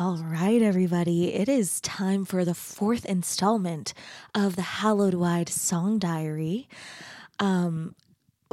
All 0.00 0.18
right, 0.18 0.62
everybody. 0.62 1.34
It 1.34 1.48
is 1.48 1.80
time 1.80 2.24
for 2.24 2.44
the 2.44 2.54
fourth 2.54 3.04
installment 3.04 3.94
of 4.32 4.54
the 4.54 4.62
Hallowed 4.62 5.14
Wide 5.14 5.48
Song 5.48 5.98
Diary. 5.98 6.68
Um, 7.40 7.96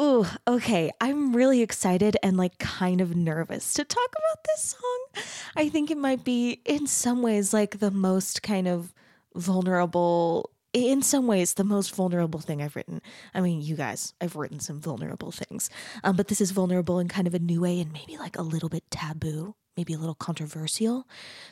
ooh, 0.01 0.25
okay. 0.47 0.89
I'm 0.99 1.35
really 1.35 1.61
excited 1.61 2.17
and 2.23 2.35
like 2.35 2.57
kind 2.57 2.99
of 2.99 3.15
nervous 3.15 3.73
to 3.73 3.83
talk 3.83 4.09
about 4.09 4.43
this 4.43 4.75
song. 4.75 5.23
I 5.55 5.69
think 5.69 5.91
it 5.91 5.99
might 5.99 6.23
be, 6.23 6.61
in 6.65 6.87
some 6.87 7.21
ways, 7.21 7.53
like 7.53 7.77
the 7.77 7.91
most 7.91 8.41
kind 8.41 8.67
of 8.67 8.91
vulnerable 9.35 10.49
in 10.73 11.03
some 11.03 11.27
ways 11.27 11.53
the 11.53 11.63
most 11.63 11.93
vulnerable 11.93 12.39
thing 12.39 12.59
I've 12.63 12.75
written. 12.75 13.03
I 13.35 13.41
mean, 13.41 13.61
you 13.61 13.75
guys, 13.75 14.15
I've 14.19 14.35
written 14.35 14.59
some 14.59 14.81
vulnerable 14.81 15.31
things, 15.31 15.69
um, 16.03 16.15
but 16.15 16.27
this 16.27 16.41
is 16.41 16.49
vulnerable 16.49 16.97
in 16.97 17.07
kind 17.07 17.27
of 17.27 17.35
a 17.35 17.39
new 17.39 17.61
way 17.61 17.79
and 17.79 17.93
maybe 17.93 18.17
like 18.17 18.35
a 18.35 18.41
little 18.41 18.67
bit 18.67 18.89
taboo 18.89 19.53
maybe 19.77 19.93
a 19.93 19.97
little 19.97 20.15
controversial. 20.15 21.07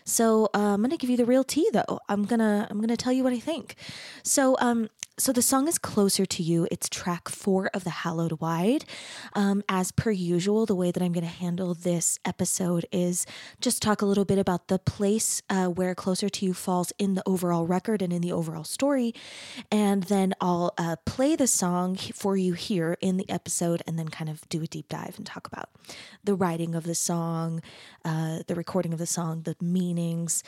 So 0.06 0.46
uh, 0.54 0.74
I'm 0.74 0.82
gonna 0.82 0.98
give 0.98 1.10
you 1.10 1.18
the 1.18 1.26
real 1.26 1.44
tea, 1.44 1.70
though. 1.72 2.00
I'm 2.10 2.26
gonna 2.26 2.68
I'm 2.70 2.80
gonna 2.82 2.98
tell 2.98 3.14
you 3.14 3.24
what 3.24 3.34
I 3.34 3.40
think. 3.40 3.76
So 4.24 4.58
um 4.60 4.90
so 5.18 5.32
the 5.32 5.42
song 5.44 5.68
is 5.68 5.78
closer 5.78 6.26
to 6.26 6.42
you. 6.42 6.68
It's 6.72 6.90
track 6.90 7.30
four 7.30 7.70
of 7.74 7.84
the 7.84 7.92
Hallowed 7.92 8.42
Wide. 8.42 8.86
Um, 9.34 9.64
as 9.70 9.92
per 9.92 10.10
usual, 10.10 10.66
the 10.66 10.76
way 10.76 10.90
that 10.90 11.04
I'm 11.04 11.12
gonna 11.12 11.28
handle 11.28 11.76
this 11.76 12.18
episode 12.26 12.86
is 12.92 13.28
just 13.62 13.82
talk 13.82 14.02
a 14.02 14.08
little 14.08 14.26
bit 14.26 14.40
about 14.40 14.70
the 14.70 14.80
place 14.80 15.42
uh, 15.50 15.68
where 15.68 15.94
Closer 15.94 16.30
to 16.30 16.46
You 16.46 16.54
falls 16.56 16.92
in 16.98 17.14
the 17.14 17.22
overall 17.28 17.68
record 17.68 18.02
and 18.02 18.12
in 18.12 18.22
the 18.22 18.32
overall 18.32 18.64
story, 18.64 19.14
and 19.72 20.04
then 20.04 20.34
I'll 20.42 20.74
uh, 20.80 20.96
play 21.06 21.36
the 21.36 21.48
song 21.48 21.96
for 21.96 22.36
you 22.36 22.54
here 22.54 22.98
in 23.00 23.18
the 23.18 23.30
episode, 23.30 23.84
and 23.86 24.00
then 24.00 24.10
kind 24.10 24.30
of 24.30 24.48
do 24.50 24.64
a 24.64 24.68
deep 24.68 24.90
dive 24.90 25.14
and 25.18 25.26
talk 25.26 25.46
about 25.46 25.70
the 26.24 26.34
writing 26.34 26.74
of 26.74 26.86
the 26.86 26.96
song. 26.96 27.62
Uh, 28.04 28.40
the 28.48 28.56
recording 28.56 28.94
of 28.94 29.00
the 29.00 29.06
song, 29.06 29.44
the 29.44 29.56
meanings, 29.62 30.44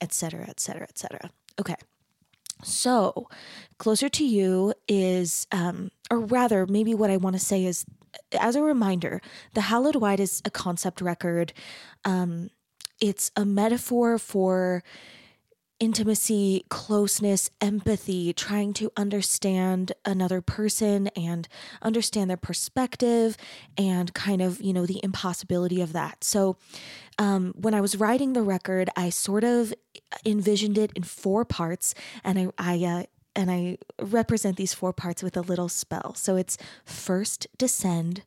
etc., 0.00 0.44
etc., 0.48 0.82
etc. 0.82 1.30
Okay. 1.58 1.76
So, 2.62 3.28
Closer 3.80 4.10
to 4.10 4.24
You 4.26 4.74
is, 4.86 5.46
um, 5.52 5.90
or 6.10 6.20
rather, 6.20 6.66
maybe 6.66 6.94
what 6.94 7.08
I 7.08 7.16
want 7.16 7.34
to 7.34 7.40
say 7.40 7.64
is, 7.64 7.86
as 8.38 8.54
a 8.54 8.62
reminder, 8.62 9.22
The 9.54 9.62
Hallowed 9.62 9.96
Wide 9.96 10.20
is 10.20 10.42
a 10.44 10.50
concept 10.50 11.00
record. 11.00 11.54
Um, 12.04 12.50
it's 13.00 13.30
a 13.36 13.46
metaphor 13.46 14.18
for 14.18 14.84
intimacy, 15.78 16.66
closeness, 16.68 17.50
empathy, 17.62 18.34
trying 18.34 18.74
to 18.74 18.92
understand 18.98 19.92
another 20.04 20.42
person 20.42 21.06
and 21.16 21.48
understand 21.80 22.28
their 22.28 22.36
perspective 22.36 23.38
and 23.78 24.12
kind 24.12 24.42
of, 24.42 24.60
you 24.60 24.74
know, 24.74 24.84
the 24.84 25.00
impossibility 25.02 25.80
of 25.80 25.94
that. 25.94 26.22
So, 26.22 26.58
um, 27.18 27.54
when 27.56 27.72
I 27.72 27.80
was 27.80 27.96
writing 27.96 28.34
the 28.34 28.42
record, 28.42 28.90
I 28.94 29.08
sort 29.08 29.42
of 29.42 29.72
envisioned 30.24 30.78
it 30.78 30.92
in 30.94 31.02
four 31.02 31.44
parts, 31.44 31.94
and 32.24 32.38
I, 32.38 32.48
I 32.58 32.84
uh, 32.84 33.02
and 33.36 33.50
I 33.50 33.78
represent 34.00 34.56
these 34.56 34.74
four 34.74 34.92
parts 34.92 35.22
with 35.22 35.36
a 35.36 35.40
little 35.40 35.68
spell. 35.68 36.14
So 36.14 36.36
it's 36.36 36.58
first 36.84 37.46
descend, 37.56 38.22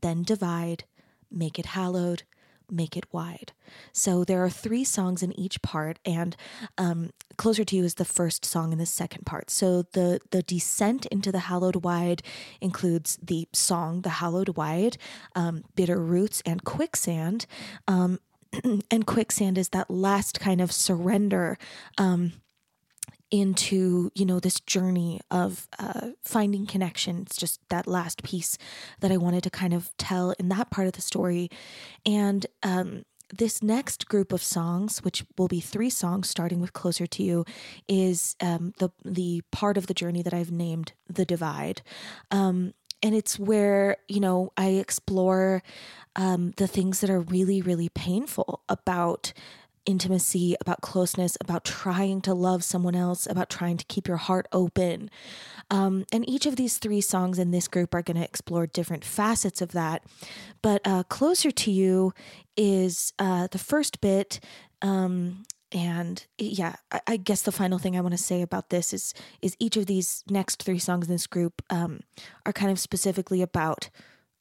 then 0.00 0.22
divide, 0.22 0.84
make 1.30 1.58
it 1.58 1.66
hallowed, 1.66 2.22
make 2.70 2.96
it 2.96 3.06
wide. 3.12 3.52
So 3.92 4.24
there 4.24 4.44
are 4.44 4.50
three 4.50 4.84
songs 4.84 5.22
in 5.22 5.38
each 5.38 5.62
part, 5.62 5.98
and 6.04 6.36
um, 6.78 7.10
Closer 7.36 7.64
to 7.64 7.76
You 7.76 7.84
is 7.84 7.96
the 7.96 8.04
first 8.04 8.44
song 8.44 8.72
in 8.72 8.78
the 8.78 8.86
second 8.86 9.26
part. 9.26 9.50
So 9.50 9.82
the 9.92 10.20
the 10.30 10.42
descent 10.42 11.06
into 11.06 11.30
the 11.30 11.40
hallowed 11.40 11.84
wide 11.84 12.22
includes 12.60 13.18
the 13.22 13.46
song 13.52 14.00
"The 14.02 14.08
Hallowed 14.20 14.56
Wide," 14.56 14.96
um, 15.34 15.64
"Bitter 15.74 16.00
Roots," 16.00 16.42
and 16.46 16.64
"Quicksand." 16.64 17.46
Um, 17.86 18.20
and 18.90 19.06
quicksand 19.06 19.58
is 19.58 19.70
that 19.70 19.90
last 19.90 20.40
kind 20.40 20.60
of 20.60 20.72
surrender 20.72 21.58
um, 21.98 22.32
into 23.30 24.10
you 24.14 24.24
know 24.24 24.38
this 24.38 24.60
journey 24.60 25.20
of 25.30 25.68
uh, 25.78 26.08
finding 26.22 26.66
connection. 26.66 27.22
It's 27.22 27.36
just 27.36 27.60
that 27.70 27.86
last 27.86 28.22
piece 28.22 28.56
that 29.00 29.10
i 29.10 29.16
wanted 29.16 29.42
to 29.42 29.50
kind 29.50 29.74
of 29.74 29.90
tell 29.98 30.32
in 30.38 30.48
that 30.50 30.70
part 30.70 30.86
of 30.86 30.92
the 30.92 31.02
story. 31.02 31.50
And 32.04 32.46
um, 32.62 33.04
this 33.36 33.62
next 33.62 34.06
group 34.06 34.32
of 34.32 34.42
songs 34.42 35.02
which 35.02 35.24
will 35.36 35.48
be 35.48 35.60
three 35.60 35.90
songs 35.90 36.28
starting 36.28 36.60
with 36.60 36.72
closer 36.72 37.08
to 37.08 37.22
you 37.24 37.44
is 37.88 38.36
um, 38.40 38.72
the 38.78 38.90
the 39.04 39.42
part 39.50 39.76
of 39.76 39.88
the 39.88 39.94
journey 39.94 40.22
that 40.22 40.34
i've 40.34 40.52
named 40.52 40.92
the 41.08 41.24
divide. 41.24 41.82
Um, 42.30 42.72
and 43.02 43.14
it's 43.14 43.38
where 43.38 43.96
you 44.08 44.20
know 44.20 44.52
i 44.56 44.68
explore 44.68 45.62
um, 46.16 46.52
the 46.56 46.66
things 46.66 47.00
that 47.00 47.10
are 47.10 47.20
really 47.20 47.60
really 47.60 47.88
painful 47.90 48.62
about 48.68 49.32
intimacy, 49.86 50.56
about 50.60 50.82
closeness, 50.82 51.38
about 51.40 51.64
trying 51.64 52.20
to 52.20 52.34
love 52.34 52.62
someone 52.62 52.94
else, 52.94 53.26
about 53.26 53.48
trying 53.48 53.76
to 53.76 53.84
keep 53.86 54.06
your 54.06 54.16
heart 54.18 54.46
open. 54.52 55.08
Um, 55.70 56.04
and 56.12 56.28
each 56.28 56.44
of 56.44 56.56
these 56.56 56.78
three 56.78 57.00
songs 57.00 57.38
in 57.38 57.52
this 57.52 57.68
group 57.68 57.94
are 57.94 58.02
going 58.02 58.16
to 58.16 58.24
explore 58.24 58.66
different 58.66 59.04
facets 59.04 59.62
of 59.62 59.72
that. 59.72 60.02
But 60.60 60.82
uh, 60.84 61.04
Closer 61.04 61.50
to 61.50 61.70
You 61.70 62.12
is 62.56 63.12
uh, 63.18 63.46
the 63.50 63.58
first 63.58 64.00
bit. 64.00 64.40
Um, 64.82 65.44
and 65.76 66.26
yeah, 66.38 66.76
I, 66.90 67.00
I, 67.06 67.16
guess 67.18 67.42
the 67.42 67.52
final 67.52 67.78
thing 67.78 67.98
I 67.98 68.00
want 68.00 68.12
to 68.12 68.18
say 68.18 68.40
about 68.40 68.70
this 68.70 68.94
is 68.94 69.12
is 69.42 69.54
each 69.58 69.76
of 69.76 69.84
these 69.84 70.24
next 70.26 70.62
three 70.62 70.78
songs 70.78 71.06
in 71.06 71.12
this 71.12 71.26
group 71.26 71.60
um, 71.68 72.00
are 72.46 72.52
kind 72.54 72.72
of 72.72 72.80
specifically 72.80 73.42
about 73.42 73.90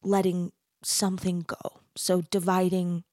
letting 0.02 0.54
something 0.82 1.42
go. 1.46 1.82
So 1.98 2.22
dividing 2.32 3.04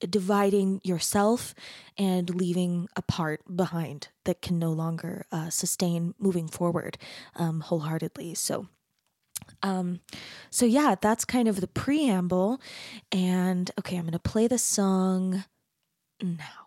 dividing 0.00 0.82
yourself 0.84 1.54
and 1.96 2.28
leaving 2.28 2.86
a 2.94 3.00
part 3.00 3.40
behind 3.56 4.08
that 4.26 4.42
can 4.42 4.58
no 4.58 4.70
longer 4.70 5.24
uh, 5.32 5.48
sustain 5.48 6.14
moving 6.18 6.48
forward 6.48 6.98
um, 7.36 7.60
wholeheartedly. 7.60 8.34
So, 8.34 8.68
um, 9.62 10.00
so 10.50 10.66
yeah, 10.66 10.96
that's 11.00 11.24
kind 11.24 11.48
of 11.48 11.62
the 11.62 11.68
preamble. 11.68 12.60
And 13.10 13.70
okay, 13.78 13.96
I'm 13.96 14.06
to 14.10 14.18
play 14.18 14.46
the 14.46 14.58
song 14.58 15.44
now. 16.22 16.65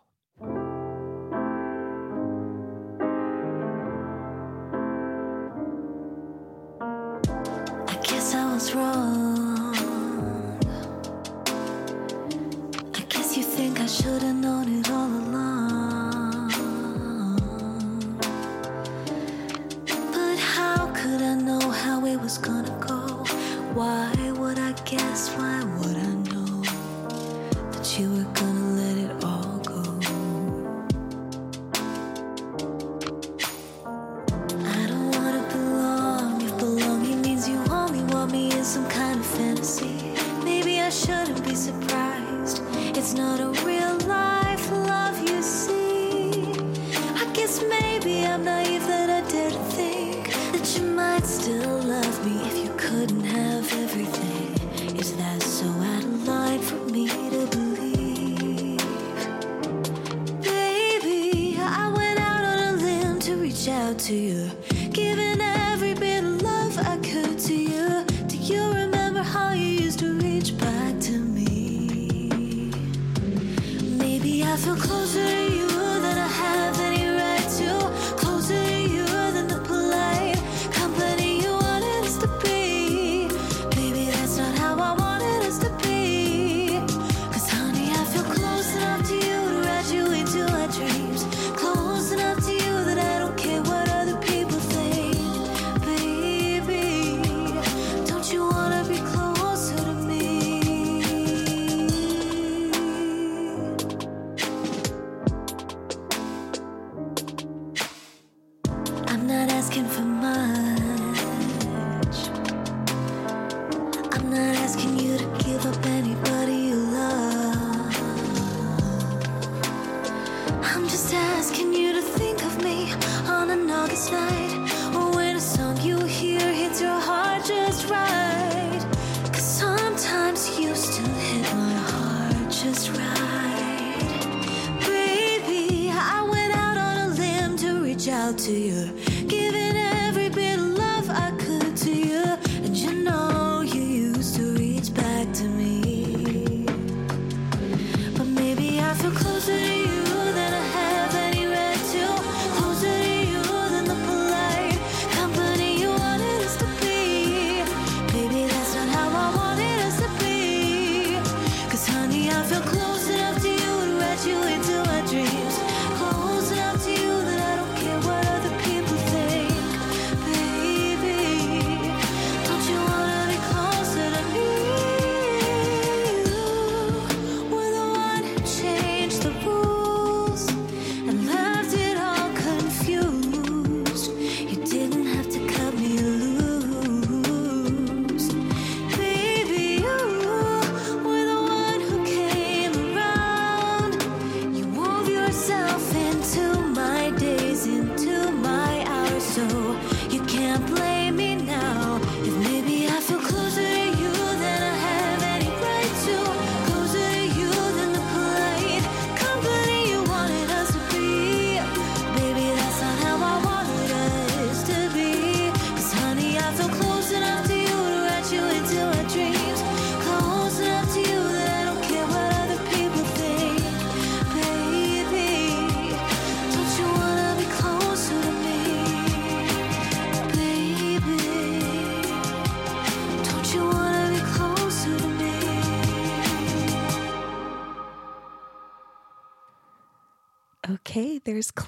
Was 22.29 22.38
gonna 22.38 22.69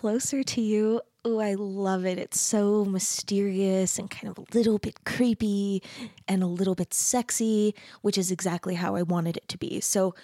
Closer 0.01 0.41
to 0.41 0.61
You. 0.61 0.99
Oh, 1.23 1.39
I 1.39 1.53
love 1.53 2.07
it. 2.07 2.17
It's 2.17 2.41
so 2.41 2.83
mysterious 2.85 3.99
and 3.99 4.09
kind 4.09 4.35
of 4.35 4.39
a 4.39 4.57
little 4.57 4.79
bit 4.79 5.05
creepy 5.05 5.83
and 6.27 6.41
a 6.41 6.47
little 6.47 6.73
bit 6.73 6.91
sexy, 6.91 7.75
which 8.01 8.17
is 8.17 8.31
exactly 8.31 8.73
how 8.73 8.95
I 8.95 9.03
wanted 9.03 9.37
it 9.37 9.47
to 9.49 9.59
be. 9.59 9.79
So, 9.79 10.15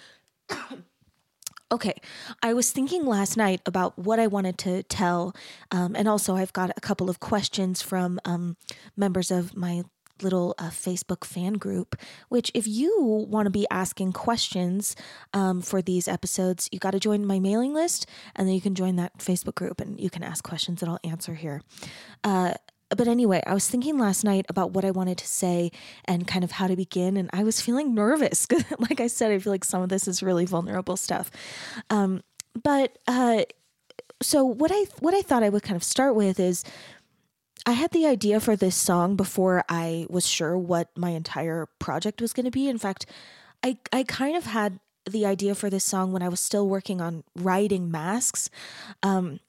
okay, 1.70 1.94
I 2.42 2.54
was 2.54 2.72
thinking 2.72 3.06
last 3.06 3.36
night 3.36 3.60
about 3.66 3.96
what 3.96 4.18
I 4.18 4.26
wanted 4.26 4.58
to 4.58 4.82
tell. 4.82 5.32
Um, 5.70 5.94
and 5.94 6.08
also, 6.08 6.34
I've 6.34 6.52
got 6.52 6.72
a 6.76 6.80
couple 6.80 7.08
of 7.08 7.20
questions 7.20 7.80
from 7.80 8.18
um, 8.24 8.56
members 8.96 9.30
of 9.30 9.56
my 9.56 9.84
little 10.22 10.54
uh, 10.58 10.70
Facebook 10.70 11.24
fan 11.24 11.54
group, 11.54 11.96
which 12.28 12.50
if 12.54 12.66
you 12.66 13.26
want 13.28 13.46
to 13.46 13.50
be 13.50 13.66
asking 13.70 14.12
questions 14.12 14.96
um, 15.32 15.60
for 15.60 15.82
these 15.82 16.08
episodes, 16.08 16.68
you 16.72 16.78
got 16.78 16.92
to 16.92 17.00
join 17.00 17.26
my 17.26 17.38
mailing 17.38 17.74
list 17.74 18.06
and 18.36 18.46
then 18.46 18.54
you 18.54 18.60
can 18.60 18.74
join 18.74 18.96
that 18.96 19.18
Facebook 19.18 19.54
group 19.54 19.80
and 19.80 20.00
you 20.00 20.10
can 20.10 20.22
ask 20.22 20.44
questions 20.44 20.80
that 20.80 20.88
I'll 20.88 21.00
answer 21.04 21.34
here. 21.34 21.62
Uh, 22.24 22.54
but 22.90 23.06
anyway, 23.06 23.42
I 23.46 23.52
was 23.52 23.68
thinking 23.68 23.98
last 23.98 24.24
night 24.24 24.46
about 24.48 24.72
what 24.72 24.84
I 24.84 24.90
wanted 24.90 25.18
to 25.18 25.26
say 25.26 25.70
and 26.06 26.26
kind 26.26 26.42
of 26.42 26.52
how 26.52 26.66
to 26.66 26.76
begin, 26.76 27.16
and 27.18 27.28
I 27.32 27.44
was 27.44 27.60
feeling 27.60 27.94
nervous. 27.94 28.46
like 28.78 29.00
I 29.00 29.08
said, 29.08 29.30
I 29.30 29.38
feel 29.38 29.52
like 29.52 29.64
some 29.64 29.82
of 29.82 29.90
this 29.90 30.08
is 30.08 30.22
really 30.22 30.46
vulnerable 30.46 30.96
stuff. 30.96 31.30
Um, 31.90 32.22
but 32.62 32.98
uh, 33.06 33.42
so 34.22 34.44
what 34.44 34.70
I 34.72 34.84
what 35.00 35.14
I 35.14 35.22
thought 35.22 35.42
I 35.42 35.48
would 35.48 35.62
kind 35.62 35.76
of 35.76 35.84
start 35.84 36.14
with 36.14 36.40
is 36.40 36.64
I 37.66 37.72
had 37.72 37.90
the 37.90 38.06
idea 38.06 38.40
for 38.40 38.56
this 38.56 38.76
song 38.76 39.16
before 39.16 39.64
I 39.68 40.06
was 40.08 40.26
sure 40.26 40.56
what 40.56 40.88
my 40.96 41.10
entire 41.10 41.66
project 41.78 42.20
was 42.20 42.32
going 42.32 42.44
to 42.44 42.50
be. 42.50 42.68
In 42.68 42.78
fact, 42.78 43.06
I 43.62 43.78
I 43.92 44.04
kind 44.04 44.36
of 44.36 44.46
had 44.46 44.80
the 45.10 45.26
idea 45.26 45.54
for 45.54 45.70
this 45.70 45.84
song 45.84 46.12
when 46.12 46.22
I 46.22 46.28
was 46.28 46.40
still 46.40 46.68
working 46.68 47.00
on 47.00 47.24
writing 47.34 47.90
masks. 47.90 48.50
Um, 49.02 49.40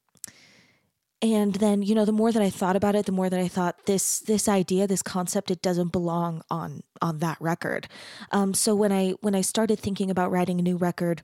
and 1.21 1.55
then 1.55 1.81
you 1.81 1.93
know 1.93 2.05
the 2.05 2.11
more 2.11 2.31
that 2.31 2.41
i 2.41 2.49
thought 2.49 2.75
about 2.75 2.95
it 2.95 3.05
the 3.05 3.11
more 3.11 3.29
that 3.29 3.39
i 3.39 3.47
thought 3.47 3.85
this 3.85 4.19
this 4.19 4.47
idea 4.47 4.87
this 4.87 5.01
concept 5.01 5.51
it 5.51 5.61
doesn't 5.61 5.91
belong 5.91 6.41
on 6.49 6.81
on 7.01 7.19
that 7.19 7.37
record 7.39 7.87
um, 8.31 8.53
so 8.53 8.75
when 8.75 8.91
i 8.91 9.11
when 9.21 9.35
i 9.35 9.41
started 9.41 9.79
thinking 9.79 10.09
about 10.09 10.31
writing 10.31 10.59
a 10.59 10.63
new 10.63 10.77
record 10.77 11.21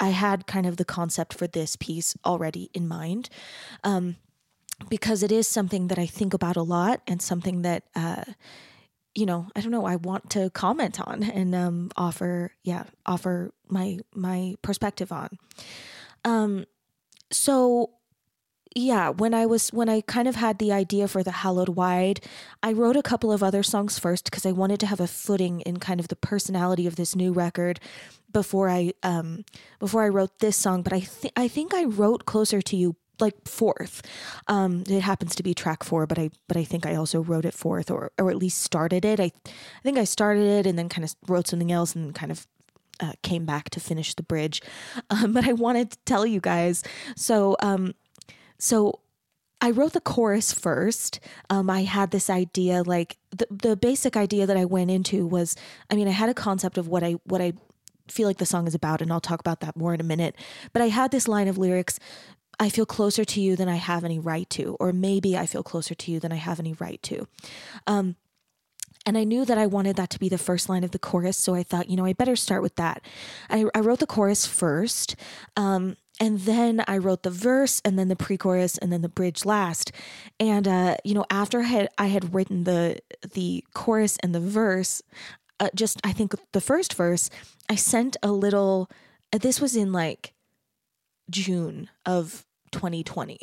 i 0.00 0.08
had 0.08 0.46
kind 0.46 0.66
of 0.66 0.76
the 0.76 0.84
concept 0.84 1.32
for 1.32 1.46
this 1.46 1.76
piece 1.76 2.16
already 2.24 2.70
in 2.74 2.88
mind 2.88 3.28
um, 3.84 4.16
because 4.88 5.22
it 5.22 5.32
is 5.32 5.46
something 5.46 5.88
that 5.88 5.98
i 5.98 6.06
think 6.06 6.34
about 6.34 6.56
a 6.56 6.62
lot 6.62 7.00
and 7.06 7.20
something 7.22 7.62
that 7.62 7.84
uh, 7.94 8.24
you 9.14 9.26
know 9.26 9.46
i 9.56 9.60
don't 9.60 9.72
know 9.72 9.86
i 9.86 9.96
want 9.96 10.28
to 10.30 10.50
comment 10.50 11.00
on 11.00 11.22
and 11.22 11.54
um, 11.54 11.90
offer 11.96 12.52
yeah 12.62 12.84
offer 13.04 13.52
my 13.68 13.98
my 14.14 14.54
perspective 14.62 15.10
on. 15.10 15.30
Um, 16.24 16.64
so 17.32 17.90
yeah 18.74 19.08
when 19.08 19.32
i 19.32 19.46
was 19.46 19.70
when 19.70 19.88
i 19.88 20.00
kind 20.02 20.28
of 20.28 20.36
had 20.36 20.58
the 20.58 20.70
idea 20.70 21.08
for 21.08 21.22
the 21.22 21.30
hallowed 21.30 21.70
wide 21.70 22.20
i 22.62 22.70
wrote 22.70 22.94
a 22.94 23.02
couple 23.02 23.32
of 23.32 23.42
other 23.42 23.62
songs 23.62 23.98
first 23.98 24.24
because 24.26 24.44
i 24.44 24.52
wanted 24.52 24.78
to 24.78 24.86
have 24.86 25.00
a 25.00 25.06
footing 25.06 25.62
in 25.62 25.78
kind 25.78 25.98
of 25.98 26.08
the 26.08 26.16
personality 26.16 26.86
of 26.86 26.96
this 26.96 27.16
new 27.16 27.32
record 27.32 27.80
before 28.32 28.68
i 28.68 28.92
um 29.02 29.44
before 29.78 30.04
i 30.04 30.08
wrote 30.08 30.40
this 30.40 30.56
song. 30.56 30.82
But 30.82 30.92
i 30.92 31.00
think 31.00 31.32
i 31.36 31.48
think 31.48 31.72
i 31.72 31.84
wrote 31.84 32.26
closer 32.26 32.60
to 32.60 32.76
you 32.76 32.96
like 33.20 33.34
fourth 33.46 34.02
um 34.48 34.84
it 34.88 35.00
happens 35.00 35.34
to 35.34 35.42
be 35.42 35.54
track 35.54 35.82
four 35.82 36.06
but 36.06 36.18
i 36.18 36.30
but 36.48 36.56
i 36.56 36.64
think 36.64 36.86
i 36.86 36.94
also 36.94 37.20
wrote 37.20 37.44
it 37.44 37.54
fourth 37.54 37.90
or 37.90 38.10
or 38.18 38.30
at 38.30 38.36
least 38.36 38.60
started 38.60 39.04
it 39.04 39.20
i 39.20 39.30
i 39.46 39.82
think 39.82 39.98
i 39.98 40.04
started 40.04 40.44
it 40.44 40.66
and 40.66 40.78
then 40.78 40.88
kind 40.88 41.04
of 41.04 41.14
wrote 41.28 41.46
something 41.46 41.72
else 41.72 41.94
and 41.94 42.14
kind 42.14 42.32
of 42.32 42.46
uh, 43.00 43.12
came 43.22 43.44
back 43.44 43.68
to 43.68 43.78
finish 43.78 44.14
the 44.14 44.22
bridge 44.22 44.62
um, 45.10 45.32
but 45.32 45.46
i 45.46 45.52
wanted 45.52 45.90
to 45.90 45.98
tell 46.04 46.26
you 46.26 46.40
guys 46.40 46.82
so 47.14 47.56
um 47.60 47.94
so 48.58 49.00
I 49.60 49.70
wrote 49.70 49.94
the 49.94 50.00
chorus 50.00 50.52
first. 50.52 51.18
Um, 51.48 51.70
I 51.70 51.84
had 51.84 52.10
this 52.10 52.28
idea, 52.28 52.82
like 52.82 53.16
the 53.30 53.46
the 53.50 53.76
basic 53.76 54.16
idea 54.16 54.46
that 54.46 54.56
I 54.56 54.64
went 54.64 54.90
into 54.90 55.26
was, 55.26 55.56
I 55.90 55.96
mean, 55.96 56.08
I 56.08 56.12
had 56.12 56.28
a 56.28 56.34
concept 56.34 56.78
of 56.78 56.88
what 56.88 57.02
I 57.02 57.12
what 57.24 57.40
I 57.40 57.54
feel 58.08 58.28
like 58.28 58.38
the 58.38 58.46
song 58.46 58.66
is 58.66 58.74
about, 58.74 59.00
and 59.00 59.12
I'll 59.12 59.20
talk 59.20 59.40
about 59.40 59.60
that 59.60 59.76
more 59.76 59.94
in 59.94 60.00
a 60.00 60.04
minute. 60.04 60.36
But 60.72 60.82
I 60.82 60.88
had 60.88 61.10
this 61.10 61.26
line 61.26 61.48
of 61.48 61.58
lyrics. 61.58 61.98
I 62.58 62.68
feel 62.70 62.86
closer 62.86 63.24
to 63.24 63.40
you 63.40 63.56
than 63.56 63.68
I 63.68 63.76
have 63.76 64.04
any 64.04 64.18
right 64.18 64.48
to, 64.50 64.76
or 64.80 64.92
maybe 64.92 65.36
I 65.36 65.46
feel 65.46 65.62
closer 65.62 65.94
to 65.94 66.10
you 66.10 66.20
than 66.20 66.32
I 66.32 66.36
have 66.36 66.58
any 66.58 66.74
right 66.74 67.02
to. 67.02 67.26
Um, 67.86 68.16
and 69.04 69.16
I 69.16 69.24
knew 69.24 69.44
that 69.44 69.58
I 69.58 69.66
wanted 69.66 69.96
that 69.96 70.10
to 70.10 70.18
be 70.18 70.28
the 70.28 70.38
first 70.38 70.68
line 70.68 70.82
of 70.82 70.90
the 70.90 70.98
chorus. 70.98 71.36
So 71.36 71.54
I 71.54 71.62
thought, 71.62 71.88
you 71.88 71.96
know, 71.96 72.06
I 72.06 72.12
better 72.12 72.34
start 72.34 72.62
with 72.62 72.76
that. 72.76 73.02
I, 73.48 73.66
I 73.74 73.80
wrote 73.80 74.00
the 74.00 74.06
chorus 74.06 74.46
first. 74.46 75.14
Um, 75.54 75.96
and 76.18 76.40
then 76.40 76.82
I 76.88 76.96
wrote 76.96 77.22
the 77.22 77.30
verse 77.30 77.82
and 77.84 77.98
then 77.98 78.08
the 78.08 78.16
pre-chorus 78.16 78.78
and 78.78 78.90
then 78.90 79.02
the 79.02 79.08
bridge 79.08 79.44
last. 79.44 79.92
And 80.40 80.66
uh, 80.66 80.96
you 81.04 81.12
know, 81.14 81.26
after 81.30 81.60
I 81.60 81.64
had 81.64 81.88
I 81.98 82.06
had 82.06 82.34
written 82.34 82.64
the 82.64 83.00
the 83.34 83.62
chorus 83.74 84.16
and 84.22 84.34
the 84.34 84.40
verse, 84.40 85.02
uh, 85.60 85.68
just 85.74 86.00
I 86.02 86.12
think 86.12 86.34
the 86.52 86.60
first 86.60 86.94
verse, 86.94 87.28
I 87.68 87.74
sent 87.74 88.16
a 88.22 88.32
little. 88.32 88.90
uh, 89.30 89.38
This 89.38 89.60
was 89.60 89.76
in 89.76 89.92
like 89.92 90.32
June 91.28 91.90
of 92.06 92.45
2020. 92.76 93.38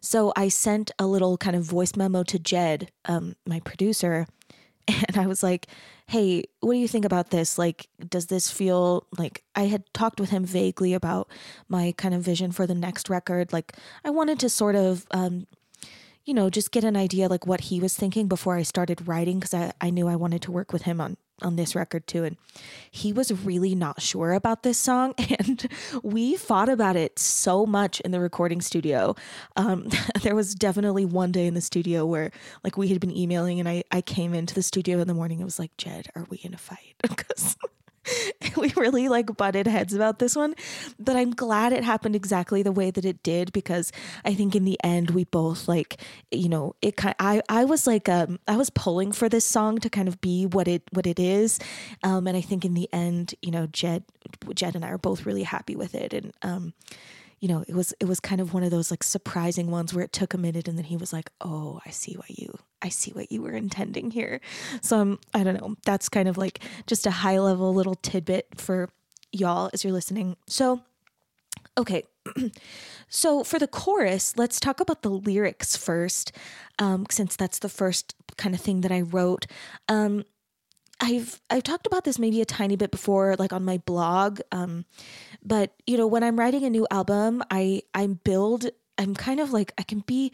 So 0.00 0.32
I 0.36 0.48
sent 0.48 0.92
a 0.98 1.06
little 1.06 1.36
kind 1.36 1.56
of 1.56 1.64
voice 1.64 1.96
memo 1.96 2.22
to 2.24 2.38
Jed, 2.38 2.90
um, 3.06 3.34
my 3.44 3.60
producer, 3.60 4.26
and 4.88 5.16
I 5.16 5.26
was 5.26 5.42
like, 5.42 5.66
"Hey, 6.06 6.44
what 6.60 6.74
do 6.74 6.78
you 6.78 6.88
think 6.88 7.04
about 7.04 7.30
this? 7.30 7.58
Like, 7.58 7.88
does 8.08 8.26
this 8.26 8.50
feel 8.50 9.06
like 9.18 9.42
I 9.54 9.64
had 9.64 9.82
talked 9.92 10.20
with 10.20 10.30
him 10.30 10.44
vaguely 10.44 10.94
about 10.94 11.28
my 11.68 11.92
kind 11.98 12.14
of 12.14 12.22
vision 12.22 12.52
for 12.52 12.66
the 12.66 12.74
next 12.74 13.10
record? 13.10 13.52
Like, 13.52 13.74
I 14.04 14.10
wanted 14.10 14.38
to 14.40 14.48
sort 14.48 14.76
of, 14.76 15.06
um, 15.10 15.46
you 16.24 16.32
know, 16.32 16.48
just 16.48 16.70
get 16.70 16.84
an 16.84 16.96
idea 16.96 17.28
like 17.28 17.46
what 17.46 17.62
he 17.62 17.80
was 17.80 17.96
thinking 17.96 18.28
before 18.28 18.56
I 18.56 18.62
started 18.62 19.08
writing 19.08 19.40
because 19.40 19.54
I, 19.54 19.72
I 19.80 19.90
knew 19.90 20.08
I 20.08 20.16
wanted 20.16 20.42
to 20.42 20.52
work 20.52 20.72
with 20.72 20.82
him 20.82 21.00
on 21.00 21.16
on 21.42 21.56
this 21.56 21.74
record 21.74 22.06
too 22.06 22.24
and 22.24 22.36
he 22.90 23.12
was 23.12 23.32
really 23.44 23.74
not 23.74 24.00
sure 24.00 24.32
about 24.32 24.62
this 24.62 24.78
song 24.78 25.14
and 25.38 25.68
we 26.02 26.36
fought 26.36 26.68
about 26.68 26.96
it 26.96 27.18
so 27.18 27.66
much 27.66 28.00
in 28.00 28.10
the 28.10 28.20
recording 28.20 28.60
studio. 28.60 29.14
Um, 29.56 29.88
there 30.22 30.34
was 30.34 30.54
definitely 30.54 31.04
one 31.04 31.32
day 31.32 31.46
in 31.46 31.54
the 31.54 31.60
studio 31.60 32.04
where 32.04 32.30
like 32.64 32.76
we 32.76 32.88
had 32.88 33.00
been 33.00 33.16
emailing 33.16 33.60
and 33.60 33.68
i 33.68 33.82
i 33.90 34.00
came 34.00 34.34
into 34.34 34.54
the 34.54 34.62
studio 34.62 34.98
in 34.98 35.08
the 35.08 35.14
morning 35.14 35.40
it 35.40 35.44
was 35.44 35.58
like 35.58 35.76
jed 35.76 36.08
are 36.14 36.26
we 36.30 36.38
in 36.38 36.54
a 36.54 36.58
fight? 36.58 36.94
Because 37.08 37.56
we 38.56 38.72
really 38.76 39.08
like 39.08 39.36
butted 39.36 39.66
heads 39.66 39.94
about 39.94 40.18
this 40.18 40.36
one, 40.36 40.54
but 40.98 41.16
I'm 41.16 41.30
glad 41.30 41.72
it 41.72 41.84
happened 41.84 42.16
exactly 42.16 42.62
the 42.62 42.72
way 42.72 42.90
that 42.90 43.04
it 43.04 43.22
did 43.22 43.52
because 43.52 43.92
I 44.24 44.34
think 44.34 44.54
in 44.54 44.64
the 44.64 44.78
end 44.82 45.10
we 45.10 45.24
both 45.24 45.68
like, 45.68 46.00
you 46.30 46.48
know, 46.48 46.74
it 46.82 46.96
kind. 46.96 47.14
I 47.18 47.42
I 47.48 47.64
was 47.64 47.86
like, 47.86 48.08
um, 48.08 48.38
I 48.46 48.56
was 48.56 48.70
pulling 48.70 49.12
for 49.12 49.28
this 49.28 49.44
song 49.44 49.78
to 49.78 49.90
kind 49.90 50.08
of 50.08 50.20
be 50.20 50.46
what 50.46 50.68
it 50.68 50.82
what 50.92 51.06
it 51.06 51.18
is, 51.18 51.58
um, 52.02 52.26
and 52.26 52.36
I 52.36 52.40
think 52.40 52.64
in 52.64 52.74
the 52.74 52.88
end, 52.92 53.34
you 53.42 53.50
know, 53.50 53.66
Jed 53.66 54.04
Jed 54.54 54.74
and 54.74 54.84
I 54.84 54.90
are 54.90 54.98
both 54.98 55.26
really 55.26 55.44
happy 55.44 55.76
with 55.76 55.94
it, 55.94 56.12
and 56.12 56.32
um, 56.42 56.74
you 57.40 57.48
know, 57.48 57.64
it 57.68 57.74
was 57.74 57.94
it 58.00 58.06
was 58.06 58.20
kind 58.20 58.40
of 58.40 58.54
one 58.54 58.62
of 58.62 58.70
those 58.70 58.90
like 58.90 59.02
surprising 59.02 59.70
ones 59.70 59.94
where 59.94 60.04
it 60.04 60.12
took 60.12 60.34
a 60.34 60.38
minute 60.38 60.68
and 60.68 60.76
then 60.76 60.86
he 60.86 60.96
was 60.96 61.12
like, 61.12 61.30
"Oh, 61.40 61.80
I 61.86 61.90
see 61.90 62.14
why 62.14 62.26
you 62.28 62.58
I 62.82 62.88
see 62.88 63.12
what 63.12 63.32
you 63.32 63.42
were 63.42 63.52
intending 63.52 64.10
here." 64.10 64.40
So 64.80 64.98
um, 64.98 65.18
I 65.34 65.44
don't 65.44 65.60
know. 65.60 65.76
That's 65.84 66.08
kind 66.08 66.28
of 66.28 66.38
like 66.38 66.60
just 66.86 67.06
a 67.06 67.10
high 67.10 67.38
level 67.38 67.74
little 67.74 67.94
tidbit 67.94 68.48
for 68.56 68.88
y'all 69.32 69.70
as 69.72 69.84
you're 69.84 69.92
listening. 69.92 70.36
So 70.46 70.82
okay. 71.76 72.04
so 73.08 73.42
for 73.44 73.58
the 73.58 73.66
chorus, 73.68 74.36
let's 74.36 74.60
talk 74.60 74.80
about 74.80 75.02
the 75.02 75.10
lyrics 75.10 75.76
first, 75.76 76.32
um, 76.78 77.06
since 77.10 77.36
that's 77.36 77.60
the 77.60 77.68
first 77.68 78.14
kind 78.36 78.54
of 78.54 78.60
thing 78.60 78.82
that 78.82 78.92
I 78.92 79.00
wrote. 79.00 79.46
Um, 79.88 80.24
I've 81.00 81.40
I've 81.48 81.62
talked 81.62 81.86
about 81.86 82.04
this 82.04 82.18
maybe 82.18 82.40
a 82.40 82.44
tiny 82.44 82.76
bit 82.76 82.90
before, 82.90 83.36
like 83.38 83.52
on 83.52 83.64
my 83.64 83.78
blog. 83.78 84.40
Um, 84.50 84.84
but 85.42 85.72
you 85.86 85.96
know, 85.96 86.06
when 86.06 86.24
I'm 86.24 86.38
writing 86.38 86.64
a 86.64 86.70
new 86.70 86.86
album, 86.90 87.42
I 87.50 87.82
I 87.94 88.06
build. 88.06 88.66
I'm 88.98 89.14
kind 89.14 89.38
of 89.38 89.52
like 89.52 89.72
I 89.78 89.82
can 89.82 90.00
be. 90.00 90.32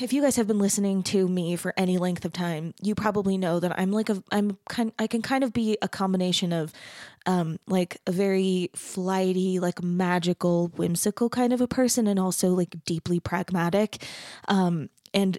If 0.00 0.12
you 0.12 0.22
guys 0.22 0.36
have 0.36 0.46
been 0.46 0.58
listening 0.58 1.02
to 1.04 1.28
me 1.28 1.56
for 1.56 1.72
any 1.76 1.98
length 1.98 2.24
of 2.24 2.32
time, 2.32 2.74
you 2.82 2.94
probably 2.94 3.38
know 3.38 3.60
that 3.60 3.78
I'm 3.78 3.92
like 3.92 4.08
a 4.08 4.22
I'm 4.30 4.58
kind 4.68 4.92
I 4.98 5.06
can 5.06 5.22
kind 5.22 5.44
of 5.44 5.52
be 5.52 5.78
a 5.82 5.88
combination 5.88 6.52
of 6.52 6.72
um 7.26 7.58
like 7.66 7.98
a 8.06 8.12
very 8.12 8.70
flighty, 8.74 9.58
like 9.58 9.82
magical, 9.82 10.68
whimsical 10.68 11.28
kind 11.28 11.52
of 11.52 11.60
a 11.60 11.68
person 11.68 12.06
and 12.06 12.18
also 12.18 12.50
like 12.50 12.84
deeply 12.84 13.20
pragmatic. 13.20 14.04
Um 14.48 14.90
and, 15.12 15.38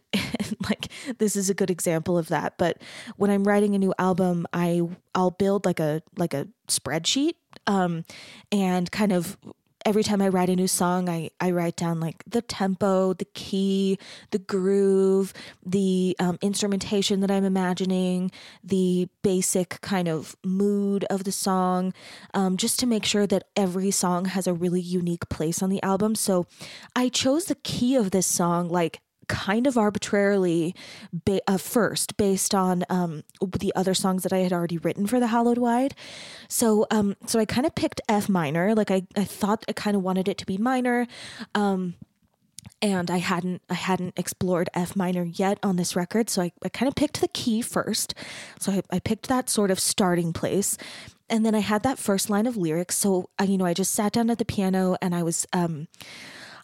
like 0.69 0.89
this 1.17 1.37
is 1.37 1.49
a 1.49 1.53
good 1.53 1.71
example 1.71 2.17
of 2.17 2.27
that 2.27 2.57
but 2.57 2.81
when 3.15 3.31
i'm 3.31 3.45
writing 3.45 3.73
a 3.73 3.79
new 3.79 3.93
album 3.97 4.45
i 4.51 4.81
i'll 5.15 5.31
build 5.31 5.65
like 5.65 5.79
a 5.79 6.01
like 6.17 6.33
a 6.33 6.45
spreadsheet 6.67 7.35
um 7.67 8.03
and 8.51 8.91
kind 8.91 9.13
of 9.13 9.37
every 9.85 10.03
time 10.03 10.21
i 10.21 10.27
write 10.27 10.49
a 10.49 10.55
new 10.55 10.67
song 10.67 11.09
i 11.09 11.29
i 11.39 11.49
write 11.51 11.75
down 11.75 11.99
like 11.99 12.23
the 12.27 12.41
tempo 12.41 13.13
the 13.13 13.25
key 13.33 13.97
the 14.31 14.39
groove 14.39 15.33
the 15.65 16.15
um, 16.19 16.37
instrumentation 16.41 17.19
that 17.19 17.31
i'm 17.31 17.43
imagining 17.43 18.31
the 18.63 19.07
basic 19.23 19.79
kind 19.81 20.07
of 20.07 20.35
mood 20.43 21.03
of 21.05 21.23
the 21.23 21.31
song 21.31 21.93
um, 22.33 22.57
just 22.57 22.79
to 22.79 22.85
make 22.85 23.05
sure 23.05 23.27
that 23.27 23.43
every 23.55 23.91
song 23.91 24.25
has 24.25 24.47
a 24.47 24.53
really 24.53 24.81
unique 24.81 25.27
place 25.29 25.61
on 25.61 25.69
the 25.69 25.81
album. 25.83 26.15
So 26.15 26.45
i 26.95 27.09
chose 27.09 27.45
the 27.45 27.55
key 27.55 27.95
of 27.95 28.11
this 28.11 28.27
song 28.27 28.69
like 28.69 29.01
kind 29.31 29.65
of 29.65 29.77
arbitrarily 29.77 30.75
ba- 31.13 31.41
uh, 31.47 31.57
first 31.57 32.17
based 32.17 32.53
on 32.53 32.83
um, 32.89 33.23
the 33.39 33.71
other 33.75 33.93
songs 33.93 34.23
that 34.23 34.33
I 34.33 34.39
had 34.39 34.51
already 34.51 34.77
written 34.77 35.07
for 35.07 35.21
the 35.21 35.27
Hallowed 35.27 35.57
Wide. 35.57 35.95
So 36.49 36.85
um, 36.91 37.15
so 37.25 37.39
I 37.39 37.45
kind 37.45 37.65
of 37.65 37.73
picked 37.73 38.01
F 38.09 38.27
minor. 38.27 38.75
Like 38.75 38.91
I, 38.91 39.03
I 39.15 39.23
thought 39.23 39.63
I 39.69 39.71
kind 39.71 39.95
of 39.95 40.03
wanted 40.03 40.27
it 40.27 40.37
to 40.39 40.45
be 40.45 40.57
minor. 40.57 41.07
Um, 41.55 41.95
and 42.81 43.09
I 43.09 43.17
hadn't 43.17 43.61
I 43.69 43.75
hadn't 43.75 44.19
explored 44.19 44.69
F 44.73 44.95
minor 44.95 45.23
yet 45.23 45.59
on 45.63 45.77
this 45.77 45.95
record, 45.95 46.29
so 46.29 46.41
I, 46.41 46.51
I 46.63 46.69
kind 46.69 46.89
of 46.89 46.95
picked 46.95 47.21
the 47.21 47.29
key 47.29 47.61
first. 47.61 48.13
So 48.59 48.73
I, 48.73 48.81
I 48.91 48.99
picked 48.99 49.29
that 49.29 49.49
sort 49.49 49.71
of 49.71 49.79
starting 49.79 50.33
place, 50.33 50.77
and 51.29 51.45
then 51.45 51.55
I 51.55 51.59
had 51.59 51.83
that 51.83 51.99
first 51.99 52.29
line 52.29 52.47
of 52.47 52.57
lyrics. 52.57 52.97
So 52.97 53.29
you 53.41 53.57
know 53.57 53.65
I 53.65 53.73
just 53.73 53.93
sat 53.93 54.11
down 54.11 54.29
at 54.29 54.39
the 54.39 54.45
piano 54.45 54.97
and 55.01 55.15
I 55.15 55.23
was 55.23 55.47
um, 55.53 55.87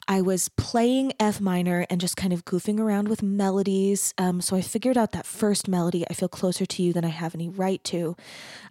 I 0.07 0.21
was 0.21 0.49
playing 0.49 1.13
F 1.19 1.41
minor 1.41 1.85
and 1.89 1.99
just 1.99 2.15
kind 2.15 2.31
of 2.31 2.45
goofing 2.45 2.79
around 2.79 3.09
with 3.09 3.21
melodies. 3.21 4.13
Um, 4.17 4.39
so 4.41 4.55
I 4.55 4.61
figured 4.61 4.97
out 4.97 5.11
that 5.11 5.25
first 5.25 5.67
melody, 5.67 6.05
I 6.09 6.13
feel 6.13 6.29
closer 6.29 6.65
to 6.65 6.83
you 6.83 6.93
than 6.93 7.03
I 7.03 7.09
have 7.09 7.35
any 7.35 7.49
right 7.49 7.83
to. 7.85 8.15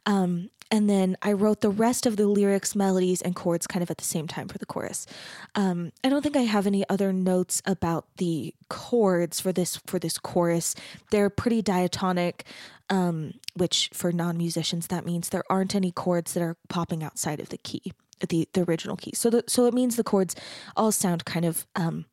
Um, 0.07 0.51
and 0.71 0.91
then 0.91 1.17
I 1.23 1.33
wrote 1.33 1.61
the 1.61 1.71
rest 1.71 2.07
of 2.07 2.17
the 2.17 2.27
lyrics, 2.27 2.75
melodies, 2.75 3.23
and 3.23 3.37
chords 3.37 3.67
kind 3.67 3.83
of 3.83 3.91
at 3.91 3.99
the 3.99 4.05
same 4.05 4.27
time 4.27 4.49
for 4.49 4.59
the 4.59 4.67
chorus. 4.67 5.07
Um, 5.55 5.93
I 6.03 6.09
don't 6.09 6.23
think 6.23 6.37
I 6.37 6.41
have 6.41 6.67
any 6.67 6.89
other 6.89 7.13
notes 7.13 7.63
about 7.67 8.07
the 8.17 8.53
chords 8.69 9.39
for 9.39 9.53
this 9.53 9.77
for 9.87 9.99
this 9.99 10.19
chorus. 10.19 10.75
They're 11.11 11.31
pretty 11.31 11.63
diatonic, 11.63 12.45
um, 12.91 13.35
which 13.55 13.91
for 13.93 14.11
non 14.11 14.37
musicians 14.37 14.89
that 14.89 15.05
means 15.05 15.29
there 15.29 15.45
aren't 15.49 15.75
any 15.75 15.93
chords 15.93 16.35
that 16.35 16.43
are 16.43 16.57
popping 16.69 17.05
outside 17.05 17.39
of 17.39 17.51
the 17.51 17.59
key 17.59 17.93
the 18.21 18.49
the 18.53 18.63
original 18.63 18.97
key. 18.97 19.13
So 19.15 19.31
the 19.31 19.45
so 19.47 19.67
it 19.67 19.75
means 19.75 19.97
the 19.97 20.05
chords 20.05 20.35
all 20.77 20.93
sound 20.93 21.25
kind 21.25 21.45
of 21.45 21.67
um 21.77 22.07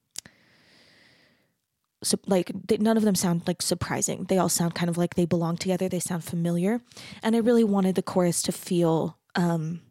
so 2.03 2.17
like 2.27 2.51
they, 2.67 2.77
none 2.77 2.97
of 2.97 3.03
them 3.03 3.15
sound 3.15 3.43
like 3.47 3.61
surprising. 3.61 4.25
They 4.25 4.37
all 4.37 4.49
sound 4.49 4.75
kind 4.75 4.89
of 4.89 4.97
like 4.97 5.15
they 5.15 5.25
belong 5.25 5.57
together. 5.57 5.87
They 5.87 5.99
sound 5.99 6.23
familiar, 6.23 6.81
and 7.21 7.35
I 7.35 7.39
really 7.39 7.63
wanted 7.63 7.95
the 7.95 8.01
chorus 8.03 8.41
to 8.43 8.51
feel 8.51 9.17
um 9.35 9.81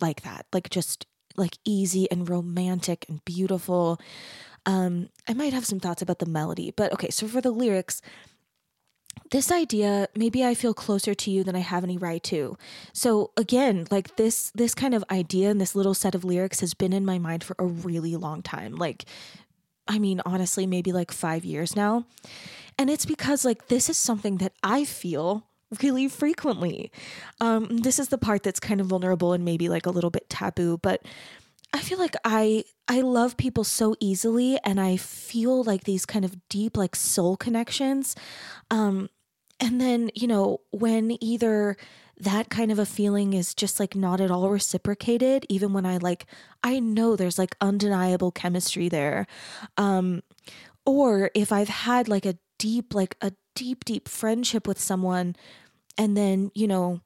like 0.00 0.22
that, 0.22 0.46
like 0.52 0.70
just 0.70 1.06
like 1.36 1.58
easy 1.64 2.10
and 2.10 2.28
romantic 2.28 3.06
and 3.08 3.24
beautiful. 3.24 4.00
Um, 4.66 5.10
I 5.28 5.34
might 5.34 5.52
have 5.52 5.66
some 5.66 5.80
thoughts 5.80 6.02
about 6.02 6.18
the 6.18 6.26
melody, 6.26 6.72
but 6.76 6.92
okay. 6.92 7.10
So 7.10 7.26
for 7.26 7.40
the 7.40 7.50
lyrics, 7.50 8.00
this 9.30 9.50
idea 9.50 10.08
maybe 10.14 10.44
i 10.44 10.54
feel 10.54 10.74
closer 10.74 11.14
to 11.14 11.30
you 11.30 11.42
than 11.44 11.56
i 11.56 11.60
have 11.60 11.84
any 11.84 11.98
right 11.98 12.22
to. 12.22 12.56
So 12.92 13.30
again 13.36 13.86
like 13.90 14.16
this 14.16 14.50
this 14.54 14.74
kind 14.74 14.94
of 14.94 15.04
idea 15.10 15.50
and 15.50 15.60
this 15.60 15.74
little 15.74 15.94
set 15.94 16.14
of 16.14 16.24
lyrics 16.24 16.60
has 16.60 16.74
been 16.74 16.92
in 16.92 17.04
my 17.04 17.18
mind 17.18 17.42
for 17.44 17.56
a 17.58 17.66
really 17.66 18.16
long 18.16 18.42
time. 18.42 18.76
Like 18.76 19.04
i 19.88 19.98
mean 19.98 20.20
honestly 20.24 20.66
maybe 20.66 20.92
like 20.92 21.10
5 21.10 21.44
years 21.44 21.76
now. 21.76 22.06
And 22.78 22.90
it's 22.90 23.06
because 23.06 23.44
like 23.44 23.68
this 23.68 23.88
is 23.88 23.96
something 23.96 24.38
that 24.38 24.52
i 24.62 24.84
feel 24.84 25.46
really 25.82 26.08
frequently. 26.08 26.92
Um 27.40 27.78
this 27.78 27.98
is 27.98 28.08
the 28.08 28.18
part 28.18 28.42
that's 28.42 28.60
kind 28.60 28.80
of 28.80 28.86
vulnerable 28.86 29.32
and 29.32 29.44
maybe 29.44 29.68
like 29.68 29.86
a 29.86 29.90
little 29.90 30.10
bit 30.10 30.28
taboo 30.28 30.78
but 30.78 31.02
I 31.74 31.80
feel 31.80 31.98
like 31.98 32.14
I 32.24 32.64
I 32.86 33.00
love 33.00 33.36
people 33.36 33.64
so 33.64 33.96
easily 33.98 34.58
and 34.64 34.80
I 34.80 34.96
feel 34.96 35.64
like 35.64 35.84
these 35.84 36.06
kind 36.06 36.24
of 36.24 36.36
deep 36.48 36.76
like 36.76 36.94
soul 36.94 37.36
connections. 37.36 38.14
Um 38.70 39.10
and 39.60 39.80
then, 39.80 40.10
you 40.14 40.28
know, 40.28 40.60
when 40.70 41.16
either 41.22 41.76
that 42.20 42.48
kind 42.50 42.70
of 42.70 42.78
a 42.78 42.86
feeling 42.86 43.32
is 43.32 43.54
just 43.54 43.80
like 43.80 43.96
not 43.96 44.20
at 44.20 44.30
all 44.30 44.48
reciprocated 44.50 45.46
even 45.48 45.72
when 45.72 45.84
I 45.84 45.96
like 45.96 46.26
I 46.62 46.78
know 46.78 47.16
there's 47.16 47.40
like 47.40 47.56
undeniable 47.60 48.30
chemistry 48.30 48.88
there. 48.88 49.26
Um 49.76 50.22
or 50.86 51.30
if 51.34 51.52
I've 51.52 51.68
had 51.68 52.08
like 52.08 52.26
a 52.26 52.38
deep 52.58 52.94
like 52.94 53.16
a 53.20 53.32
deep 53.56 53.84
deep 53.84 54.08
friendship 54.08 54.68
with 54.68 54.80
someone 54.80 55.36
and 55.98 56.16
then, 56.16 56.52
you 56.54 56.68
know, 56.68 57.00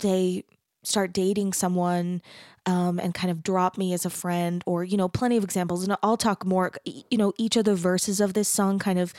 they 0.00 0.44
start 0.84 1.12
dating 1.12 1.52
someone 1.52 2.22
um, 2.66 2.98
and 2.98 3.14
kind 3.14 3.30
of 3.30 3.42
drop 3.42 3.76
me 3.76 3.92
as 3.92 4.04
a 4.04 4.10
friend 4.10 4.62
or 4.66 4.84
you 4.84 4.96
know 4.96 5.08
plenty 5.08 5.36
of 5.36 5.44
examples. 5.44 5.82
And 5.84 5.96
i'll 6.02 6.16
talk 6.16 6.44
more 6.44 6.72
you 6.84 7.18
know 7.18 7.32
each 7.36 7.56
of 7.56 7.64
the 7.64 7.74
verses 7.74 8.20
of 8.20 8.34
this 8.34 8.48
song 8.48 8.78
kind 8.78 8.98
of 8.98 9.12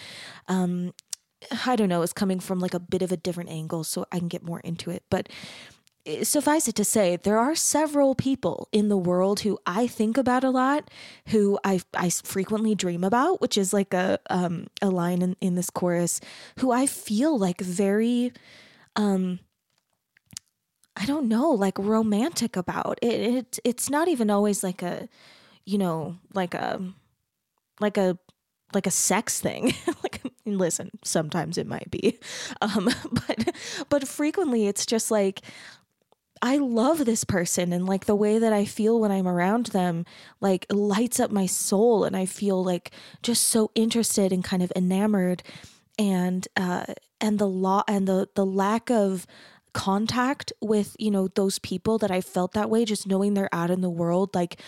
um, 0.47 0.93
i 1.65 1.75
don't 1.75 1.89
know 1.89 2.01
is 2.01 2.13
coming 2.13 2.39
from 2.39 2.59
like 2.59 2.73
a 2.73 2.79
bit 2.79 3.01
of 3.01 3.11
a 3.11 3.17
different 3.17 3.49
angle 3.49 3.83
so 3.83 4.05
i 4.11 4.19
can 4.19 4.27
get 4.27 4.43
more 4.43 4.59
into 4.61 4.89
it. 4.89 5.03
But 5.09 5.29
eh, 6.05 6.23
suffice 6.23 6.67
it 6.67 6.75
to 6.75 6.85
say 6.85 7.17
there 7.17 7.37
are 7.37 7.55
several 7.55 8.15
people 8.15 8.67
in 8.71 8.89
the 8.89 8.97
world 8.97 9.41
who 9.41 9.59
i 9.65 9.87
think 9.87 10.17
about 10.17 10.43
a 10.43 10.49
lot 10.49 10.89
who 11.27 11.59
i, 11.63 11.81
I 11.93 12.09
frequently 12.09 12.75
dream 12.75 13.03
about 13.03 13.41
which 13.41 13.57
is 13.57 13.73
like 13.73 13.93
a, 13.93 14.19
um, 14.29 14.67
a 14.81 14.89
line 14.89 15.21
in, 15.21 15.35
in 15.41 15.55
this 15.55 15.69
chorus 15.69 16.21
who 16.59 16.71
i 16.71 16.85
feel 16.85 17.37
like 17.37 17.61
very 17.61 18.31
um, 18.95 19.39
I 20.95 21.05
don't 21.05 21.27
know, 21.27 21.49
like 21.51 21.77
romantic 21.79 22.55
about 22.55 22.99
it. 23.01 23.35
It 23.35 23.59
it's 23.63 23.89
not 23.89 24.07
even 24.07 24.29
always 24.29 24.63
like 24.63 24.81
a, 24.81 25.09
you 25.65 25.77
know, 25.77 26.17
like 26.33 26.53
a, 26.53 26.81
like 27.79 27.97
a, 27.97 28.17
like 28.73 28.87
a 28.87 28.91
sex 28.91 29.39
thing. 29.39 29.73
like 30.03 30.21
listen, 30.45 30.91
sometimes 31.03 31.57
it 31.57 31.67
might 31.67 31.89
be, 31.89 32.19
um, 32.61 32.89
but 33.11 33.55
but 33.89 34.07
frequently 34.07 34.67
it's 34.67 34.85
just 34.85 35.09
like 35.09 35.41
I 36.43 36.57
love 36.57 37.05
this 37.05 37.23
person 37.23 37.71
and 37.71 37.85
like 37.85 38.05
the 38.05 38.15
way 38.15 38.37
that 38.37 38.51
I 38.51 38.65
feel 38.65 38.99
when 38.99 39.13
I'm 39.13 39.29
around 39.29 39.67
them 39.67 40.05
like 40.41 40.65
lights 40.69 41.17
up 41.21 41.31
my 41.31 41.45
soul 41.45 42.03
and 42.03 42.17
I 42.17 42.25
feel 42.25 42.61
like 42.61 42.91
just 43.21 43.43
so 43.47 43.71
interested 43.75 44.33
and 44.33 44.43
kind 44.43 44.61
of 44.61 44.71
enamored 44.75 45.41
and 45.97 46.45
uh 46.57 46.85
and 47.21 47.39
the 47.39 47.47
law 47.47 47.83
and 47.87 48.09
the 48.09 48.27
the 48.35 48.45
lack 48.45 48.91
of 48.91 49.25
contact 49.73 50.53
with 50.61 50.95
you 50.99 51.11
know 51.11 51.27
those 51.29 51.59
people 51.59 51.97
that 51.97 52.11
I 52.11 52.21
felt 52.21 52.53
that 52.53 52.69
way 52.69 52.85
just 52.85 53.07
knowing 53.07 53.33
they're 53.33 53.53
out 53.53 53.71
in 53.71 53.81
the 53.81 53.89
world 53.89 54.33
like 54.35 54.59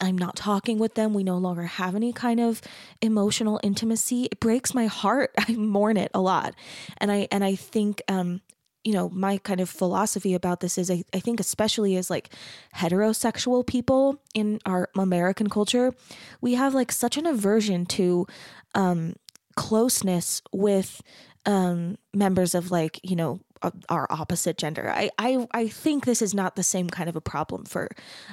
I'm 0.00 0.18
not 0.18 0.36
talking 0.36 0.78
with 0.78 0.94
them 0.94 1.14
we 1.14 1.24
no 1.24 1.38
longer 1.38 1.62
have 1.62 1.94
any 1.94 2.12
kind 2.12 2.40
of 2.40 2.60
emotional 3.00 3.60
intimacy 3.62 4.24
it 4.30 4.40
breaks 4.40 4.74
my 4.74 4.86
heart. 4.86 5.32
I 5.38 5.52
mourn 5.52 5.96
it 5.96 6.10
a 6.14 6.20
lot. 6.20 6.54
And 6.98 7.10
I 7.10 7.28
and 7.30 7.44
I 7.44 7.54
think 7.54 8.02
um 8.08 8.40
you 8.84 8.92
know 8.92 9.08
my 9.08 9.38
kind 9.38 9.60
of 9.60 9.70
philosophy 9.70 10.34
about 10.34 10.60
this 10.60 10.78
is 10.78 10.90
I, 10.90 11.04
I 11.12 11.20
think 11.20 11.40
especially 11.40 11.96
as 11.96 12.10
like 12.10 12.30
heterosexual 12.76 13.66
people 13.66 14.20
in 14.34 14.60
our 14.66 14.90
American 14.96 15.48
culture 15.48 15.92
we 16.40 16.54
have 16.54 16.74
like 16.74 16.92
such 16.92 17.16
an 17.16 17.26
aversion 17.26 17.86
to 17.86 18.26
um 18.74 19.14
closeness 19.56 20.42
with 20.52 21.00
um 21.46 21.96
members 22.12 22.54
of 22.54 22.70
like 22.70 23.00
you 23.02 23.16
know 23.16 23.40
our 23.88 24.06
opposite 24.10 24.58
gender. 24.58 24.90
I, 24.90 25.10
I 25.18 25.46
i 25.52 25.68
think 25.68 26.04
this 26.04 26.22
is 26.22 26.34
not 26.34 26.56
the 26.56 26.62
same 26.62 26.88
kind 26.88 27.08
of 27.08 27.16
a 27.16 27.20
problem 27.20 27.64
for 27.64 27.88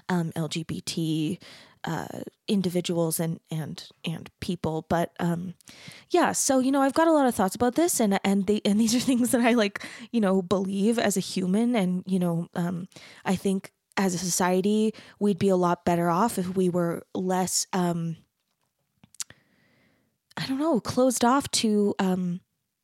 um 0.10 0.32
lgbt 0.36 1.40
uh 1.84 2.22
individuals 2.48 3.20
and 3.20 3.40
and 3.50 3.90
and 4.06 4.30
people 4.40 4.86
but 4.90 5.14
um 5.20 5.54
yeah 6.10 6.32
so 6.32 6.60
you 6.60 6.72
know 6.72 6.82
i've 6.82 6.94
got 6.94 7.08
a 7.08 7.12
lot 7.12 7.28
of 7.28 7.36
thoughts 7.36 7.56
about 7.56 7.76
this 7.76 8.00
and 8.00 8.20
and 8.24 8.48
the 8.48 8.62
and 8.66 8.80
these 8.80 8.94
are 8.96 9.00
things 9.10 9.32
that 9.32 9.42
i 9.42 9.54
like 9.54 9.86
you 10.12 10.22
know 10.22 10.42
believe 10.42 11.00
as 11.00 11.18
a 11.18 11.22
human 11.22 11.76
and 11.76 12.04
you 12.06 12.20
know 12.20 12.48
um 12.56 12.88
i 13.26 13.36
think 13.36 13.72
as 13.98 14.14
a 14.14 14.18
society 14.18 14.94
we'd 15.20 15.40
be 15.40 15.50
a 15.50 15.56
lot 15.56 15.86
better 15.86 16.10
off 16.10 16.38
if 16.38 16.56
we 16.56 16.70
were 16.70 17.04
less 17.14 17.68
um 17.74 18.16
I 20.38 20.46
don't 20.48 20.60
know, 20.60 20.80
closed 20.80 21.26
off 21.26 21.50
to 21.52 21.94
um 22.00 22.42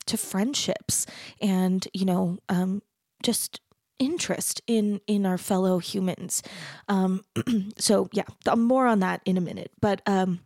to 0.08 0.18
friendships 0.18 1.06
and, 1.42 1.88
you 1.94 2.06
know, 2.06 2.38
um 2.50 2.82
just 3.24 3.62
interest 4.00 4.62
in 4.68 5.02
in 5.08 5.26
our 5.26 5.38
fellow 5.38 5.80
humans. 5.80 6.44
Um 6.88 7.24
so 7.78 8.10
yeah, 8.12 8.26
more 8.56 8.88
on 8.88 9.00
that 9.00 9.22
in 9.26 9.38
a 9.38 9.42
minute. 9.42 9.72
But 9.82 10.02
um 10.06 10.40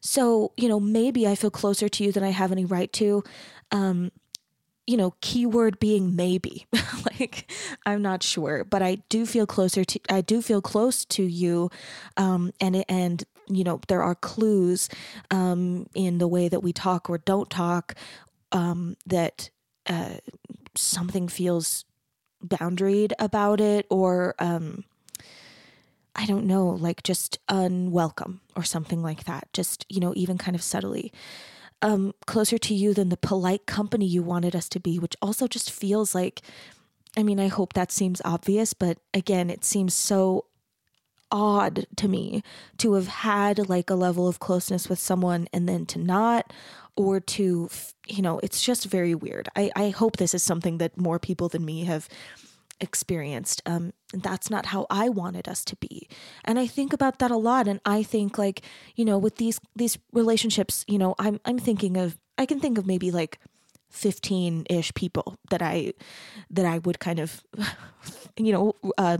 so, 0.00 0.52
you 0.56 0.68
know, 0.68 0.78
maybe 0.78 1.26
I 1.26 1.34
feel 1.34 1.50
closer 1.50 1.88
to 1.88 2.04
you 2.04 2.12
than 2.12 2.22
I 2.22 2.30
have 2.30 2.52
any 2.52 2.64
right 2.64 2.92
to. 2.94 3.22
Um 3.70 4.12
you 4.86 4.96
know, 4.96 5.14
keyword 5.20 5.80
being 5.80 6.14
maybe. 6.14 6.66
like 7.04 7.50
I'm 7.84 8.02
not 8.02 8.22
sure, 8.22 8.64
but 8.64 8.82
I 8.82 8.96
do 9.08 9.26
feel 9.26 9.46
closer 9.46 9.84
to 9.84 10.00
I 10.08 10.20
do 10.20 10.40
feel 10.42 10.62
close 10.62 11.04
to 11.06 11.22
you 11.22 11.70
um 12.16 12.52
and 12.60 12.84
and 12.88 13.24
you 13.48 13.62
know, 13.62 13.80
there 13.88 14.02
are 14.02 14.14
clues 14.14 14.88
um 15.30 15.86
in 15.94 16.18
the 16.18 16.28
way 16.28 16.48
that 16.48 16.60
we 16.60 16.72
talk 16.72 17.10
or 17.10 17.18
don't 17.18 17.50
talk 17.50 17.94
um 18.52 18.96
that 19.06 19.50
uh 19.86 20.16
something 20.74 21.28
feels 21.28 21.84
boundaried 22.44 23.12
about 23.18 23.60
it 23.60 23.86
or 23.90 24.34
um 24.38 24.84
I 26.18 26.24
don't 26.24 26.46
know, 26.46 26.68
like 26.68 27.02
just 27.02 27.38
unwelcome 27.46 28.40
or 28.56 28.64
something 28.64 29.02
like 29.02 29.24
that. 29.24 29.52
Just, 29.52 29.84
you 29.90 30.00
know, 30.00 30.14
even 30.16 30.38
kind 30.38 30.54
of 30.54 30.62
subtly 30.62 31.12
um, 31.82 32.14
closer 32.26 32.56
to 32.56 32.74
you 32.74 32.94
than 32.94 33.10
the 33.10 33.18
polite 33.18 33.66
company 33.66 34.06
you 34.06 34.22
wanted 34.22 34.56
us 34.56 34.68
to 34.70 34.80
be, 34.80 34.98
which 34.98 35.14
also 35.20 35.46
just 35.46 35.70
feels 35.70 36.14
like, 36.14 36.40
I 37.18 37.22
mean, 37.22 37.38
I 37.38 37.48
hope 37.48 37.74
that 37.74 37.92
seems 37.92 38.22
obvious, 38.24 38.72
but 38.72 38.98
again, 39.12 39.50
it 39.50 39.62
seems 39.62 39.92
so 39.92 40.45
odd 41.36 41.86
to 41.96 42.08
me 42.08 42.42
to 42.78 42.94
have 42.94 43.08
had 43.08 43.68
like 43.68 43.90
a 43.90 43.94
level 43.94 44.26
of 44.26 44.40
closeness 44.40 44.88
with 44.88 44.98
someone 44.98 45.46
and 45.52 45.68
then 45.68 45.84
to 45.84 45.98
not 45.98 46.50
or 46.96 47.20
to 47.20 47.68
you 48.06 48.22
know 48.22 48.40
it's 48.42 48.62
just 48.62 48.86
very 48.86 49.14
weird. 49.14 49.48
I 49.54 49.70
i 49.76 49.90
hope 49.90 50.16
this 50.16 50.32
is 50.34 50.42
something 50.42 50.78
that 50.78 50.96
more 50.96 51.18
people 51.18 51.50
than 51.50 51.62
me 51.64 51.84
have 51.84 52.08
experienced. 52.80 53.60
Um 53.66 53.92
that's 54.14 54.48
not 54.48 54.66
how 54.66 54.86
i 54.88 55.10
wanted 55.10 55.46
us 55.46 55.62
to 55.66 55.76
be. 55.76 56.08
And 56.44 56.58
i 56.58 56.66
think 56.66 56.94
about 56.94 57.18
that 57.18 57.30
a 57.30 57.36
lot 57.36 57.68
and 57.68 57.80
i 57.84 58.02
think 58.02 58.38
like 58.38 58.62
you 58.94 59.04
know 59.04 59.18
with 59.18 59.36
these 59.36 59.60
these 59.74 59.98
relationships 60.12 60.84
you 60.88 60.98
know 60.98 61.14
i'm 61.18 61.38
i'm 61.44 61.58
thinking 61.58 61.98
of 61.98 62.16
i 62.38 62.46
can 62.46 62.60
think 62.60 62.78
of 62.78 62.86
maybe 62.86 63.10
like 63.10 63.38
15-ish 63.92 64.92
people 64.94 65.36
that 65.50 65.62
i 65.62 65.92
that 66.50 66.66
i 66.66 66.78
would 66.78 66.98
kind 66.98 67.18
of 67.18 67.42
you 68.36 68.52
know 68.52 68.74
uh 68.98 69.18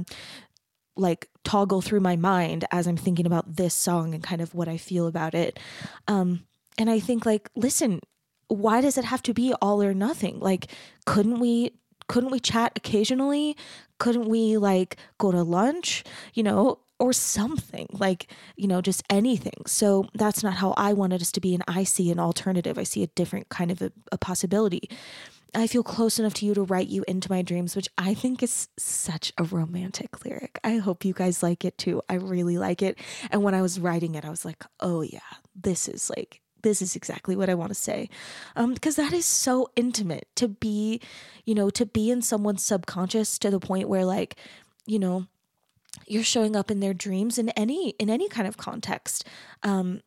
like 0.97 1.29
toggle 1.45 1.81
through 1.83 2.01
my 2.01 2.17
mind 2.17 2.65
as 2.73 2.87
i'm 2.87 2.97
thinking 2.97 3.27
about 3.27 3.57
this 3.57 3.75
song 3.75 4.15
and 4.15 4.23
kind 4.23 4.41
of 4.41 4.55
what 4.55 4.69
i 4.69 4.77
feel 4.77 5.07
about 5.07 5.35
it. 5.35 5.59
Um 6.09 6.47
and 6.79 6.91
i 6.91 6.99
think 6.99 7.25
like 7.25 7.51
listen 7.55 8.01
why 8.49 8.81
does 8.81 8.97
it 8.97 9.05
have 9.05 9.23
to 9.23 9.35
be 9.35 9.53
all 9.61 9.83
or 9.83 9.95
nothing? 9.95 10.39
Like 10.41 10.69
couldn't 11.05 11.41
we 11.41 11.73
couldn't 12.09 12.31
we 12.31 12.39
chat 12.39 12.73
occasionally? 12.77 13.57
Couldn't 13.99 14.29
we 14.29 14.57
like 14.57 14.97
go 15.19 15.33
to 15.33 15.43
lunch 15.43 16.05
you 16.35 16.43
know 16.43 16.79
or 16.99 17.13
something 17.13 17.89
like 17.93 18.29
you 18.57 18.69
know 18.69 18.81
just 18.81 19.03
anything? 19.11 19.63
So 19.67 20.09
that's 20.15 20.43
not 20.43 20.55
how 20.55 20.75
i 20.77 20.93
wanted 20.93 21.21
us 21.23 21.33
to 21.33 21.41
be 21.41 21.55
and 21.55 21.65
i 21.67 21.85
see 21.85 22.11
an 22.11 22.21
alternative. 22.21 22.79
I 22.79 22.85
see 22.85 23.03
a 23.03 23.09
different 23.09 23.49
kind 23.49 23.71
of 23.71 23.83
a, 23.83 23.93
a 24.13 24.19
possibility 24.19 24.89
i 25.57 25.67
feel 25.67 25.83
close 25.83 26.19
enough 26.19 26.35
to 26.35 26.47
you 26.47 26.55
to 26.55 26.63
write 26.63 26.89
you 26.89 27.05
into 27.09 27.31
my 27.31 27.43
dreams 27.43 27.75
which 27.75 27.89
i 27.99 28.15
think 28.15 28.43
is 28.43 28.69
such 28.79 29.33
a 29.39 29.45
romantic 29.45 30.25
lyric 30.25 30.59
i 30.63 30.77
hope 30.77 31.05
you 31.05 31.13
guys 31.13 31.43
like 31.43 31.65
it 31.65 31.77
too 31.79 32.03
i 32.09 32.15
really 32.15 32.59
like 32.59 32.83
it 32.83 32.99
and 33.31 33.43
when 33.43 33.55
i 33.55 33.63
was 33.63 33.81
writing 33.81 34.15
it 34.15 34.25
i 34.25 34.31
was 34.31 34.45
like 34.45 34.65
oh 34.81 35.03
yeah 35.03 35.19
this 35.55 35.89
is 35.89 36.11
like 36.17 36.41
this 36.63 36.83
is 36.83 36.97
exactly 36.97 37.37
what 37.37 37.49
I 37.49 37.55
want 37.55 37.71
to 37.71 37.77
say. 37.77 38.09
Um, 38.57 38.75
because 38.75 38.97
that 38.97 39.13
is 39.13 39.25
so 39.25 39.71
intimate 39.77 40.27
to 40.35 40.49
be, 40.49 41.01
you 41.45 41.55
know, 41.55 41.71
to 41.71 41.87
be 41.87 42.11
in 42.11 42.23
someone's 42.23 42.65
subconscious 42.65 43.39
to 43.39 43.51
the 43.51 43.61
point 43.61 43.89
where 43.89 44.05
like, 44.05 44.35
you 44.85 44.99
know, 44.99 45.27
you're 46.09 46.25
showing 46.25 46.57
up 46.57 46.71
in 46.71 46.81
their 46.81 46.93
dreams 46.93 47.39
in 47.39 47.51
any 47.51 47.91
in 47.99 48.11
any 48.11 48.29
kind 48.29 48.49
of 48.49 48.57
context. 48.57 49.25
Um, 49.63 50.03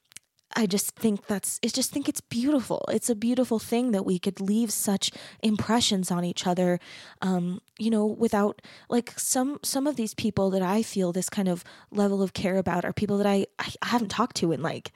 I 0.56 0.66
just 0.66 0.96
think 0.96 1.28
that's 1.28 1.60
I 1.64 1.68
just 1.68 1.92
think 1.92 2.10
it's 2.10 2.22
beautiful. 2.22 2.84
It's 2.90 3.10
a 3.10 3.16
beautiful 3.16 3.60
thing 3.60 3.92
that 3.92 4.06
we 4.06 4.20
could 4.20 4.42
leave 4.42 4.72
such 4.72 5.12
impressions 5.44 6.12
on 6.12 6.26
each 6.26 6.48
other. 6.48 6.80
Um, 7.22 7.62
you 7.78 7.90
know, 7.90 8.06
without 8.06 8.62
like 8.90 9.18
some 9.20 9.60
some 9.64 9.88
of 9.88 9.96
these 9.96 10.14
people 10.14 10.50
that 10.52 10.62
I 10.62 10.82
feel 10.82 11.12
this 11.12 11.30
kind 11.30 11.48
of 11.48 11.64
level 11.92 12.22
of 12.24 12.34
care 12.34 12.58
about 12.58 12.86
are 12.86 12.94
people 12.94 13.18
that 13.18 13.28
I 13.28 13.46
I 13.60 13.72
haven't 13.84 14.10
talked 14.10 14.38
to 14.38 14.52
in 14.52 14.64
like 14.64 14.92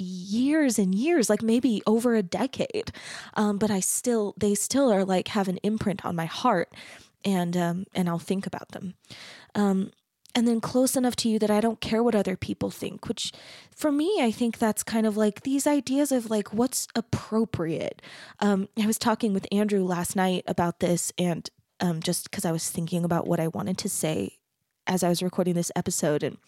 years 0.00 0.78
and 0.78 0.94
years 0.94 1.28
like 1.28 1.42
maybe 1.42 1.82
over 1.86 2.14
a 2.14 2.22
decade 2.22 2.92
um, 3.34 3.58
but 3.58 3.68
i 3.68 3.80
still 3.80 4.32
they 4.36 4.54
still 4.54 4.92
are 4.92 5.04
like 5.04 5.26
have 5.28 5.48
an 5.48 5.58
imprint 5.64 6.04
on 6.04 6.14
my 6.14 6.26
heart 6.26 6.72
and 7.24 7.56
um, 7.56 7.84
and 7.94 8.08
i'll 8.08 8.18
think 8.18 8.46
about 8.46 8.68
them 8.68 8.94
um, 9.56 9.90
and 10.38 10.46
then 10.46 10.60
close 10.60 10.94
enough 10.94 11.16
to 11.16 11.28
you 11.28 11.36
that 11.38 11.50
i 11.50 11.60
don't 11.60 11.80
care 11.80 12.00
what 12.00 12.14
other 12.14 12.36
people 12.36 12.70
think 12.70 13.08
which 13.08 13.32
for 13.74 13.90
me 13.90 14.18
i 14.20 14.30
think 14.30 14.58
that's 14.58 14.84
kind 14.84 15.04
of 15.04 15.16
like 15.16 15.42
these 15.42 15.66
ideas 15.66 16.12
of 16.12 16.30
like 16.30 16.54
what's 16.54 16.86
appropriate. 16.94 18.00
Um, 18.38 18.68
i 18.80 18.86
was 18.86 18.98
talking 18.98 19.34
with 19.34 19.48
andrew 19.50 19.82
last 19.82 20.14
night 20.14 20.44
about 20.46 20.78
this 20.78 21.12
and 21.18 21.50
um, 21.80 22.00
just 22.00 22.30
because 22.30 22.44
i 22.44 22.52
was 22.52 22.70
thinking 22.70 23.04
about 23.04 23.26
what 23.26 23.40
i 23.40 23.48
wanted 23.48 23.78
to 23.78 23.88
say 23.88 24.38
as 24.86 25.02
i 25.02 25.08
was 25.08 25.22
recording 25.22 25.54
this 25.54 25.72
episode 25.74 26.22
and 26.22 26.38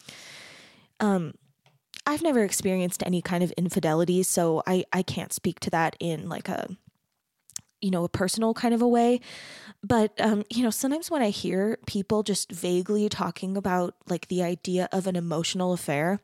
um 1.01 1.35
I've 2.07 2.23
never 2.23 2.43
experienced 2.43 3.03
any 3.05 3.21
kind 3.21 3.45
of 3.45 3.53
infidelity, 3.53 4.23
so 4.23 4.63
I 4.67 4.85
I 4.93 5.03
can't 5.03 5.33
speak 5.33 5.61
to 5.61 5.71
that 5.71 5.97
in 6.01 6.29
like 6.29 6.49
a 6.49 6.69
you 7.81 7.91
know 7.91 8.05
a 8.05 8.09
personal 8.09 8.55
kind 8.55 8.75
of 8.75 8.83
a 8.83 8.89
way. 8.89 9.21
But 9.83 10.13
um, 10.21 10.45
you 10.51 10.63
know, 10.63 10.71
sometimes 10.71 11.11
when 11.11 11.23
I 11.23 11.31
hear 11.31 11.79
people 11.87 12.23
just 12.23 12.53
vaguely 12.53 13.09
talking 13.09 13.57
about 13.57 13.95
like 14.09 14.29
the 14.29 14.43
idea 14.43 14.89
of 14.93 15.07
an 15.07 15.17
emotional 15.17 15.73
affair, 15.73 16.21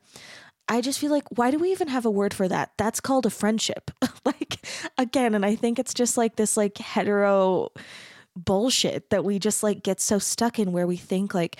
I 0.67 0.81
just 0.81 0.99
feel 0.99 1.11
like 1.11 1.25
why 1.37 1.51
do 1.51 1.59
we 1.59 1.71
even 1.71 1.87
have 1.87 2.05
a 2.05 2.11
word 2.11 2.33
for 2.33 2.47
that? 2.47 2.71
That's 2.77 2.99
called 2.99 3.25
a 3.25 3.31
friendship. 3.31 3.91
like 4.25 4.65
again, 4.97 5.33
and 5.33 5.45
I 5.45 5.55
think 5.55 5.79
it's 5.79 5.93
just 5.93 6.17
like 6.17 6.35
this 6.35 6.57
like 6.57 6.77
hetero 6.77 7.71
bullshit 8.35 9.09
that 9.09 9.25
we 9.25 9.39
just 9.39 9.63
like 9.63 9.83
get 9.83 9.99
so 9.99 10.19
stuck 10.19 10.59
in 10.59 10.71
where 10.71 10.85
we 10.87 10.97
think 10.97 11.33
like 11.33 11.57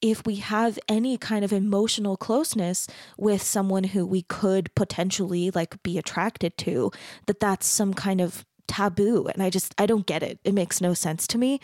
if 0.00 0.24
we 0.24 0.36
have 0.36 0.78
any 0.88 1.18
kind 1.18 1.44
of 1.44 1.52
emotional 1.52 2.16
closeness 2.16 2.86
with 3.16 3.42
someone 3.42 3.84
who 3.84 4.06
we 4.06 4.22
could 4.22 4.72
potentially 4.74 5.50
like 5.50 5.82
be 5.82 5.98
attracted 5.98 6.56
to 6.56 6.90
that 7.26 7.40
that's 7.40 7.66
some 7.66 7.94
kind 7.94 8.20
of 8.20 8.44
taboo 8.68 9.26
and 9.32 9.42
i 9.42 9.50
just 9.50 9.74
i 9.78 9.86
don't 9.86 10.06
get 10.06 10.22
it. 10.22 10.38
It 10.44 10.54
makes 10.54 10.80
no 10.80 10.94
sense 10.94 11.26
to 11.28 11.38
me. 11.38 11.60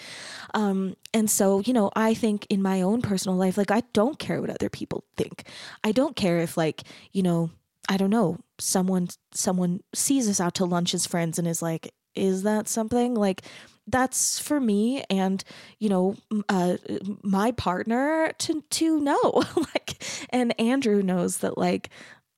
Um 0.55 0.97
and 1.13 1.31
so 1.31 1.61
you 1.61 1.73
know 1.73 1.91
i 1.95 2.15
think 2.15 2.47
in 2.51 2.63
my 2.63 2.83
own 2.83 3.03
personal 3.03 3.37
life 3.37 3.57
like 3.57 3.71
i 3.71 3.83
don't 3.93 4.19
care 4.19 4.41
what 4.41 4.51
other 4.51 4.69
people 4.69 5.05
think. 5.17 5.45
I 5.85 5.93
don't 5.93 6.17
care 6.17 6.39
if 6.41 6.57
like 6.57 6.83
you 7.13 7.23
know 7.23 7.51
i 7.89 7.97
don't 7.97 8.11
know 8.11 8.39
someone 8.59 9.09
someone 9.33 9.81
sees 9.95 10.29
us 10.29 10.41
out 10.41 10.55
to 10.55 10.65
lunch 10.65 10.95
as 10.95 11.07
friends 11.07 11.39
and 11.39 11.47
is 11.47 11.63
like 11.63 11.93
is 12.15 12.43
that 12.45 12.69
something? 12.69 13.15
Like 13.15 13.43
that's 13.87 14.39
for 14.39 14.61
me 14.61 15.05
and 15.11 15.45
you 15.79 15.89
know 15.91 16.17
uh, 16.49 16.77
my 17.23 17.51
partner 17.53 18.33
to 18.39 18.63
to 18.71 19.01
know. 19.01 19.43
Like 19.57 20.03
and 20.31 20.59
andrew 20.61 21.03
knows 21.03 21.39
that 21.39 21.59
like 21.59 21.91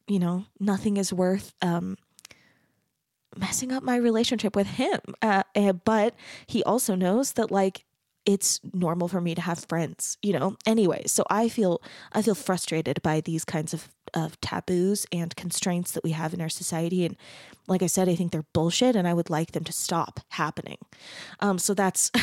you 0.06 0.18
know 0.18 0.44
nothing 0.58 0.96
is 0.96 1.12
worth 1.12 1.52
um 1.62 1.96
messing 3.36 3.72
up 3.72 3.82
my 3.82 3.96
relationship 3.96 4.56
with 4.56 4.66
him. 4.66 5.00
Uh, 5.22 5.42
and, 5.54 5.84
but 5.84 6.14
he 6.46 6.62
also 6.64 6.94
knows 6.94 7.32
that 7.32 7.50
like 7.50 7.84
it's 8.26 8.60
normal 8.74 9.06
for 9.06 9.20
me 9.20 9.34
to 9.34 9.40
have 9.40 9.64
friends, 9.68 10.18
you 10.20 10.32
know. 10.32 10.56
Anyway, 10.66 11.04
so 11.06 11.24
I 11.30 11.48
feel 11.48 11.80
I 12.12 12.22
feel 12.22 12.34
frustrated 12.34 13.00
by 13.02 13.20
these 13.20 13.44
kinds 13.44 13.72
of 13.72 13.88
of 14.16 14.40
taboos 14.40 15.06
and 15.12 15.36
constraints 15.36 15.92
that 15.92 16.02
we 16.02 16.10
have 16.10 16.34
in 16.34 16.40
our 16.40 16.48
society 16.48 17.04
and 17.04 17.16
like 17.68 17.82
I 17.82 17.86
said, 17.86 18.08
I 18.08 18.14
think 18.14 18.30
they're 18.32 18.46
bullshit 18.52 18.94
and 18.94 19.08
I 19.08 19.14
would 19.14 19.28
like 19.28 19.52
them 19.52 19.64
to 19.64 19.72
stop 19.72 20.20
happening. 20.30 20.78
Um 21.40 21.58
so 21.58 21.74
that's 21.74 22.10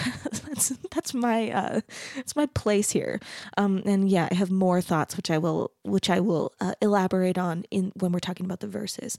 that's 0.48 0.70
that's 0.92 1.14
my 1.14 1.52
uh 1.52 1.82
it's 2.16 2.36
my 2.36 2.48
place 2.48 2.92
here. 2.92 3.20
Um 3.58 3.84
and 3.86 4.10
yeah, 4.10 4.28
I 4.32 4.36
have 4.36 4.52
more 4.52 4.82
thoughts 4.82 5.16
which 5.16 5.30
I 5.30 5.38
will 5.38 5.72
which 5.84 6.10
I 6.10 6.20
will 6.20 6.54
uh, 6.60 6.74
elaborate 6.82 7.38
on 7.38 7.66
in 7.72 7.92
when 7.96 8.12
we're 8.12 8.20
talking 8.20 8.46
about 8.46 8.62
the 8.62 8.68
verses. 8.68 9.18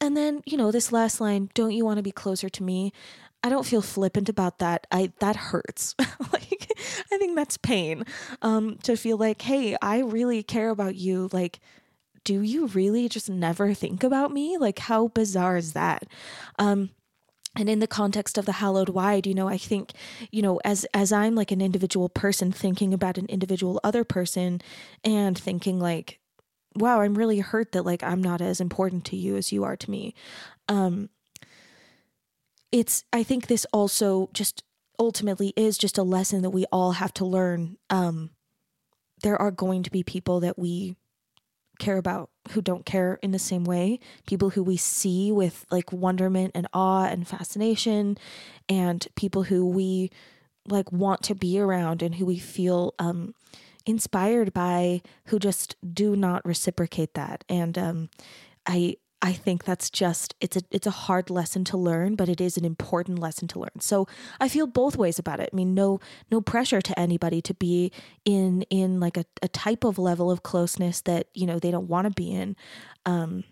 And 0.00 0.16
then, 0.16 0.42
you 0.44 0.56
know, 0.56 0.70
this 0.70 0.92
last 0.92 1.20
line, 1.20 1.50
don't 1.54 1.72
you 1.72 1.84
want 1.84 1.96
to 1.96 2.02
be 2.02 2.12
closer 2.12 2.48
to 2.48 2.62
me? 2.62 2.92
I 3.42 3.48
don't 3.48 3.66
feel 3.66 3.82
flippant 3.82 4.28
about 4.28 4.58
that. 4.58 4.86
I 4.90 5.12
that 5.20 5.36
hurts. 5.36 5.94
like 6.32 6.72
I 7.12 7.18
think 7.18 7.36
that's 7.36 7.56
pain. 7.56 8.04
Um 8.42 8.76
to 8.82 8.96
feel 8.96 9.16
like, 9.16 9.42
"Hey, 9.42 9.76
I 9.82 10.00
really 10.00 10.42
care 10.42 10.70
about 10.70 10.96
you." 10.96 11.28
Like 11.32 11.60
do 12.26 12.42
you 12.42 12.66
really 12.66 13.08
just 13.08 13.30
never 13.30 13.72
think 13.72 14.02
about 14.02 14.32
me? 14.32 14.58
Like 14.58 14.80
how 14.80 15.08
bizarre 15.08 15.56
is 15.56 15.72
that? 15.74 16.06
Um 16.58 16.90
and 17.54 17.70
in 17.70 17.78
the 17.78 17.86
context 17.86 18.36
of 18.36 18.44
the 18.44 18.52
hallowed 18.52 18.90
wide 18.90 19.26
you 19.26 19.32
know 19.32 19.48
i 19.48 19.56
think 19.56 19.92
you 20.30 20.42
know 20.42 20.60
as 20.62 20.84
as 20.92 21.10
i'm 21.10 21.34
like 21.34 21.50
an 21.50 21.62
individual 21.62 22.10
person 22.10 22.52
thinking 22.52 22.92
about 22.92 23.16
an 23.16 23.24
individual 23.30 23.80
other 23.82 24.04
person 24.04 24.60
and 25.02 25.38
thinking 25.38 25.80
like 25.80 26.20
wow 26.74 27.00
i'm 27.00 27.14
really 27.14 27.38
hurt 27.38 27.72
that 27.72 27.86
like 27.86 28.02
i'm 28.02 28.22
not 28.22 28.42
as 28.42 28.60
important 28.60 29.06
to 29.06 29.16
you 29.16 29.36
as 29.36 29.52
you 29.52 29.64
are 29.64 29.74
to 29.74 29.90
me 29.90 30.14
um 30.68 31.08
it's 32.72 33.04
i 33.10 33.22
think 33.22 33.46
this 33.46 33.64
also 33.72 34.28
just 34.34 34.62
ultimately 34.98 35.54
is 35.56 35.78
just 35.78 35.96
a 35.96 36.02
lesson 36.02 36.42
that 36.42 36.50
we 36.50 36.66
all 36.70 36.92
have 36.92 37.14
to 37.14 37.24
learn 37.24 37.78
um 37.88 38.28
there 39.22 39.40
are 39.40 39.50
going 39.50 39.82
to 39.82 39.90
be 39.90 40.02
people 40.02 40.40
that 40.40 40.58
we 40.58 40.94
care 41.78 41.98
about 41.98 42.30
who 42.50 42.62
don't 42.62 42.86
care 42.86 43.18
in 43.22 43.32
the 43.32 43.38
same 43.38 43.64
way. 43.64 43.98
People 44.26 44.50
who 44.50 44.62
we 44.62 44.76
see 44.76 45.32
with 45.32 45.64
like 45.70 45.92
wonderment 45.92 46.52
and 46.54 46.66
awe 46.72 47.04
and 47.06 47.26
fascination 47.26 48.18
and 48.68 49.06
people 49.16 49.44
who 49.44 49.66
we 49.66 50.10
like 50.68 50.90
want 50.92 51.22
to 51.24 51.34
be 51.34 51.58
around 51.58 52.02
and 52.02 52.16
who 52.16 52.26
we 52.26 52.38
feel 52.38 52.94
um 52.98 53.34
inspired 53.84 54.52
by 54.52 55.00
who 55.26 55.38
just 55.38 55.76
do 55.94 56.16
not 56.16 56.44
reciprocate 56.44 57.14
that. 57.14 57.44
And 57.48 57.78
um 57.78 58.08
i 58.66 58.96
I 59.22 59.32
think 59.32 59.64
that's 59.64 59.88
just 59.88 60.34
it's 60.40 60.56
a 60.56 60.62
it's 60.70 60.86
a 60.86 60.90
hard 60.90 61.30
lesson 61.30 61.64
to 61.64 61.76
learn, 61.76 62.16
but 62.16 62.28
it 62.28 62.40
is 62.40 62.56
an 62.56 62.64
important 62.64 63.18
lesson 63.18 63.48
to 63.48 63.58
learn. 63.58 63.80
So 63.80 64.06
I 64.40 64.48
feel 64.48 64.66
both 64.66 64.96
ways 64.96 65.18
about 65.18 65.40
it. 65.40 65.50
I 65.52 65.56
mean, 65.56 65.74
no 65.74 66.00
no 66.30 66.40
pressure 66.40 66.82
to 66.82 66.98
anybody 66.98 67.40
to 67.42 67.54
be 67.54 67.92
in 68.24 68.62
in 68.62 69.00
like 69.00 69.16
a, 69.16 69.24
a 69.42 69.48
type 69.48 69.84
of 69.84 69.98
level 69.98 70.30
of 70.30 70.42
closeness 70.42 71.00
that 71.02 71.28
you 71.34 71.46
know 71.46 71.58
they 71.58 71.70
don't 71.70 71.88
want 71.88 72.06
to 72.06 72.10
be 72.10 72.30
in, 72.30 72.56
um, 73.06 73.44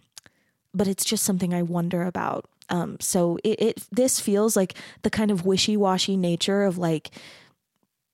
but 0.74 0.86
it's 0.86 1.04
just 1.04 1.24
something 1.24 1.54
I 1.54 1.62
wonder 1.62 2.02
about. 2.02 2.48
Um, 2.68 2.98
so 3.00 3.38
it, 3.42 3.60
it 3.60 3.86
this 3.90 4.20
feels 4.20 4.56
like 4.56 4.74
the 5.02 5.10
kind 5.10 5.30
of 5.30 5.46
wishy 5.46 5.76
washy 5.76 6.16
nature 6.16 6.64
of 6.64 6.78
like, 6.78 7.10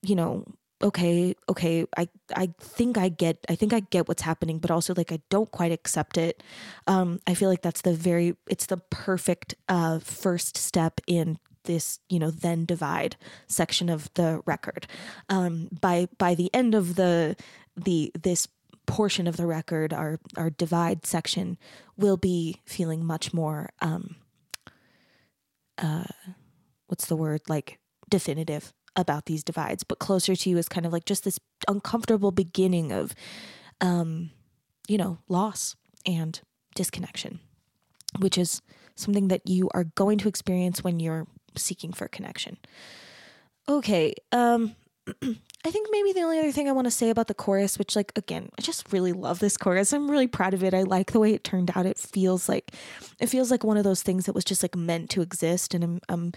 you 0.03 0.15
know, 0.15 0.45
okay, 0.83 1.35
okay, 1.49 1.87
I 1.97 2.09
I 2.35 2.51
think 2.61 2.97
I 2.97 3.09
get 3.09 3.45
I 3.49 3.55
think 3.55 3.73
I 3.73 3.81
get 3.81 4.09
what's 4.09 4.23
happening, 4.23 4.59
but 4.59 4.71
also 4.71 4.95
like 4.97 5.13
I 5.13 5.21
don't 5.29 5.51
quite 5.51 5.73
accept 5.73 6.17
it. 6.17 6.43
Um, 6.87 7.21
I 7.27 7.35
feel 7.35 7.49
like 7.49 7.63
that's 7.63 7.83
the 7.83 7.95
very 7.95 8.37
it's 8.49 8.67
the 8.67 8.79
perfect 8.91 9.55
uh 9.69 9.99
first 9.99 10.57
step 10.57 11.01
in 11.07 11.39
this 11.65 11.99
you 12.09 12.19
know 12.19 12.31
then 12.31 12.65
divide 12.65 13.17
section 13.47 13.89
of 13.89 14.13
the 14.15 14.41
record. 14.47 14.87
Um, 15.29 15.69
by 15.81 16.09
by 16.19 16.35
the 16.35 16.53
end 16.55 16.75
of 16.75 16.97
the 16.97 17.37
the 17.77 18.13
this 18.21 18.49
portion 18.87 19.27
of 19.27 19.37
the 19.37 19.47
record, 19.47 19.93
our 19.93 20.19
our 20.37 20.51
divide 20.51 21.07
section 21.07 21.59
will 21.97 22.17
be 22.17 22.61
feeling 22.65 23.05
much 23.05 23.35
more 23.35 23.71
um 23.81 24.17
uh 25.79 26.05
what's 26.87 27.07
the 27.07 27.17
word 27.17 27.41
like 27.49 27.79
definitive 28.09 28.73
about 28.97 29.27
these 29.27 29.45
divides, 29.45 29.85
but 29.85 29.99
closer 29.99 30.35
to 30.35 30.51
you 30.51 30.59
is 30.59 30.69
kind 30.69 30.87
of 30.87 30.93
like 30.93 31.05
just 31.05 31.25
this 31.25 31.39
uncomfortable 31.69 32.33
beginning 32.33 32.93
of, 32.93 33.15
um, 33.81 34.31
you 34.89 34.99
know, 34.99 35.19
loss 35.29 35.77
and 36.07 36.41
disconnection, 36.75 37.41
which 38.19 38.37
is 38.37 38.63
something 38.97 39.29
that 39.29 39.49
you 39.49 39.69
are 39.75 39.85
going 39.85 40.19
to 40.19 40.29
experience 40.29 40.83
when 40.85 41.01
you're 41.01 41.27
seeking 41.57 41.93
for 41.93 42.09
connection. 42.09 42.59
Okay, 43.69 44.15
um, 44.33 44.75
I 45.65 45.71
think 45.71 45.89
maybe 45.91 46.13
the 46.13 46.23
only 46.23 46.39
other 46.39 46.53
thing 46.53 46.69
I 46.69 46.73
want 46.73 46.87
to 46.87 46.91
say 46.91 47.11
about 47.11 47.27
the 47.27 47.35
chorus, 47.35 47.79
which, 47.79 47.95
like, 47.95 48.13
again, 48.17 48.49
I 48.59 48.63
just 48.63 48.93
really 48.93 49.13
love 49.13 49.41
this 49.41 49.57
chorus. 49.57 49.93
I'm 49.93 50.11
really 50.11 50.27
proud 50.27 50.55
of 50.55 50.65
it. 50.65 50.73
I 50.73 50.83
like 50.83 51.13
the 51.13 51.21
way 51.21 51.35
it 51.35 51.45
turned 51.45 51.71
out. 51.75 51.85
It 51.85 51.99
feels 51.99 52.49
like, 52.49 52.75
it 53.19 53.27
feels 53.29 53.51
like 53.51 53.63
one 53.63 53.77
of 53.77 53.85
those 53.85 54.03
things 54.03 54.27
that 54.27 54.35
was 54.35 54.45
just 54.45 54.63
like 54.63 54.75
meant 54.75 55.11
to 55.11 55.23
exist, 55.23 55.75
and 55.75 55.85
I'm, 55.85 56.01
I'm 56.09 56.33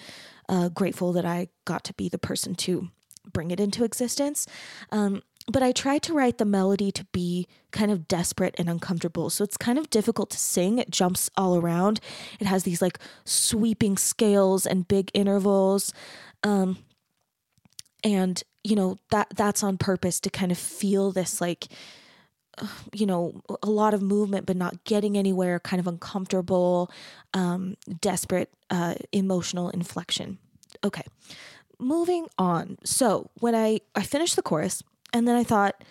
uh, 0.49 0.69
grateful 0.69 1.13
that 1.13 1.25
I 1.25 1.47
got 1.65 1.83
to 1.85 1.93
be 1.93 2.09
the 2.09 2.17
person 2.17 2.53
to 2.55 2.89
bring 3.31 3.51
it 3.51 3.59
into 3.59 3.85
existence. 3.85 4.45
Um, 4.91 5.21
but 5.47 5.63
I 5.63 5.71
tried 5.71 6.03
to 6.03 6.13
write 6.13 6.37
the 6.37 6.45
melody 6.45 6.91
to 6.91 7.05
be 7.05 7.47
kind 7.71 7.91
of 7.91 8.07
desperate 8.07 8.55
and 8.57 8.69
uncomfortable. 8.69 9.29
So 9.29 9.43
it's 9.43 9.57
kind 9.57 9.77
of 9.77 9.89
difficult 9.89 10.29
to 10.31 10.37
sing. 10.37 10.79
It 10.79 10.89
jumps 10.89 11.29
all 11.35 11.57
around. 11.57 11.99
It 12.39 12.47
has 12.47 12.63
these 12.63 12.81
like 12.81 12.99
sweeping 13.25 13.97
scales 13.97 14.65
and 14.65 14.87
big 14.87 15.11
intervals. 15.13 15.93
Um, 16.43 16.77
and 18.03 18.43
you 18.63 18.75
know 18.75 18.97
that 19.11 19.27
that's 19.35 19.63
on 19.63 19.77
purpose 19.77 20.19
to 20.19 20.29
kind 20.29 20.51
of 20.51 20.57
feel 20.57 21.11
this 21.11 21.41
like 21.41 21.67
you 22.93 23.05
know 23.05 23.41
a 23.63 23.69
lot 23.69 23.93
of 23.93 24.01
movement 24.01 24.45
but 24.45 24.55
not 24.55 24.83
getting 24.83 25.17
anywhere 25.17 25.59
kind 25.59 25.79
of 25.79 25.87
uncomfortable 25.87 26.91
um 27.33 27.75
desperate 27.99 28.51
uh 28.69 28.93
emotional 29.11 29.69
inflection 29.69 30.37
okay 30.83 31.03
moving 31.79 32.27
on 32.37 32.77
so 32.83 33.29
when 33.39 33.55
i 33.55 33.79
i 33.95 34.03
finished 34.03 34.35
the 34.35 34.41
chorus 34.43 34.83
and 35.11 35.27
then 35.27 35.35
i 35.35 35.43
thought 35.43 35.83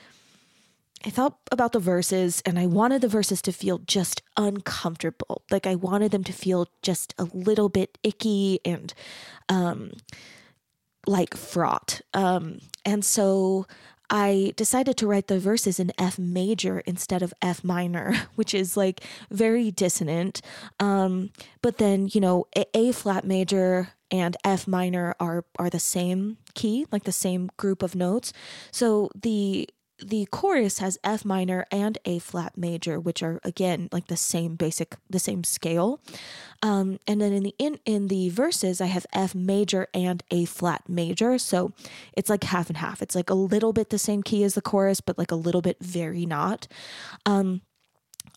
I 1.04 1.10
thought 1.10 1.36
about 1.50 1.72
the 1.72 1.80
verses 1.80 2.42
and 2.46 2.60
I 2.60 2.66
wanted 2.66 3.00
the 3.00 3.08
verses 3.08 3.42
to 3.42 3.52
feel 3.52 3.78
just 3.78 4.22
uncomfortable. 4.36 5.42
Like 5.50 5.66
I 5.66 5.74
wanted 5.74 6.12
them 6.12 6.22
to 6.22 6.32
feel 6.32 6.68
just 6.80 7.12
a 7.18 7.24
little 7.24 7.68
bit 7.68 7.98
icky 8.04 8.60
and 8.64 8.94
um 9.48 9.90
like 11.06 11.36
fraught. 11.36 12.00
Um 12.14 12.58
and 12.84 13.04
so 13.04 13.66
I 14.14 14.52
decided 14.56 14.98
to 14.98 15.06
write 15.06 15.28
the 15.28 15.38
verses 15.38 15.80
in 15.80 15.90
F 15.96 16.18
major 16.18 16.80
instead 16.80 17.22
of 17.22 17.32
F 17.40 17.64
minor, 17.64 18.14
which 18.34 18.52
is 18.52 18.76
like 18.76 19.00
very 19.30 19.70
dissonant. 19.70 20.42
Um, 20.78 21.30
but 21.62 21.78
then, 21.78 22.10
you 22.12 22.20
know, 22.20 22.46
A, 22.74 22.92
flat 22.92 23.24
major 23.24 23.94
and 24.10 24.36
F 24.44 24.68
minor 24.68 25.14
are 25.18 25.46
are 25.58 25.70
the 25.70 25.80
same 25.80 26.36
key, 26.54 26.86
like 26.92 27.04
the 27.04 27.12
same 27.12 27.50
group 27.56 27.82
of 27.82 27.94
notes. 27.94 28.34
So 28.70 29.10
the 29.18 29.68
the 30.06 30.26
chorus 30.30 30.78
has 30.78 30.98
F 31.04 31.24
minor 31.24 31.64
and 31.70 31.98
A 32.04 32.18
flat 32.18 32.56
major, 32.56 32.98
which 32.98 33.22
are 33.22 33.40
again 33.44 33.88
like 33.92 34.08
the 34.08 34.16
same 34.16 34.56
basic, 34.56 34.96
the 35.08 35.18
same 35.18 35.44
scale. 35.44 36.00
Um, 36.62 36.98
and 37.06 37.20
then 37.20 37.32
in 37.32 37.42
the 37.42 37.54
in 37.58 37.78
in 37.84 38.08
the 38.08 38.28
verses, 38.28 38.80
I 38.80 38.86
have 38.86 39.06
F 39.12 39.34
major 39.34 39.88
and 39.94 40.22
A 40.30 40.44
flat 40.44 40.82
major, 40.88 41.38
so 41.38 41.72
it's 42.12 42.30
like 42.30 42.44
half 42.44 42.68
and 42.68 42.76
half. 42.76 43.02
It's 43.02 43.14
like 43.14 43.30
a 43.30 43.34
little 43.34 43.72
bit 43.72 43.90
the 43.90 43.98
same 43.98 44.22
key 44.22 44.44
as 44.44 44.54
the 44.54 44.62
chorus, 44.62 45.00
but 45.00 45.18
like 45.18 45.30
a 45.30 45.36
little 45.36 45.62
bit 45.62 45.78
very 45.80 46.26
not. 46.26 46.68
Um, 47.26 47.62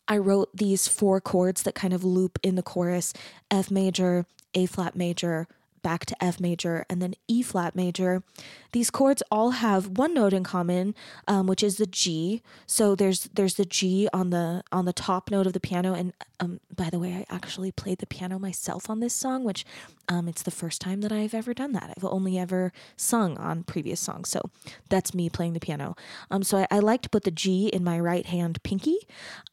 I 0.07 0.17
wrote 0.17 0.55
these 0.55 0.87
four 0.87 1.19
chords 1.19 1.63
that 1.63 1.75
kind 1.75 1.93
of 1.93 2.03
loop 2.03 2.39
in 2.43 2.55
the 2.55 2.63
chorus: 2.63 3.13
F 3.49 3.71
major, 3.71 4.25
A 4.53 4.65
flat 4.65 4.95
major, 4.95 5.47
back 5.85 6.03
to 6.03 6.15
F 6.19 6.39
major 6.39 6.83
and 6.89 6.99
then 6.99 7.13
E 7.27 7.43
flat 7.43 7.75
major. 7.75 8.23
These 8.71 8.89
chords 8.89 9.21
all 9.29 9.51
have 9.51 9.99
one 9.99 10.15
note 10.15 10.33
in 10.33 10.43
common, 10.43 10.95
um, 11.27 11.45
which 11.45 11.61
is 11.61 11.77
the 11.77 11.85
G. 11.85 12.41
So 12.65 12.95
there's 12.95 13.25
there's 13.35 13.53
the 13.53 13.65
G 13.65 14.09
on 14.11 14.31
the 14.31 14.63
on 14.71 14.85
the 14.85 14.93
top 14.93 15.29
note 15.29 15.45
of 15.45 15.53
the 15.53 15.59
piano. 15.59 15.93
And 15.93 16.11
um, 16.39 16.59
by 16.75 16.89
the 16.89 16.97
way, 16.97 17.13
I 17.13 17.35
actually 17.35 17.71
played 17.71 17.99
the 17.99 18.07
piano 18.07 18.39
myself 18.39 18.89
on 18.89 18.99
this 18.99 19.13
song, 19.13 19.43
which 19.43 19.63
um, 20.09 20.27
it's 20.27 20.41
the 20.41 20.49
first 20.49 20.81
time 20.81 21.01
that 21.01 21.11
I've 21.11 21.35
ever 21.35 21.53
done 21.53 21.73
that. 21.73 21.93
I've 21.95 22.03
only 22.03 22.39
ever 22.39 22.73
sung 22.97 23.37
on 23.37 23.63
previous 23.63 23.99
songs, 23.99 24.29
so 24.29 24.49
that's 24.89 25.13
me 25.13 25.29
playing 25.29 25.53
the 25.53 25.59
piano. 25.59 25.95
Um, 26.31 26.41
so 26.41 26.57
I, 26.57 26.67
I 26.71 26.79
like 26.79 27.03
to 27.03 27.09
put 27.09 27.25
the 27.25 27.31
G 27.31 27.67
in 27.67 27.83
my 27.83 27.99
right 27.99 28.25
hand 28.25 28.61
pinky, 28.63 28.97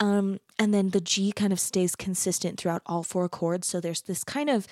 um, 0.01 0.41
and 0.59 0.73
then 0.73 0.91
the 0.91 1.01
G 1.03 1.31
kind 1.31 1.53
of 1.53 1.61
stays 1.61 1.95
consistent 1.95 2.59
throughout 2.59 2.81
all 2.87 3.03
four 3.03 3.29
chords. 3.29 3.69
So 3.69 3.81
there's 3.81 4.01
this 4.01 4.25
kind 4.25 4.49
of 4.49 4.67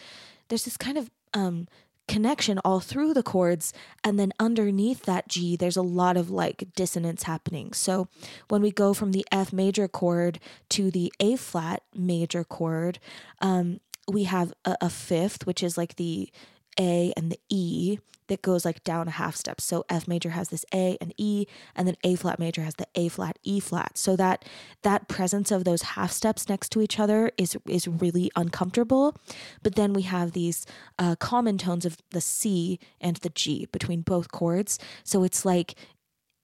there's 0.48 0.64
this 0.64 0.76
kind 0.76 0.98
of 0.98 1.10
um, 1.34 1.66
connection 2.08 2.58
all 2.64 2.80
through 2.80 3.14
the 3.14 3.22
chords 3.22 3.72
and 4.02 4.18
then 4.18 4.32
underneath 4.40 5.04
that 5.04 5.28
G 5.28 5.54
there's 5.54 5.76
a 5.76 5.82
lot 5.82 6.16
of 6.16 6.28
like 6.28 6.68
dissonance 6.74 7.22
happening. 7.22 7.72
So 7.72 8.08
when 8.48 8.62
we 8.62 8.72
go 8.72 8.92
from 8.92 9.12
the 9.12 9.24
F 9.30 9.52
major 9.52 9.86
chord 9.86 10.40
to 10.70 10.90
the 10.90 11.12
A 11.20 11.36
flat 11.36 11.84
major 11.94 12.42
chord, 12.42 12.98
um, 13.40 13.78
we 14.08 14.24
have 14.24 14.52
a, 14.64 14.76
a 14.80 14.90
fifth, 14.90 15.46
which 15.46 15.62
is 15.62 15.78
like 15.78 15.96
the 15.96 16.30
A 16.80 17.12
and 17.16 17.30
the 17.30 17.38
E 17.48 17.98
that 18.30 18.42
goes 18.42 18.64
like 18.64 18.82
down 18.84 19.08
a 19.08 19.10
half 19.10 19.36
step. 19.36 19.60
So 19.60 19.84
F 19.90 20.08
major 20.08 20.30
has 20.30 20.48
this 20.48 20.64
A 20.72 20.96
and 21.00 21.12
E, 21.18 21.46
and 21.76 21.86
then 21.86 21.96
A 22.02 22.14
flat 22.14 22.38
major 22.38 22.62
has 22.62 22.76
the 22.76 22.86
A 22.94 23.08
flat, 23.08 23.38
E 23.42 23.60
flat. 23.60 23.98
So 23.98 24.16
that 24.16 24.44
that 24.82 25.08
presence 25.08 25.50
of 25.50 25.64
those 25.64 25.82
half 25.82 26.10
steps 26.12 26.48
next 26.48 26.70
to 26.70 26.80
each 26.80 26.98
other 26.98 27.30
is 27.36 27.58
is 27.68 27.86
really 27.86 28.30
uncomfortable. 28.36 29.16
But 29.62 29.74
then 29.74 29.92
we 29.92 30.02
have 30.02 30.32
these 30.32 30.64
uh, 30.98 31.16
common 31.16 31.58
tones 31.58 31.84
of 31.84 31.98
the 32.10 32.20
C 32.20 32.78
and 33.00 33.16
the 33.18 33.30
G 33.30 33.66
between 33.72 34.00
both 34.00 34.32
chords. 34.32 34.78
So 35.04 35.22
it's 35.24 35.44
like 35.44 35.74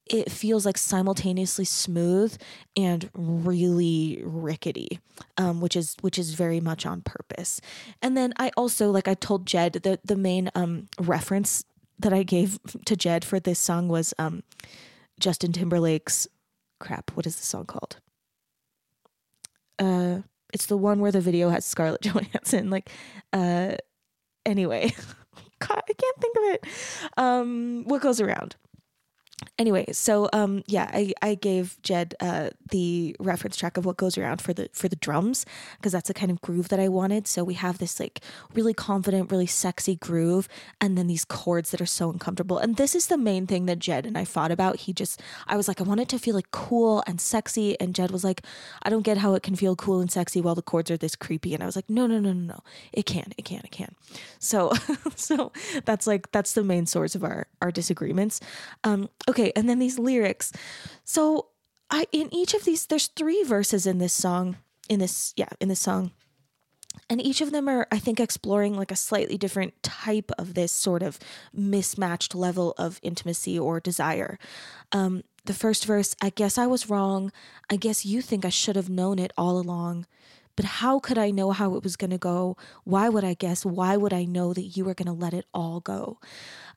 it 0.06 0.30
feels 0.30 0.64
like 0.64 0.78
simultaneously 0.78 1.64
smooth 1.64 2.36
and 2.76 3.10
really 3.14 4.20
rickety 4.24 5.00
um, 5.38 5.60
which 5.60 5.76
is 5.76 5.96
which 6.00 6.18
is 6.18 6.34
very 6.34 6.60
much 6.60 6.86
on 6.86 7.02
purpose. 7.02 7.60
And 8.02 8.16
then 8.16 8.32
i 8.38 8.50
also 8.56 8.90
like 8.90 9.08
i 9.08 9.14
told 9.14 9.46
jed 9.46 9.74
the 9.74 9.98
the 10.04 10.16
main 10.16 10.50
um, 10.54 10.88
reference 11.00 11.64
that 11.98 12.12
i 12.12 12.22
gave 12.22 12.58
to 12.84 12.96
jed 12.96 13.24
for 13.24 13.40
this 13.40 13.58
song 13.58 13.88
was 13.88 14.12
um, 14.18 14.42
justin 15.18 15.52
timberlake's 15.52 16.28
crap 16.78 17.10
what 17.14 17.26
is 17.26 17.36
the 17.36 17.44
song 17.46 17.64
called? 17.64 17.96
Uh 19.78 20.20
it's 20.52 20.66
the 20.66 20.76
one 20.76 21.00
where 21.00 21.12
the 21.12 21.20
video 21.20 21.50
has 21.50 21.64
scarlett 21.64 22.00
johansson 22.04 22.70
like 22.70 22.90
uh 23.32 23.74
anyway 24.44 24.92
God, 25.58 25.82
i 25.88 25.92
can't 25.92 26.20
think 26.20 26.36
of 26.36 26.42
it. 26.54 26.66
Um 27.16 27.84
what 27.86 28.02
goes 28.02 28.20
around 28.20 28.56
anyway 29.58 29.84
so 29.92 30.28
um 30.32 30.62
yeah 30.66 30.90
i 30.92 31.12
i 31.20 31.34
gave 31.34 31.76
jed 31.82 32.14
uh 32.20 32.48
the 32.70 33.14
reference 33.20 33.56
track 33.56 33.76
of 33.76 33.84
what 33.84 33.96
goes 33.96 34.16
around 34.16 34.40
for 34.40 34.52
the 34.52 34.68
for 34.72 34.88
the 34.88 34.96
drums 34.96 35.44
because 35.76 35.92
that's 35.92 36.08
the 36.08 36.14
kind 36.14 36.30
of 36.30 36.40
groove 36.40 36.68
that 36.68 36.80
i 36.80 36.88
wanted. 36.88 37.26
So 37.26 37.44
we 37.44 37.54
have 37.54 37.78
this 37.78 38.00
like 38.00 38.20
really 38.54 38.74
confident 38.74 39.30
really 39.30 39.46
sexy 39.46 39.96
groove 39.96 40.48
and 40.80 40.96
then 40.96 41.06
these 41.06 41.24
chords 41.24 41.70
that 41.70 41.80
are 41.80 41.86
so 41.86 42.10
uncomfortable. 42.10 42.58
And 42.58 42.76
this 42.76 42.94
is 42.94 43.06
the 43.06 43.18
main 43.18 43.46
thing 43.46 43.66
that 43.66 43.78
jed 43.78 44.06
and 44.06 44.16
i 44.16 44.24
fought 44.24 44.50
about. 44.50 44.76
He 44.80 44.92
just 44.92 45.20
i 45.46 45.56
was 45.56 45.68
like 45.68 45.80
i 45.80 45.84
want 45.84 46.00
it 46.00 46.08
to 46.10 46.18
feel 46.18 46.34
like 46.34 46.50
cool 46.50 47.04
and 47.06 47.20
sexy. 47.20 47.78
And 47.80 47.94
jed 47.94 48.10
was 48.10 48.24
like 48.24 48.42
i 48.82 48.90
don't 48.90 49.02
get 49.02 49.18
how 49.18 49.34
it 49.34 49.42
can 49.42 49.56
feel 49.56 49.76
cool 49.76 50.00
and 50.00 50.10
sexy 50.10 50.40
while 50.40 50.54
the 50.54 50.62
chords 50.62 50.90
are 50.90 50.96
this 50.96 51.14
creepy. 51.14 51.54
And 51.54 51.62
i 51.62 51.66
was 51.66 51.76
like 51.76 51.88
no 51.90 52.06
no 52.06 52.18
no 52.18 52.32
no 52.32 52.54
no. 52.54 52.60
It 52.92 53.06
can 53.06 53.32
it 53.36 53.44
can 53.44 53.60
it 53.64 53.70
can. 53.70 53.94
So 54.38 54.72
so 55.16 55.52
that's 55.84 56.06
like 56.06 56.32
that's 56.32 56.52
the 56.54 56.64
main 56.64 56.86
source 56.86 57.14
of 57.14 57.22
our 57.22 57.46
our 57.60 57.70
disagreements. 57.70 58.40
Um 58.84 59.08
okay 59.28 59.52
and 59.56 59.68
then 59.68 59.78
these 59.78 59.98
lyrics 59.98 60.52
so 61.04 61.48
i 61.90 62.06
in 62.12 62.32
each 62.32 62.54
of 62.54 62.64
these 62.64 62.86
there's 62.86 63.08
three 63.08 63.42
verses 63.42 63.86
in 63.86 63.98
this 63.98 64.12
song 64.12 64.56
in 64.88 64.98
this 64.98 65.32
yeah 65.36 65.48
in 65.60 65.68
this 65.68 65.80
song 65.80 66.10
and 67.08 67.20
each 67.20 67.40
of 67.40 67.52
them 67.52 67.68
are 67.68 67.86
i 67.90 67.98
think 67.98 68.20
exploring 68.20 68.76
like 68.76 68.90
a 68.90 68.96
slightly 68.96 69.36
different 69.36 69.80
type 69.82 70.30
of 70.38 70.54
this 70.54 70.72
sort 70.72 71.02
of 71.02 71.18
mismatched 71.52 72.34
level 72.34 72.74
of 72.78 73.00
intimacy 73.02 73.58
or 73.58 73.80
desire 73.80 74.38
um 74.92 75.22
the 75.44 75.54
first 75.54 75.84
verse 75.84 76.14
i 76.20 76.30
guess 76.30 76.58
i 76.58 76.66
was 76.66 76.90
wrong 76.90 77.32
i 77.70 77.76
guess 77.76 78.04
you 78.06 78.22
think 78.22 78.44
i 78.44 78.50
should 78.50 78.76
have 78.76 78.88
known 78.88 79.18
it 79.18 79.32
all 79.36 79.58
along 79.58 80.06
but 80.56 80.64
how 80.64 80.98
could 80.98 81.18
I 81.18 81.30
know 81.30 81.52
how 81.52 81.74
it 81.74 81.84
was 81.84 81.96
going 81.96 82.10
to 82.10 82.18
go? 82.18 82.56
Why 82.84 83.08
would 83.10 83.24
I 83.24 83.34
guess? 83.34 83.64
Why 83.64 83.96
would 83.96 84.12
I 84.12 84.24
know 84.24 84.54
that 84.54 84.62
you 84.62 84.84
were 84.84 84.94
going 84.94 85.06
to 85.06 85.12
let 85.12 85.34
it 85.34 85.44
all 85.52 85.80
go? 85.80 86.18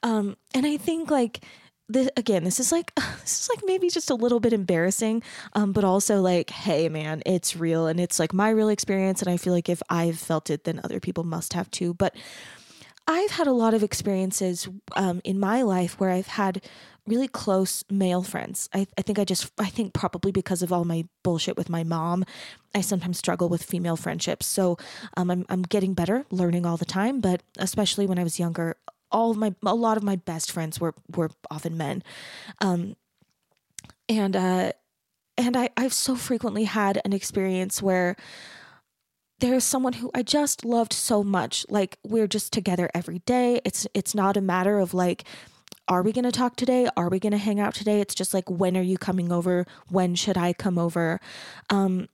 Um, 0.04 0.36
and 0.54 0.66
I 0.66 0.78
think 0.78 1.10
like 1.10 1.44
this 1.89 2.10
again, 2.15 2.43
this 2.43 2.60
is 2.60 2.71
like 2.71 2.93
this 2.95 3.41
is 3.41 3.49
like 3.49 3.63
maybe 3.65 3.89
just 3.89 4.10
a 4.10 4.15
little 4.15 4.39
bit 4.39 4.54
embarrassing, 4.54 5.23
um, 5.54 5.73
but 5.73 5.84
also 5.84 6.21
like, 6.21 6.49
hey 6.49 6.88
man, 6.88 7.21
it's 7.25 7.56
real 7.56 7.88
and 7.88 7.99
it's 7.99 8.19
like 8.19 8.34
my 8.34 8.49
real 8.49 8.69
experience, 8.69 9.21
and 9.21 9.30
I 9.30 9.38
feel 9.38 9.54
like 9.54 9.67
if 9.67 9.82
I've 9.89 10.19
felt 10.19 10.49
it, 10.49 10.63
then 10.63 10.80
other 10.84 10.99
people 10.99 11.23
must 11.23 11.54
have 11.54 11.69
too. 11.71 11.93
But 11.93 12.15
I've 13.08 13.32
had 13.32 13.47
a 13.47 13.54
lot 13.54 13.73
of 13.73 13.82
experiences 13.82 14.69
um, 14.95 15.19
in 15.23 15.39
my 15.39 15.63
life 15.63 15.99
where 15.99 16.12
I've 16.12 16.28
had 16.28 16.63
really 17.08 17.28
close 17.28 17.84
male 17.89 18.21
friends. 18.21 18.69
I, 18.71 18.86
I 18.99 19.02
think 19.02 19.17
I 19.17 19.23
just, 19.23 19.52
I 19.58 19.65
think 19.65 19.95
probably 19.95 20.32
because 20.32 20.62
of 20.62 20.71
all 20.71 20.86
my 20.86 21.06
bullshit 21.23 21.58
with 21.58 21.69
my 21.69 21.84
mom, 21.84 22.23
I 22.75 22.82
sometimes 22.82 23.17
struggle 23.17 23.49
with 23.49 23.63
female 23.63 23.95
friendships. 23.95 24.45
So 24.45 24.78
um, 25.17 25.32
I'm, 25.32 25.45
I'm 25.49 25.63
getting 25.63 25.95
better, 25.95 26.25
learning 26.30 26.67
all 26.67 26.78
the 26.78 26.86
time, 26.86 27.19
but 27.19 27.41
especially 27.58 28.06
when 28.06 28.19
I 28.19 28.23
was 28.23 28.38
younger, 28.38 28.78
all 29.12 29.32
of 29.32 29.38
my, 29.38 29.54
a 29.65 29.76
lot 29.76 29.98
of 29.98 30.04
my 30.04 30.15
best 30.15 30.52
friends 30.52 30.80
were, 30.80 30.93
were 31.15 31.32
often 31.50 31.78
men. 31.78 32.04
Um, 32.62 32.95
and, 34.08 34.36
uh, 34.36 34.72
and 35.38 35.56
I, 35.56 35.69
I've 35.78 35.93
so 35.93 36.15
frequently 36.15 36.65
had 36.65 37.02
an 37.06 37.13
experience 37.13 37.82
where 37.82 38.15
there's 39.39 39.63
someone 39.63 39.93
who 39.93 40.12
I 40.13 40.22
just 40.24 40.65
loved 40.65 40.93
so 40.93 41.24
much. 41.24 41.65
Like 41.69 41.98
we're 42.04 42.28
just 42.28 42.54
together 42.54 42.89
every 42.93 43.19
day. 43.19 43.62
It's 43.65 43.88
it's 43.93 44.13
not 44.13 44.38
a 44.38 44.41
matter 44.41 44.80
of 44.80 44.93
like 44.93 45.24
are 45.88 46.04
we 46.04 46.12
going 46.12 46.26
to 46.26 46.32
talk 46.32 46.56
today? 46.56 46.88
Are 46.95 47.10
we 47.10 47.19
going 47.19 47.32
to 47.32 47.38
hang 47.39 47.60
out 47.60 47.74
today? 47.74 48.00
It's 48.00 48.13
just 48.13 48.32
like 48.32 48.48
when 48.50 48.78
are 48.78 48.82
you 48.82 48.98
coming 48.98 49.32
over? 49.32 49.65
When 49.88 50.13
should 50.13 50.38
I 50.38 50.54
come 50.54 50.78
over? 50.78 51.19
Um 51.69 52.08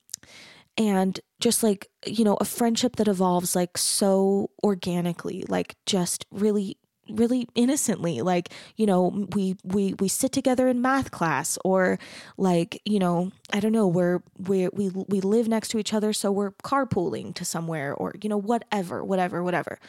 and 0.78 1.20
just 1.40 1.64
like, 1.64 1.90
you 2.06 2.26
know, 2.26 2.38
a 2.42 2.46
friendship 2.46 2.98
that 2.98 3.08
evolves 3.08 3.56
like 3.56 3.78
so 3.78 4.50
organically, 4.62 5.46
like 5.48 5.76
just 5.86 6.26
really 6.32 6.78
really 7.10 7.48
innocently 7.56 8.22
like 8.22 8.50
you 8.78 8.86
know 8.86 9.28
we 9.36 9.56
we 9.64 9.94
we 10.00 10.08
sit 10.08 10.32
together 10.32 10.68
in 10.68 10.82
math 10.82 11.12
class 11.12 11.58
or 11.64 12.00
like 12.38 12.82
you 12.86 12.98
know 12.98 13.32
i 13.54 13.60
don't 13.60 13.72
know 13.72 13.88
we're 13.88 14.22
we 14.40 14.68
we 14.70 14.90
we 14.90 15.22
live 15.22 15.48
next 15.48 15.70
to 15.70 15.78
each 15.78 15.94
other 15.94 16.12
so 16.14 16.32
we're 16.32 16.52
carpooling 16.64 17.34
to 17.36 17.46
somewhere 17.46 17.94
or 17.94 18.14
you 18.22 18.30
know 18.30 18.38
whatever 18.38 19.04
whatever 19.04 19.44
whatever. 19.44 19.80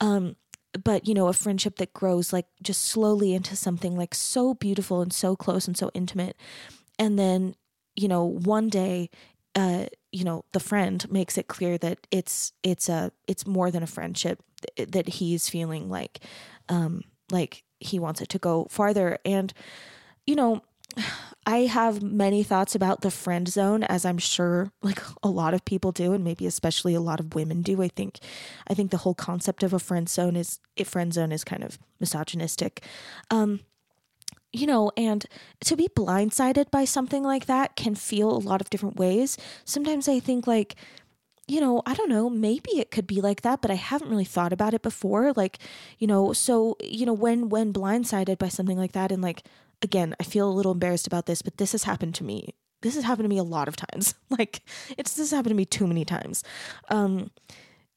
Um 0.00 0.36
but 0.82 1.06
you 1.06 1.14
know 1.14 1.28
a 1.28 1.32
friendship 1.32 1.76
that 1.76 1.92
grows 1.94 2.32
like 2.32 2.46
just 2.62 2.82
slowly 2.84 3.32
into 3.32 3.54
something 3.54 3.96
like 3.96 4.14
so 4.14 4.54
beautiful 4.54 5.02
and 5.02 5.12
so 5.12 5.36
close 5.36 5.66
and 5.66 5.76
so 5.76 5.90
intimate. 5.94 6.36
And 6.98 7.18
then 7.18 7.54
you 7.94 8.08
know 8.08 8.24
one 8.24 8.68
day 8.68 9.10
uh 9.54 9.86
you 10.14 10.22
know 10.22 10.44
the 10.52 10.60
friend 10.60 11.10
makes 11.10 11.36
it 11.36 11.48
clear 11.48 11.76
that 11.76 12.06
it's 12.12 12.52
it's 12.62 12.88
a 12.88 13.10
it's 13.26 13.46
more 13.46 13.70
than 13.72 13.82
a 13.82 13.86
friendship 13.86 14.40
th- 14.76 14.88
that 14.90 15.08
he's 15.08 15.48
feeling 15.48 15.90
like 15.90 16.20
um 16.68 17.02
like 17.32 17.64
he 17.80 17.98
wants 17.98 18.20
it 18.20 18.28
to 18.28 18.38
go 18.38 18.66
farther 18.70 19.18
and 19.24 19.52
you 20.24 20.36
know 20.36 20.62
I 21.46 21.66
have 21.66 22.02
many 22.02 22.42
thoughts 22.44 22.74
about 22.74 23.00
the 23.00 23.10
friend 23.10 23.48
zone, 23.48 23.82
as 23.82 24.04
I'm 24.04 24.18
sure 24.18 24.70
like 24.80 25.00
a 25.22 25.28
lot 25.28 25.52
of 25.52 25.64
people 25.64 25.90
do, 25.90 26.12
and 26.12 26.22
maybe 26.22 26.46
especially 26.46 26.94
a 26.94 27.00
lot 27.00 27.20
of 27.20 27.34
women 27.34 27.62
do. 27.62 27.82
I 27.82 27.88
think, 27.88 28.20
I 28.68 28.74
think 28.74 28.90
the 28.90 28.98
whole 28.98 29.14
concept 29.14 29.62
of 29.62 29.72
a 29.72 29.78
friend 29.78 30.08
zone 30.08 30.36
is 30.36 30.60
a 30.76 30.84
friend 30.84 31.12
zone 31.12 31.32
is 31.32 31.42
kind 31.42 31.64
of 31.64 31.78
misogynistic, 31.98 32.84
um, 33.30 33.60
you 34.54 34.66
know. 34.66 34.92
And 34.96 35.26
to 35.64 35.76
be 35.76 35.88
blindsided 35.88 36.70
by 36.70 36.84
something 36.84 37.22
like 37.22 37.46
that 37.46 37.76
can 37.76 37.94
feel 37.94 38.30
a 38.30 38.38
lot 38.38 38.60
of 38.60 38.70
different 38.70 38.96
ways. 38.96 39.36
Sometimes 39.64 40.08
I 40.08 40.20
think 40.20 40.46
like 40.46 40.76
you 41.46 41.60
know, 41.60 41.82
I 41.84 41.94
don't 41.94 42.08
know, 42.08 42.30
maybe 42.30 42.78
it 42.78 42.90
could 42.90 43.06
be 43.06 43.20
like 43.20 43.42
that, 43.42 43.60
but 43.60 43.70
I 43.70 43.74
haven't 43.74 44.08
really 44.08 44.24
thought 44.24 44.52
about 44.52 44.72
it 44.72 44.82
before. 44.82 45.32
Like, 45.34 45.58
you 45.98 46.06
know, 46.06 46.32
so, 46.32 46.76
you 46.82 47.04
know, 47.04 47.12
when 47.12 47.48
when 47.50 47.72
blindsided 47.72 48.38
by 48.38 48.48
something 48.48 48.78
like 48.78 48.92
that 48.92 49.12
and 49.12 49.22
like 49.22 49.42
again, 49.82 50.14
I 50.18 50.24
feel 50.24 50.48
a 50.48 50.52
little 50.52 50.72
embarrassed 50.72 51.06
about 51.06 51.26
this, 51.26 51.42
but 51.42 51.58
this 51.58 51.72
has 51.72 51.84
happened 51.84 52.14
to 52.16 52.24
me. 52.24 52.54
This 52.82 52.94
has 52.94 53.04
happened 53.04 53.24
to 53.24 53.28
me 53.28 53.38
a 53.38 53.42
lot 53.44 53.68
of 53.68 53.76
times. 53.76 54.14
Like 54.30 54.62
it's 54.98 55.14
this 55.14 55.30
happened 55.30 55.50
to 55.50 55.54
me 55.54 55.64
too 55.64 55.86
many 55.86 56.04
times. 56.04 56.42
Um 56.88 57.30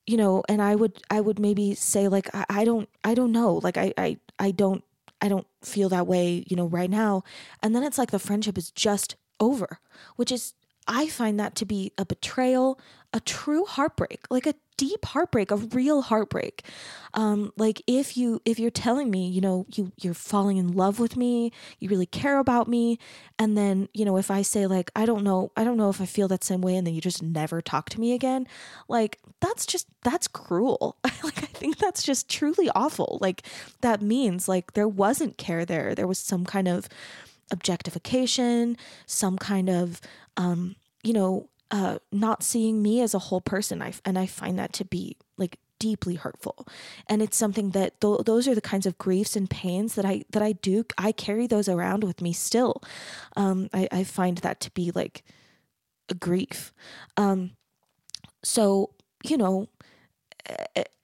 you 0.05 0.17
know, 0.17 0.43
and 0.47 0.61
I 0.61 0.75
would 0.75 1.01
I 1.09 1.19
would 1.21 1.39
maybe 1.39 1.73
say 1.73 2.07
like 2.07 2.29
I, 2.35 2.45
I 2.49 2.65
don't 2.65 2.89
I 3.03 3.13
don't 3.15 3.31
know. 3.31 3.55
Like 3.55 3.77
I 3.77 3.93
I 3.97 4.17
I 4.39 4.51
don't 4.51 4.83
I 5.21 5.29
don't 5.29 5.47
feel 5.63 5.89
that 5.89 6.07
way, 6.07 6.43
you 6.47 6.55
know, 6.55 6.67
right 6.67 6.89
now. 6.89 7.23
And 7.61 7.75
then 7.75 7.83
it's 7.83 7.97
like 7.97 8.11
the 8.11 8.19
friendship 8.19 8.57
is 8.57 8.71
just 8.71 9.15
over, 9.39 9.79
which 10.15 10.31
is 10.31 10.53
I 10.87 11.07
find 11.07 11.39
that 11.39 11.55
to 11.55 11.65
be 11.65 11.91
a 11.97 12.05
betrayal, 12.05 12.79
a 13.13 13.19
true 13.19 13.65
heartbreak, 13.65 14.21
like 14.29 14.47
a 14.47 14.53
deep 14.77 15.05
heartbreak, 15.05 15.51
a 15.51 15.57
real 15.57 16.01
heartbreak. 16.01 16.63
Um, 17.13 17.51
like 17.57 17.81
if 17.87 18.15
you 18.15 18.41
if 18.45 18.59
you're 18.59 18.69
telling 18.69 19.09
me, 19.09 19.27
you 19.27 19.41
know, 19.41 19.65
you 19.73 19.91
you're 19.99 20.13
falling 20.13 20.57
in 20.57 20.73
love 20.73 20.99
with 20.99 21.17
me, 21.17 21.51
you 21.79 21.89
really 21.89 22.05
care 22.05 22.37
about 22.37 22.67
me, 22.67 22.99
and 23.39 23.57
then 23.57 23.89
you 23.93 24.05
know 24.05 24.17
if 24.17 24.29
I 24.29 24.43
say 24.43 24.67
like 24.67 24.91
I 24.95 25.05
don't 25.05 25.23
know, 25.23 25.51
I 25.57 25.63
don't 25.63 25.77
know 25.77 25.89
if 25.89 25.99
I 25.99 26.05
feel 26.05 26.27
that 26.29 26.43
same 26.43 26.61
way, 26.61 26.75
and 26.75 26.85
then 26.85 26.93
you 26.93 27.01
just 27.01 27.23
never 27.23 27.61
talk 27.61 27.89
to 27.89 27.99
me 27.99 28.13
again, 28.13 28.47
like 28.87 29.19
that's 29.41 29.65
just 29.65 29.87
that's 30.03 30.27
cruel. 30.27 30.97
like 31.03 31.43
I 31.43 31.47
think 31.47 31.77
that's 31.77 32.03
just 32.03 32.29
truly 32.29 32.69
awful. 32.75 33.17
Like 33.19 33.43
that 33.81 34.01
means 34.01 34.47
like 34.47 34.73
there 34.73 34.87
wasn't 34.87 35.37
care 35.37 35.65
there. 35.65 35.95
There 35.95 36.07
was 36.07 36.19
some 36.19 36.45
kind 36.45 36.67
of 36.67 36.87
objectification, 37.51 38.77
some 39.05 39.37
kind 39.37 39.69
of, 39.69 40.01
um, 40.35 40.75
you 41.03 41.13
know, 41.13 41.49
uh, 41.71 41.99
not 42.11 42.43
seeing 42.43 42.81
me 42.81 43.01
as 43.01 43.13
a 43.13 43.19
whole 43.19 43.41
person. 43.41 43.81
I, 43.81 43.93
and 44.05 44.17
I 44.17 44.25
find 44.25 44.57
that 44.59 44.73
to 44.73 44.85
be 44.85 45.17
like 45.37 45.59
deeply 45.79 46.15
hurtful. 46.15 46.67
And 47.07 47.21
it's 47.21 47.37
something 47.37 47.71
that 47.71 47.99
th- 48.01 48.21
those 48.25 48.47
are 48.47 48.55
the 48.55 48.61
kinds 48.61 48.85
of 48.85 48.97
griefs 48.97 49.35
and 49.35 49.49
pains 49.49 49.95
that 49.95 50.05
I 50.05 50.23
that 50.31 50.41
I 50.41 50.53
do. 50.53 50.85
I 50.97 51.11
carry 51.11 51.47
those 51.47 51.69
around 51.69 52.03
with 52.03 52.21
me 52.21 52.33
still. 52.33 52.81
Um, 53.35 53.69
I, 53.73 53.87
I 53.91 54.03
find 54.03 54.39
that 54.39 54.59
to 54.61 54.71
be 54.71 54.91
like 54.93 55.23
a 56.09 56.15
grief. 56.15 56.73
Um, 57.15 57.51
so 58.43 58.91
you 59.23 59.37
know, 59.37 59.67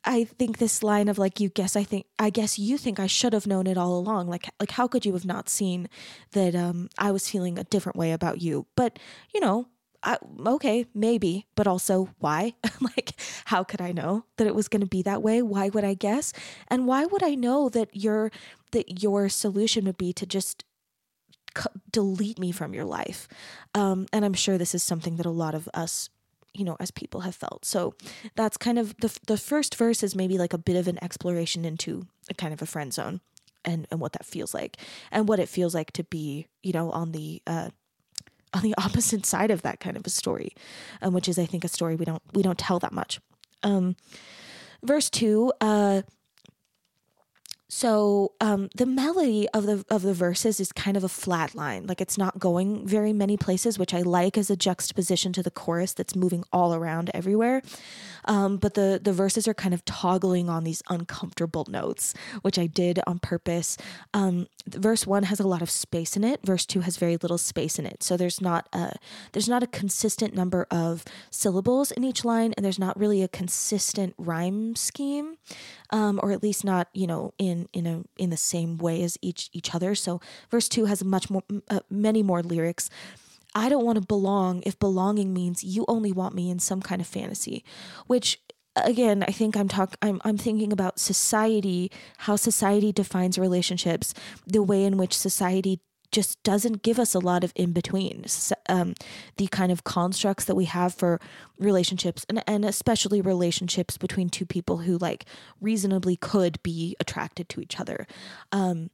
I 0.05 0.25
think 0.25 0.57
this 0.57 0.83
line 0.83 1.07
of 1.07 1.17
like 1.17 1.39
you 1.39 1.49
guess 1.49 1.75
I 1.75 1.83
think 1.83 2.05
I 2.19 2.29
guess 2.29 2.59
you 2.59 2.77
think 2.77 2.99
I 2.99 3.07
should 3.07 3.33
have 3.33 3.47
known 3.47 3.67
it 3.67 3.77
all 3.77 3.97
along 3.97 4.27
like 4.27 4.49
like 4.59 4.71
how 4.71 4.87
could 4.87 5.05
you 5.05 5.13
have 5.13 5.25
not 5.25 5.49
seen 5.49 5.89
that 6.31 6.55
um 6.55 6.89
I 6.97 7.11
was 7.11 7.29
feeling 7.29 7.57
a 7.57 7.63
different 7.63 7.97
way 7.97 8.11
about 8.11 8.41
you 8.41 8.65
but 8.75 8.99
you 9.33 9.39
know 9.39 9.67
I, 10.03 10.17
okay 10.47 10.85
maybe 10.93 11.47
but 11.55 11.67
also 11.67 12.09
why? 12.19 12.55
Like 12.81 13.13
how 13.45 13.63
could 13.63 13.81
I 13.81 13.91
know 13.91 14.25
that 14.37 14.47
it 14.47 14.55
was 14.55 14.67
going 14.67 14.81
to 14.81 14.87
be 14.87 15.01
that 15.03 15.23
way? 15.23 15.41
Why 15.41 15.69
would 15.69 15.83
I 15.83 15.93
guess? 15.93 16.33
And 16.67 16.85
why 16.85 17.05
would 17.05 17.23
I 17.23 17.35
know 17.35 17.69
that 17.69 17.89
your 17.95 18.31
that 18.71 19.01
your 19.01 19.29
solution 19.29 19.85
would 19.85 19.97
be 19.97 20.13
to 20.13 20.25
just 20.25 20.65
c- 21.57 21.65
delete 21.91 22.39
me 22.39 22.51
from 22.51 22.73
your 22.73 22.85
life? 22.85 23.27
Um 23.73 24.07
and 24.13 24.25
I'm 24.25 24.33
sure 24.33 24.57
this 24.57 24.75
is 24.75 24.83
something 24.83 25.15
that 25.17 25.25
a 25.25 25.31
lot 25.31 25.55
of 25.55 25.69
us 25.73 26.09
you 26.53 26.65
know 26.65 26.77
as 26.79 26.91
people 26.91 27.21
have 27.21 27.35
felt. 27.35 27.65
So 27.65 27.95
that's 28.35 28.57
kind 28.57 28.77
of 28.77 28.95
the 28.97 29.17
the 29.27 29.37
first 29.37 29.75
verse 29.75 30.03
is 30.03 30.15
maybe 30.15 30.37
like 30.37 30.53
a 30.53 30.57
bit 30.57 30.75
of 30.75 30.87
an 30.87 31.03
exploration 31.03 31.65
into 31.65 32.07
a 32.29 32.33
kind 32.33 32.53
of 32.53 32.61
a 32.61 32.67
friend 32.67 32.93
zone 32.93 33.21
and 33.65 33.87
and 33.89 33.99
what 33.99 34.13
that 34.13 34.25
feels 34.25 34.53
like 34.53 34.77
and 35.11 35.27
what 35.27 35.39
it 35.39 35.49
feels 35.49 35.73
like 35.73 35.91
to 35.93 36.03
be 36.03 36.47
you 36.61 36.73
know 36.73 36.91
on 36.91 37.11
the 37.11 37.41
uh 37.47 37.69
on 38.53 38.61
the 38.61 38.75
opposite 38.77 39.25
side 39.25 39.51
of 39.51 39.61
that 39.61 39.79
kind 39.79 39.97
of 39.97 40.05
a 40.05 40.09
story 40.09 40.53
um, 41.01 41.13
which 41.13 41.27
is 41.27 41.37
i 41.39 41.45
think 41.45 41.63
a 41.63 41.67
story 41.69 41.95
we 41.95 42.05
don't 42.05 42.21
we 42.33 42.43
don't 42.43 42.59
tell 42.59 42.79
that 42.79 42.93
much 42.93 43.19
um 43.63 43.95
verse 44.83 45.09
2 45.09 45.51
uh 45.61 46.01
so 47.75 48.33
um, 48.39 48.69
the 48.75 48.85
melody 48.85 49.49
of 49.49 49.65
the 49.65 49.83
of 49.89 50.03
the 50.03 50.13
verses 50.13 50.59
is 50.59 50.71
kind 50.71 50.95
of 50.95 51.03
a 51.03 51.09
flat 51.09 51.55
line, 51.55 51.87
like 51.87 52.01
it's 52.01 52.19
not 52.19 52.37
going 52.37 52.85
very 52.85 53.13
many 53.13 53.35
places, 53.35 53.79
which 53.79 53.95
I 53.95 54.01
like 54.01 54.37
as 54.37 54.51
a 54.51 54.55
juxtaposition 54.55 55.33
to 55.33 55.41
the 55.41 55.49
chorus 55.49 55.91
that's 55.91 56.15
moving 56.15 56.43
all 56.53 56.75
around 56.75 57.09
everywhere. 57.15 57.63
Um, 58.25 58.57
but 58.57 58.75
the 58.75 59.01
the 59.03 59.11
verses 59.11 59.47
are 59.47 59.55
kind 59.55 59.73
of 59.73 59.83
toggling 59.85 60.49
on 60.49 60.65
these 60.65 60.83
uncomfortable 60.87 61.65
notes, 61.67 62.13
which 62.43 62.59
I 62.59 62.67
did 62.67 62.99
on 63.07 63.17
purpose. 63.17 63.75
Um, 64.13 64.45
verse 64.67 65.05
one 65.05 65.23
has 65.23 65.39
a 65.39 65.47
lot 65.47 65.61
of 65.61 65.69
space 65.69 66.15
in 66.15 66.23
it. 66.23 66.39
Verse 66.45 66.65
two 66.65 66.81
has 66.81 66.97
very 66.97 67.17
little 67.17 67.37
space 67.37 67.79
in 67.79 67.85
it. 67.85 68.03
So 68.03 68.17
there's 68.17 68.41
not 68.41 68.67
a 68.73 68.93
there's 69.31 69.49
not 69.49 69.63
a 69.63 69.67
consistent 69.67 70.33
number 70.33 70.67
of 70.71 71.03
syllables 71.29 71.91
in 71.91 72.03
each 72.03 72.23
line, 72.23 72.53
and 72.55 72.65
there's 72.65 72.79
not 72.79 72.99
really 72.99 73.21
a 73.21 73.27
consistent 73.27 74.13
rhyme 74.17 74.75
scheme, 74.75 75.37
um, 75.89 76.19
or 76.23 76.31
at 76.31 76.43
least 76.43 76.63
not 76.63 76.87
you 76.93 77.07
know 77.07 77.33
in 77.37 77.67
in 77.73 77.85
a 77.85 78.03
in 78.17 78.29
the 78.29 78.37
same 78.37 78.77
way 78.77 79.03
as 79.03 79.17
each 79.21 79.49
each 79.53 79.75
other. 79.75 79.95
So 79.95 80.21
verse 80.49 80.69
two 80.69 80.85
has 80.85 81.03
much 81.03 81.29
more 81.29 81.43
uh, 81.69 81.81
many 81.89 82.23
more 82.23 82.41
lyrics. 82.41 82.89
I 83.55 83.69
don't 83.69 83.85
want 83.85 83.99
to 83.99 84.07
belong 84.07 84.63
if 84.65 84.79
belonging 84.79 85.33
means 85.33 85.63
you 85.63 85.85
only 85.87 86.11
want 86.11 86.33
me 86.33 86.49
in 86.49 86.57
some 86.57 86.81
kind 86.81 87.01
of 87.01 87.07
fantasy, 87.07 87.63
which 88.07 88.39
again, 88.75 89.23
I 89.23 89.31
think 89.31 89.55
I'm 89.55 89.67
talk 89.67 89.95
I'm 90.01 90.21
I'm 90.23 90.37
thinking 90.37 90.73
about 90.73 90.99
society, 90.99 91.91
how 92.19 92.35
society 92.35 92.91
defines 92.91 93.37
relationships, 93.37 94.13
the 94.45 94.63
way 94.63 94.83
in 94.83 94.97
which 94.97 95.17
society 95.17 95.79
just 96.11 96.41
doesn't 96.43 96.83
give 96.83 96.99
us 96.99 97.15
a 97.15 97.19
lot 97.19 97.43
of 97.43 97.51
in 97.55 97.73
between. 97.73 98.25
Um, 98.69 98.93
the 99.37 99.47
kind 99.47 99.71
of 99.71 99.83
constructs 99.83 100.45
that 100.45 100.55
we 100.55 100.65
have 100.65 100.93
for 100.93 101.19
relationships, 101.59 102.25
and 102.29 102.43
and 102.47 102.63
especially 102.63 103.21
relationships 103.21 103.97
between 103.97 104.29
two 104.29 104.45
people 104.45 104.77
who 104.77 104.97
like 104.97 105.25
reasonably 105.59 106.15
could 106.15 106.61
be 106.63 106.95
attracted 106.99 107.49
to 107.49 107.61
each 107.61 107.79
other. 107.79 108.07
Um, 108.51 108.89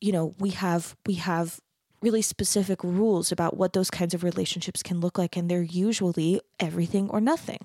you 0.00 0.12
know, 0.12 0.34
we 0.38 0.50
have 0.50 0.94
we 1.06 1.14
have 1.14 1.60
really 2.00 2.22
specific 2.22 2.82
rules 2.84 3.32
about 3.32 3.56
what 3.56 3.72
those 3.72 3.90
kinds 3.90 4.14
of 4.14 4.22
relationships 4.22 4.82
can 4.82 5.00
look 5.00 5.18
like, 5.18 5.36
and 5.36 5.50
they're 5.50 5.62
usually 5.62 6.40
everything 6.60 7.08
or 7.10 7.20
nothing, 7.20 7.58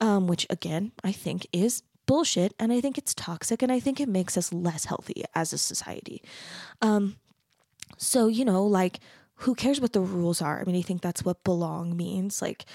um, 0.00 0.26
which 0.26 0.46
again 0.50 0.92
I 1.04 1.12
think 1.12 1.46
is 1.52 1.82
bullshit, 2.06 2.54
and 2.58 2.72
I 2.72 2.80
think 2.80 2.98
it's 2.98 3.14
toxic, 3.14 3.62
and 3.62 3.70
I 3.70 3.80
think 3.80 4.00
it 4.00 4.08
makes 4.08 4.36
us 4.36 4.52
less 4.52 4.86
healthy 4.86 5.24
as 5.34 5.52
a 5.52 5.58
society. 5.58 6.22
Um, 6.80 7.16
so 7.98 8.28
you 8.28 8.44
know, 8.44 8.64
like 8.64 9.00
who 9.36 9.54
cares 9.54 9.80
what 9.80 9.92
the 9.92 10.00
rules 10.00 10.42
are? 10.42 10.60
I 10.60 10.64
mean, 10.64 10.76
I 10.76 10.82
think 10.82 11.00
that's 11.00 11.24
what 11.24 11.44
belong 11.44 11.96
means. 11.96 12.42
Like, 12.42 12.66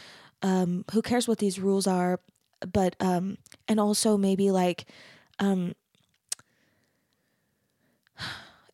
um, 0.41 0.84
who 0.91 1.02
cares 1.02 1.28
what 1.28 1.38
these 1.38 1.60
rules 1.60 1.86
are? 1.86 2.19
But 2.71 2.95
um, 3.00 3.38
and 3.67 3.80
also 3.80 4.17
maybe 4.17 4.50
like 4.52 4.86
um 5.39 5.76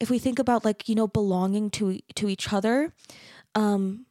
if 0.01 0.09
we 0.09 0.19
think 0.19 0.39
about 0.39 0.65
like 0.65 0.89
you 0.89 0.95
know 0.95 1.07
belonging 1.07 1.69
to 1.69 1.99
to 2.15 2.27
each 2.27 2.51
other 2.51 2.93
um 3.55 4.05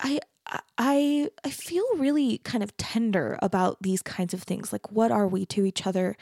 i 0.00 0.18
i 0.78 1.28
i 1.44 1.50
feel 1.50 1.84
really 1.96 2.38
kind 2.38 2.64
of 2.64 2.76
tender 2.76 3.38
about 3.40 3.76
these 3.80 4.02
kinds 4.02 4.34
of 4.34 4.42
things. 4.42 4.72
Like 4.72 4.90
what 4.90 5.10
are 5.10 5.28
we 5.28 5.46
to 5.46 5.64
each 5.64 5.86
other? 5.86 6.16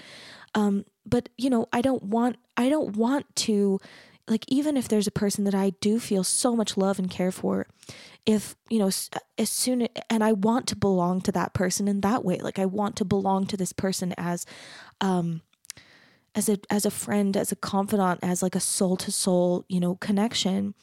Um 0.54 0.84
but 1.04 1.28
you 1.36 1.50
know 1.50 1.66
i 1.72 1.80
don't 1.80 2.02
want 2.02 2.36
i 2.56 2.68
don't 2.68 2.96
want 2.96 3.34
to 3.34 3.80
like 4.28 4.44
even 4.48 4.76
if 4.76 4.86
there's 4.86 5.08
a 5.08 5.12
person 5.12 5.44
that 5.44 5.54
i 5.54 5.70
do 5.80 5.98
feel 5.98 6.22
so 6.22 6.54
much 6.54 6.76
love 6.76 6.98
and 6.98 7.10
care 7.10 7.32
for 7.32 7.66
if 8.24 8.54
you 8.70 8.78
know 8.78 8.90
as 9.38 9.50
soon 9.50 9.88
and 10.08 10.22
i 10.22 10.32
want 10.32 10.68
to 10.68 10.76
belong 10.76 11.20
to 11.20 11.32
that 11.32 11.54
person 11.54 11.88
in 11.88 12.02
that 12.02 12.24
way. 12.24 12.38
Like 12.38 12.58
i 12.58 12.66
want 12.66 12.96
to 12.96 13.04
belong 13.04 13.46
to 13.46 13.56
this 13.56 13.72
person 13.72 14.14
as 14.16 14.46
um 15.00 15.42
as 16.34 16.48
a 16.48 16.58
as 16.70 16.86
a 16.86 16.90
friend, 16.90 17.36
as 17.36 17.52
a 17.52 17.56
confidant, 17.56 18.20
as 18.22 18.42
like 18.42 18.54
a 18.54 18.60
soul 18.60 18.96
to 18.98 19.12
soul, 19.12 19.64
you 19.68 19.80
know, 19.80 19.96
connection. 19.96 20.74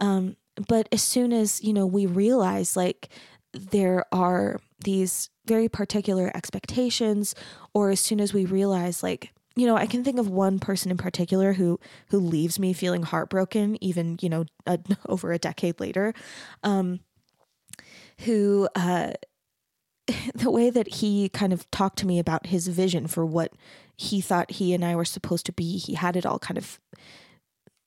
Um, 0.00 0.36
but 0.68 0.88
as 0.90 1.02
soon 1.02 1.32
as 1.32 1.62
you 1.62 1.72
know 1.72 1.86
we 1.86 2.06
realize 2.06 2.76
like 2.76 3.08
there 3.52 4.04
are 4.12 4.60
these 4.84 5.30
very 5.46 5.68
particular 5.68 6.30
expectations, 6.34 7.34
or 7.74 7.90
as 7.90 8.00
soon 8.00 8.20
as 8.20 8.32
we 8.32 8.44
realize 8.44 9.02
like 9.02 9.32
you 9.56 9.66
know, 9.66 9.76
I 9.76 9.86
can 9.86 10.04
think 10.04 10.20
of 10.20 10.28
one 10.28 10.60
person 10.60 10.92
in 10.92 10.96
particular 10.96 11.52
who 11.54 11.80
who 12.10 12.18
leaves 12.18 12.60
me 12.60 12.72
feeling 12.72 13.02
heartbroken, 13.02 13.82
even 13.82 14.16
you 14.20 14.28
know, 14.28 14.44
a, 14.66 14.78
over 15.08 15.32
a 15.32 15.38
decade 15.38 15.80
later. 15.80 16.14
Um, 16.62 17.00
who 18.20 18.68
uh, 18.74 19.12
the 20.34 20.50
way 20.50 20.70
that 20.70 20.94
he 20.94 21.28
kind 21.28 21.52
of 21.52 21.70
talked 21.70 21.98
to 21.98 22.06
me 22.06 22.18
about 22.18 22.46
his 22.46 22.68
vision 22.68 23.06
for 23.06 23.24
what 23.24 23.52
he 23.96 24.20
thought 24.20 24.52
he 24.52 24.74
and 24.74 24.84
I 24.84 24.94
were 24.94 25.04
supposed 25.04 25.46
to 25.46 25.52
be. 25.52 25.78
He 25.78 25.94
had 25.94 26.16
it 26.16 26.26
all 26.26 26.38
kind 26.38 26.58
of 26.58 26.78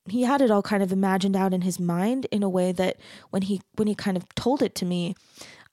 he 0.10 0.23
had 0.23 0.41
it 0.41 0.49
all 0.49 0.63
kind 0.63 0.81
of 0.81 0.91
imagined 0.91 1.36
out 1.36 1.53
in 1.53 1.62
his 1.62 1.79
mind 1.79 2.25
in 2.31 2.43
a 2.43 2.49
way 2.49 2.71
that 2.71 2.97
when 3.29 3.43
he 3.43 3.62
when 3.75 3.88
he 3.88 3.95
kind 3.95 4.17
of 4.17 4.27
told 4.36 4.62
it 4.62 4.75
to 4.75 4.86
me, 4.86 5.15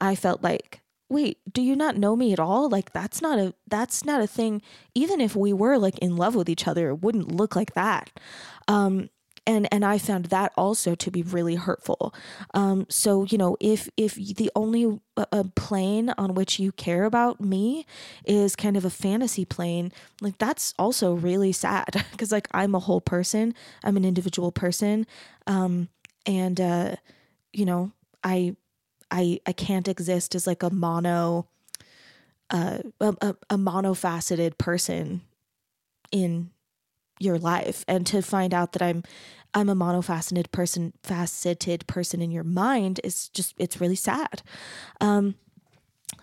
I 0.00 0.14
felt 0.14 0.42
like, 0.42 0.80
"Wait, 1.08 1.38
do 1.50 1.62
you 1.62 1.74
not 1.74 1.96
know 1.96 2.14
me 2.14 2.32
at 2.32 2.40
all? 2.40 2.68
Like 2.68 2.92
that's 2.92 3.22
not 3.22 3.38
a 3.38 3.54
that's 3.66 4.04
not 4.04 4.20
a 4.20 4.26
thing 4.26 4.62
even 4.94 5.20
if 5.20 5.34
we 5.34 5.52
were 5.52 5.78
like 5.78 5.98
in 5.98 6.16
love 6.16 6.34
with 6.34 6.48
each 6.48 6.68
other, 6.68 6.90
it 6.90 7.02
wouldn't 7.02 7.34
look 7.34 7.56
like 7.56 7.74
that." 7.74 8.11
Um 8.68 9.11
and 9.48 9.66
and 9.72 9.82
I 9.82 9.96
found 9.96 10.26
that 10.26 10.52
also 10.56 10.94
to 10.94 11.11
be 11.11 11.22
really 11.22 11.54
hurtful. 11.54 12.14
Um, 12.52 12.87
so 12.90 13.24
you 13.24 13.38
know, 13.38 13.56
if 13.58 13.88
if 13.96 14.14
the 14.14 14.52
only 14.54 15.00
uh, 15.16 15.44
plane 15.56 16.11
on 16.18 16.34
which 16.34 16.61
you 16.61 16.70
care 16.70 17.04
about 17.04 17.40
me 17.40 17.87
is 18.26 18.54
kind 18.54 18.76
of 18.76 18.84
a 18.84 18.90
fantasy 18.90 19.46
plane, 19.46 19.90
like 20.20 20.36
that's 20.36 20.74
also 20.78 21.14
really 21.14 21.53
sad 21.53 22.05
because 22.12 22.30
like 22.30 22.46
I'm 22.53 22.74
a 22.74 22.78
whole 22.78 23.01
person, 23.01 23.55
I'm 23.82 23.96
an 23.96 24.05
individual 24.05 24.53
person, 24.53 25.07
um, 25.46 25.88
and 26.26 26.61
uh, 26.61 26.96
you 27.55 27.64
know, 27.64 27.92
I 28.22 28.55
I 29.11 29.40
I 29.46 29.53
can't 29.53 29.88
exist 29.88 30.34
as 30.34 30.46
like 30.46 30.62
a 30.62 30.70
mono. 30.70 31.49
Uh, 32.51 32.78
a, 32.99 33.14
a, 33.20 33.36
a 33.51 33.57
monofaceted 33.59 34.57
person 34.57 35.20
in 36.11 36.49
your 37.18 37.38
life 37.38 37.84
and 37.88 38.06
to 38.06 38.22
find 38.22 38.54
out 38.54 38.72
that 38.72 38.82
I'm 38.82 39.02
I'm 39.54 39.68
a 39.68 39.74
monofaceted 39.74 40.52
person 40.52 40.92
faceted 41.02 41.86
person 41.86 42.20
in 42.20 42.30
your 42.30 42.44
mind 42.44 43.00
is 43.02 43.28
just 43.28 43.54
it's 43.58 43.80
really 43.80 43.96
sad. 43.96 44.42
Um 45.00 45.34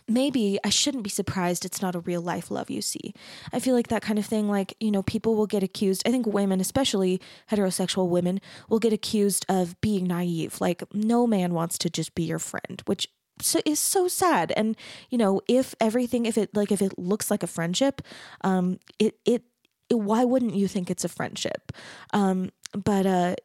maybe 0.08 0.60
I 0.64 0.70
shouldn't 0.70 1.04
be 1.04 1.10
surprised 1.10 1.66
it's 1.66 1.82
not 1.82 1.96
a 1.96 2.00
real 2.00 2.22
life 2.22 2.52
love 2.52 2.70
you 2.70 2.82
see. 2.82 3.14
I 3.52 3.60
feel 3.60 3.74
like 3.74 3.88
that 3.88 4.02
kind 4.02 4.20
of 4.20 4.26
thing, 4.26 4.48
like, 4.48 4.76
you 4.80 4.92
know, 4.92 5.04
people 5.04 5.36
will 5.36 5.48
get 5.48 5.64
accused, 5.64 6.04
I 6.06 6.12
think 6.12 6.28
women, 6.28 6.60
especially 6.60 7.22
heterosexual 7.52 8.10
women, 8.10 8.40
will 8.70 8.80
get 8.80 8.94
accused 8.94 9.46
of 9.50 9.80
being 9.82 10.06
naive. 10.06 10.62
Like, 10.62 10.84
no 10.94 11.26
man 11.26 11.54
wants 11.54 11.78
to 11.80 11.90
just 11.90 12.16
be 12.16 12.24
your 12.24 12.40
friend, 12.40 12.82
which 12.86 13.08
so 13.42 13.60
is 13.66 13.80
so 13.82 14.08
sad 14.08 14.54
and 14.56 14.78
you 15.10 15.18
know 15.18 15.42
if 15.50 15.76
everything 15.82 16.26
if 16.26 16.38
it 16.38 16.56
like 16.56 16.72
if 16.72 16.82
it 16.82 16.98
looks 16.98 17.30
like 17.30 17.44
a 17.44 17.48
friendship 17.48 18.02
um 18.46 18.80
it 18.98 19.20
it 19.26 19.44
why 19.90 20.24
wouldn't 20.24 20.56
you 20.56 20.68
think 20.68 20.90
it's 20.90 21.04
a 21.04 21.10
friendship? 21.10 21.72
Um, 22.14 22.52
but 22.74 23.06
uh, 23.06 23.36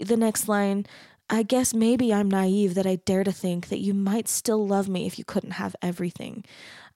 the 0.00 0.16
next 0.16 0.48
line, 0.48 0.86
I 1.28 1.42
guess 1.42 1.74
maybe 1.74 2.12
I'm 2.12 2.30
naive 2.30 2.74
that 2.74 2.86
I 2.86 2.96
dare 2.96 3.24
to 3.24 3.32
think 3.32 3.68
that 3.68 3.78
you 3.78 3.94
might 3.94 4.28
still 4.28 4.66
love 4.66 4.88
me 4.88 5.06
if 5.06 5.18
you 5.18 5.24
couldn't 5.24 5.52
have 5.52 5.76
everything. 5.82 6.44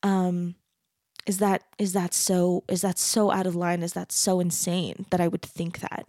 Um, 0.02 0.56
is 1.26 1.38
that 1.38 1.62
is 1.78 1.94
that 1.94 2.12
so 2.12 2.64
is 2.68 2.82
that 2.82 2.98
so 2.98 3.30
out 3.30 3.46
of 3.46 3.56
line? 3.56 3.82
Is 3.82 3.94
that 3.94 4.12
so 4.12 4.40
insane 4.40 5.06
that 5.10 5.20
I 5.20 5.28
would 5.28 5.40
think 5.40 5.80
that? 5.80 6.06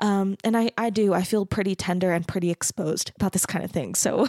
Um, 0.00 0.36
and 0.44 0.56
I 0.56 0.70
I 0.78 0.90
do 0.90 1.12
I 1.12 1.22
feel 1.22 1.44
pretty 1.44 1.74
tender 1.74 2.12
and 2.12 2.26
pretty 2.26 2.50
exposed 2.50 3.12
about 3.16 3.32
this 3.32 3.44
kind 3.44 3.64
of 3.64 3.70
thing. 3.70 3.94
So 3.94 4.28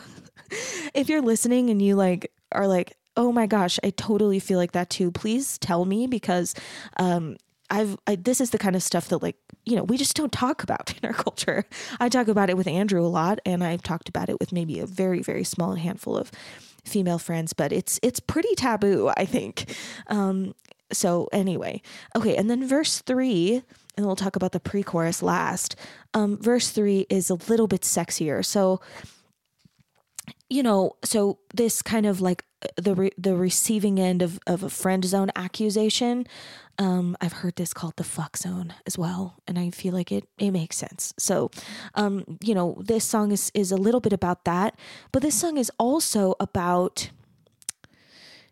if 0.93 1.07
you're 1.07 1.21
listening 1.21 1.69
and 1.69 1.81
you 1.81 1.95
like 1.95 2.31
are 2.51 2.67
like 2.67 2.97
oh 3.15 3.31
my 3.31 3.47
gosh, 3.47 3.79
I 3.83 3.89
totally 3.89 4.39
feel 4.39 4.59
like 4.59 4.73
that 4.73 4.91
too. 4.91 5.11
Please 5.11 5.57
tell 5.57 5.85
me 5.85 6.05
because 6.05 6.53
um, 6.97 7.35
I've 7.69 7.97
I, 8.07 8.15
this 8.15 8.39
is 8.41 8.51
the 8.51 8.57
kind 8.57 8.75
of 8.75 8.83
stuff 8.83 9.09
that 9.09 9.21
like 9.21 9.37
you 9.65 9.75
know 9.75 9.83
we 9.83 9.97
just 9.97 10.15
don't 10.15 10.31
talk 10.31 10.63
about 10.63 10.93
in 11.01 11.07
our 11.07 11.13
culture. 11.13 11.65
I 11.99 12.09
talk 12.09 12.27
about 12.27 12.49
it 12.49 12.57
with 12.57 12.67
Andrew 12.67 13.01
a 13.01 13.07
lot, 13.07 13.39
and 13.45 13.63
I've 13.63 13.83
talked 13.83 14.09
about 14.09 14.29
it 14.29 14.39
with 14.39 14.51
maybe 14.51 14.79
a 14.79 14.85
very 14.85 15.21
very 15.21 15.43
small 15.43 15.75
handful 15.75 16.17
of 16.17 16.31
female 16.85 17.19
friends, 17.19 17.53
but 17.53 17.71
it's 17.71 17.99
it's 18.01 18.19
pretty 18.19 18.53
taboo. 18.55 19.11
I 19.15 19.25
think. 19.25 19.75
Um, 20.07 20.55
so 20.91 21.27
anyway, 21.33 21.81
okay, 22.15 22.35
and 22.37 22.49
then 22.49 22.65
verse 22.65 23.01
three, 23.01 23.61
and 23.97 24.05
we'll 24.05 24.15
talk 24.15 24.37
about 24.37 24.53
the 24.53 24.59
pre-chorus 24.59 25.21
last. 25.21 25.75
Um, 26.13 26.37
verse 26.37 26.69
three 26.69 27.05
is 27.09 27.29
a 27.29 27.35
little 27.35 27.67
bit 27.67 27.81
sexier. 27.81 28.45
So 28.45 28.79
you 30.49 30.63
know, 30.63 30.95
so 31.03 31.39
this 31.53 31.81
kind 31.81 32.05
of 32.05 32.21
like 32.21 32.45
the 32.75 32.95
re- 32.95 33.11
the 33.17 33.35
receiving 33.35 33.99
end 33.99 34.21
of 34.21 34.39
of 34.47 34.63
a 34.63 34.69
friend 34.69 35.03
zone 35.03 35.31
accusation. 35.35 36.25
Um, 36.79 37.17
I've 37.19 37.33
heard 37.33 37.55
this 37.55 37.73
called 37.73 37.95
the 37.97 38.03
fuck 38.03 38.37
zone 38.37 38.73
as 38.85 38.97
well, 38.97 39.41
and 39.47 39.57
I 39.57 39.71
feel 39.71 39.93
like 39.93 40.11
it 40.11 40.27
it 40.37 40.51
makes 40.51 40.77
sense. 40.77 41.13
So, 41.17 41.49
um, 41.95 42.37
you 42.41 42.53
know, 42.53 42.77
this 42.79 43.03
song 43.03 43.31
is 43.31 43.51
is 43.53 43.71
a 43.71 43.77
little 43.77 43.99
bit 43.99 44.13
about 44.13 44.45
that, 44.45 44.77
but 45.11 45.21
this 45.21 45.35
song 45.35 45.57
is 45.57 45.71
also 45.79 46.35
about. 46.39 47.09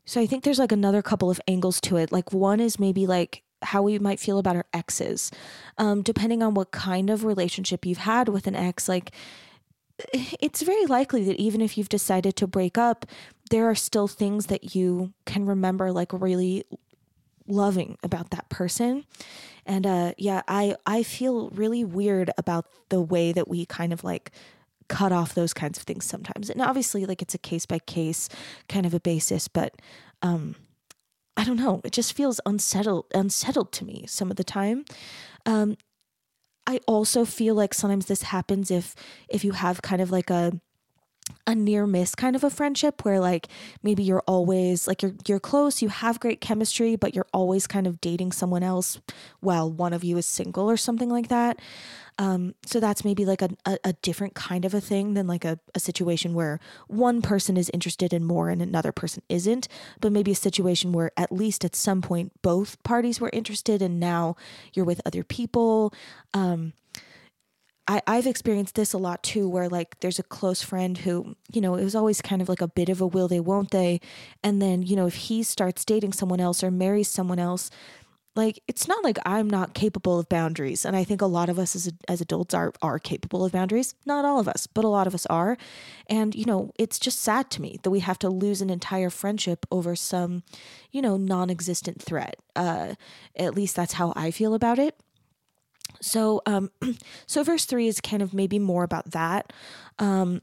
So 0.08 0.22
I 0.22 0.28
think 0.28 0.44
there's 0.44 0.60
like 0.60 0.72
another 0.72 1.02
couple 1.02 1.32
of 1.32 1.42
angles 1.48 1.82
to 1.82 1.98
it. 1.98 2.12
Like 2.12 2.32
one 2.32 2.60
is 2.60 2.80
maybe 2.80 3.08
like 3.08 3.42
how 3.64 3.82
we 3.82 3.98
might 4.00 4.20
feel 4.20 4.38
about 4.38 4.56
our 4.56 4.66
exes, 4.74 5.32
um, 5.78 6.02
depending 6.02 6.44
on 6.44 6.54
what 6.54 6.72
kind 6.72 7.10
of 7.10 7.26
relationship 7.26 7.86
you've 7.86 8.00
had 8.00 8.30
with 8.30 8.48
an 8.48 8.56
ex. 8.56 8.88
Like 8.88 9.12
it's 10.14 10.62
very 10.62 10.86
likely 10.86 11.24
that 11.26 11.38
even 11.38 11.62
if 11.62 11.78
you've 11.78 11.90
decided 11.90 12.36
to 12.36 12.48
break 12.48 12.78
up, 12.78 13.06
there 13.50 13.70
are 13.70 13.76
still 13.76 14.08
things 14.08 14.48
that 14.48 14.76
you 14.76 15.14
can 15.26 15.46
remember 15.46 15.92
like 15.92 16.12
really 16.12 16.66
loving 17.48 17.98
about 18.04 18.32
that 18.32 18.50
person. 18.50 19.06
And 19.66 19.86
uh 19.86 20.14
yeah, 20.18 20.42
I 20.48 20.76
I 20.86 21.04
feel 21.04 21.50
really 21.50 21.84
weird 21.84 22.32
about 22.38 22.66
the 22.90 23.02
way 23.02 23.32
that 23.32 23.48
we 23.48 23.66
kind 23.66 23.94
of 23.94 24.04
like 24.04 24.32
cut 24.88 25.12
off 25.12 25.34
those 25.34 25.54
kinds 25.54 25.78
of 25.78 25.84
things 25.84 26.06
sometimes. 26.06 26.50
And 26.50 26.62
obviously 26.62 27.06
like 27.06 27.22
it's 27.22 27.34
a 27.36 27.40
case 27.40 27.66
by 27.66 27.80
case 27.80 28.30
kind 28.70 28.86
of 28.86 28.94
a 28.94 29.00
basis, 29.00 29.48
but 29.48 29.76
um 30.22 30.56
I 31.38 31.44
don't 31.44 31.58
know, 31.58 31.82
it 31.84 31.92
just 31.92 32.14
feels 32.14 32.40
unsettled 32.46 33.06
unsettled 33.14 33.72
to 33.74 33.86
me 33.86 34.06
some 34.08 34.32
of 34.32 34.38
the 34.38 34.44
time. 34.44 34.86
Um 35.46 35.78
I 36.68 36.80
also 36.88 37.26
feel 37.26 37.54
like 37.56 37.74
sometimes 37.74 38.08
this 38.08 38.24
happens 38.24 38.72
if 38.72 38.96
if 39.30 39.44
you 39.44 39.52
have 39.54 39.82
kind 39.82 40.02
of 40.02 40.12
like 40.12 40.30
a 40.30 40.60
a 41.48 41.56
near 41.56 41.86
miss 41.86 42.16
kind 42.16 42.36
of 42.36 42.44
a 42.44 42.50
friendship 42.50 43.04
where 43.04 43.20
like 43.20 43.48
maybe 43.84 44.04
you're 44.04 44.24
always 44.28 44.88
like 44.88 45.02
you're 45.02 45.14
you're 45.28 45.40
close, 45.40 45.82
you 45.82 45.90
have 45.90 46.20
great 46.20 46.42
chemistry, 46.42 46.96
but 46.96 47.16
you're 47.16 47.28
always 47.34 47.68
kind 47.68 47.88
of 47.88 48.02
dating 48.02 48.32
someone 48.32 48.64
else 48.64 49.00
while 49.40 49.72
one 49.72 49.94
of 49.94 50.04
you 50.04 50.18
is 50.18 50.26
single 50.26 50.70
or 50.70 50.78
something 50.78 51.10
like 51.10 51.28
that. 51.30 51.60
Um, 52.18 52.56
so 52.66 52.80
that's 52.80 53.04
maybe 53.04 53.26
like 53.26 53.42
a, 53.42 53.50
a, 53.66 53.78
a 53.84 53.94
different 53.94 54.36
kind 54.36 54.64
of 54.64 54.74
a 54.74 54.80
thing 54.80 55.16
than 55.16 55.28
like 55.28 55.44
a, 55.44 55.60
a 55.74 55.80
situation 55.80 56.34
where 56.34 56.60
one 56.88 57.22
person 57.22 57.58
is 57.58 57.70
interested 57.74 58.14
in 58.14 58.24
more 58.24 58.50
and 58.50 58.62
another 58.62 58.94
person 58.94 59.22
isn't, 59.28 59.68
but 60.00 60.14
maybe 60.14 60.32
a 60.32 60.36
situation 60.36 60.94
where 60.94 61.12
at 61.18 61.32
least 61.32 61.66
at 61.66 61.76
some 61.76 62.02
point 62.02 62.32
both 62.42 62.82
parties 62.84 63.20
were 63.20 63.30
interested 63.34 63.82
and 63.82 64.00
now 64.00 64.36
you're 64.74 64.86
with 64.86 65.02
other 65.06 65.24
people. 65.24 65.94
Um, 66.34 66.74
I, 67.88 68.02
I've 68.08 68.26
experienced 68.26 68.76
this 68.76 68.94
a 68.94 68.98
lot 68.98 69.22
too, 69.22 69.48
where 69.48 69.70
like 69.70 70.00
there's 70.00 70.20
a 70.20 70.24
close 70.24 70.62
friend 70.64 70.98
who, 70.98 71.36
you 71.52 71.62
know, 71.62 71.76
it 71.76 71.84
was 71.84 71.96
always 71.96 72.22
kind 72.22 72.42
of 72.42 72.50
like 72.50 72.62
a 72.62 72.68
bit 72.68 72.90
of 72.90 73.00
a 73.00 73.08
will 73.08 73.28
they, 73.28 73.40
won't 73.40 73.72
they. 73.72 74.02
And 74.44 74.62
then, 74.62 74.82
you 74.82 74.96
know, 74.96 75.06
if 75.06 75.16
he 75.16 75.44
starts 75.44 75.86
dating 75.86 76.14
someone 76.14 76.40
else 76.40 76.64
or 76.64 76.72
marries 76.72 77.10
someone 77.10 77.40
else, 77.40 77.70
like 78.36 78.62
it's 78.68 78.88
not 78.88 79.04
like 79.04 79.18
I'm 79.26 79.50
not 79.50 79.74
capable 79.74 80.20
of 80.20 80.28
boundaries. 80.28 80.84
And 80.84 80.96
I 80.96 81.04
think 81.04 81.22
a 81.22 81.26
lot 81.26 81.48
of 81.48 81.58
us 81.58 81.76
as, 81.76 81.92
as 82.08 82.22
adults 82.22 82.54
are, 82.54 82.74
are 82.82 83.00
capable 83.00 83.46
of 83.46 83.52
boundaries. 83.52 83.96
Not 84.06 84.26
all 84.26 84.40
of 84.40 84.48
us, 84.48 84.68
but 84.68 84.84
a 84.84 84.90
lot 84.90 85.08
of 85.08 85.16
us 85.16 85.26
are. 85.28 85.58
And, 86.10 86.36
you 86.36 86.46
know, 86.46 86.72
it's 86.78 87.00
just 87.00 87.22
sad 87.22 87.50
to 87.52 87.62
me 87.62 87.80
that 87.84 87.92
we 87.92 88.02
have 88.02 88.20
to 88.20 88.30
lose 88.30 88.62
an 88.62 88.70
entire 88.70 89.10
friendship 89.10 89.66
over 89.72 89.96
some, 89.96 90.44
you 90.92 91.02
know, 91.02 91.18
non 91.18 91.50
existent 91.50 92.02
threat. 92.02 92.36
Uh, 92.56 92.96
at 93.38 93.56
least 93.56 93.76
that's 93.76 93.94
how 93.94 94.12
I 94.16 94.32
feel 94.32 94.54
about 94.54 94.80
it. 94.80 95.00
So, 96.02 96.42
um, 96.46 96.72
so 97.28 97.44
verse 97.44 97.66
three 97.66 97.88
is 97.88 98.02
kind 98.02 98.22
of 98.22 98.34
maybe 98.34 98.60
more 98.60 98.84
about 98.84 99.12
that. 99.12 99.52
Um, 100.00 100.42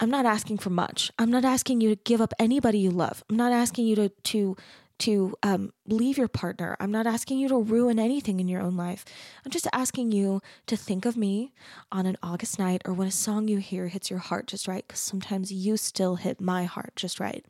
I'm 0.00 0.10
not 0.10 0.24
asking 0.24 0.58
for 0.58 0.70
much. 0.70 1.10
I'm 1.18 1.30
not 1.30 1.44
asking 1.44 1.82
you 1.82 1.90
to 1.90 2.02
give 2.04 2.20
up 2.20 2.32
anybody 2.38 2.78
you 2.78 2.90
love. 2.90 3.22
I'm 3.28 3.36
not 3.36 3.52
asking 3.52 3.86
you 3.86 3.96
to 3.96 4.08
to 4.08 4.56
to 5.00 5.34
um, 5.42 5.72
leave 5.86 6.18
your 6.18 6.28
partner. 6.28 6.76
I'm 6.78 6.90
not 6.90 7.06
asking 7.06 7.38
you 7.38 7.48
to 7.48 7.56
ruin 7.56 7.98
anything 7.98 8.38
in 8.38 8.48
your 8.48 8.60
own 8.60 8.76
life. 8.76 9.04
I'm 9.44 9.50
just 9.50 9.66
asking 9.72 10.12
you 10.12 10.42
to 10.66 10.76
think 10.76 11.06
of 11.06 11.16
me 11.16 11.52
on 11.90 12.04
an 12.06 12.16
August 12.22 12.58
night 12.58 12.82
or 12.84 12.92
when 12.92 13.08
a 13.08 13.12
song 13.12 13.48
you 13.48 13.58
hear 13.58 13.88
hits 13.88 14.10
your 14.10 14.18
heart 14.18 14.46
just 14.46 14.68
right. 14.68 14.86
Because 14.86 15.00
sometimes 15.00 15.50
you 15.50 15.76
still 15.78 16.16
hit 16.16 16.40
my 16.40 16.64
heart 16.64 16.92
just 16.96 17.18
right. 17.18 17.44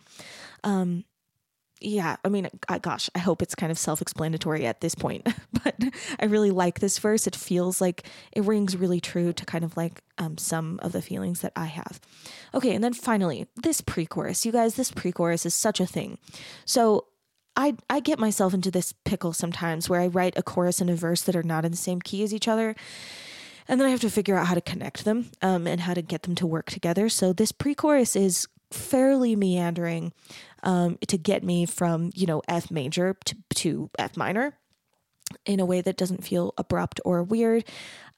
Um, 0.63 1.05
yeah, 1.81 2.17
I 2.25 2.29
mean, 2.29 2.49
gosh, 2.83 3.09
I 3.15 3.19
hope 3.19 3.43
it's 3.43 3.55
kind 3.55 3.73
of 3.73 3.79
self 3.79 4.03
explanatory 4.03 4.67
at 4.67 4.81
this 4.81 4.95
point, 4.95 5.27
but 5.65 5.75
I 6.19 6.27
really 6.27 6.51
like 6.51 6.81
this 6.81 6.99
verse. 6.99 7.27
It 7.27 7.35
feels 7.35 7.81
like 7.81 8.07
it 8.33 8.45
rings 8.45 8.77
really 8.77 9.01
true 9.01 9.33
to 9.33 9.47
kind 9.47 9.65
of 9.65 9.77
like 9.77 10.03
um, 10.19 10.37
some 10.37 10.79
of 10.83 10.93
the 10.93 11.03
feelings 11.03 11.41
that 11.41 11.53
I 11.57 11.67
have. 11.67 12.01
Okay, 12.55 12.75
and 12.75 12.85
then 12.85 12.93
finally, 12.93 13.47
this 13.57 13.81
pre 13.81 14.07
chorus. 14.07 14.45
You 14.45 14.53
guys, 14.53 14.75
this 14.75 14.93
pre 14.93 15.11
chorus 15.13 15.47
is 15.47 15.55
such 15.55 15.81
a 15.81 15.87
thing. 15.87 16.19
So 16.65 17.07
I, 17.57 17.77
I 17.89 18.01
get 18.01 18.19
myself 18.19 18.55
into 18.55 18.71
this 18.71 18.93
pickle 19.05 19.33
sometimes 19.33 19.89
where 19.89 20.01
I 20.01 20.07
write 20.07 20.37
a 20.37 20.43
chorus 20.43 20.81
and 20.81 20.91
a 20.91 20.95
verse 20.95 21.23
that 21.23 21.37
are 21.37 21.43
not 21.43 21.65
in 21.65 21.71
the 21.71 21.77
same 21.77 22.01
key 22.01 22.23
as 22.23 22.35
each 22.35 22.49
other. 22.49 22.75
And 23.69 23.81
then 23.81 23.87
I 23.87 23.91
have 23.91 24.01
to 24.01 24.11
figure 24.11 24.37
out 24.37 24.47
how 24.47 24.55
to 24.55 24.61
connect 24.61 25.05
them 25.05 25.31
um, 25.43 25.67
and 25.67 25.81
how 25.81 25.95
to 25.95 26.03
get 26.03 26.23
them 26.23 26.35
to 26.37 26.47
work 26.47 26.71
together. 26.71 27.09
So 27.09 27.33
this 27.33 27.53
pre 27.53 27.75
chorus 27.75 28.17
is 28.17 28.49
fairly 28.71 29.37
meandering 29.37 30.13
um, 30.63 30.99
to 31.09 31.19
get 31.19 31.43
me 31.43 31.67
from 31.67 32.11
you 32.15 32.27
know 32.27 32.43
F 32.49 32.71
major 32.71 33.17
to, 33.25 33.37
to 33.55 33.91
F 33.99 34.17
minor 34.17 34.55
in 35.47 35.61
a 35.61 35.65
way 35.65 35.81
that 35.81 35.97
doesn't 35.97 36.25
feel 36.25 36.53
abrupt 36.59 37.01
or 37.05 37.23
weird. 37.23 37.65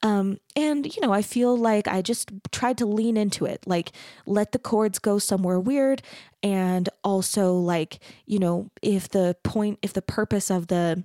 Um, 0.03 0.39
and 0.57 0.85
you 0.85 1.01
know, 1.01 1.13
I 1.13 1.23
feel 1.23 1.57
like 1.57 1.87
I 1.87 2.03
just 2.03 2.31
tried 2.51 2.79
to 2.79 2.87
lean 2.87 3.17
into 3.17 3.45
it, 3.45 3.63
like 3.67 3.93
let 4.27 4.53
the 4.53 4.59
chords 4.59 4.99
go 4.99 5.19
somewhere 5.19 5.61
weird, 5.61 6.03
and 6.43 6.89
also 7.05 7.55
like 7.55 8.01
you 8.27 8.39
know, 8.39 8.71
if 8.83 9.09
the 9.09 9.37
point, 9.45 9.79
if 9.83 9.93
the 9.93 10.03
purpose 10.03 10.51
of 10.51 10.67
the 10.67 11.05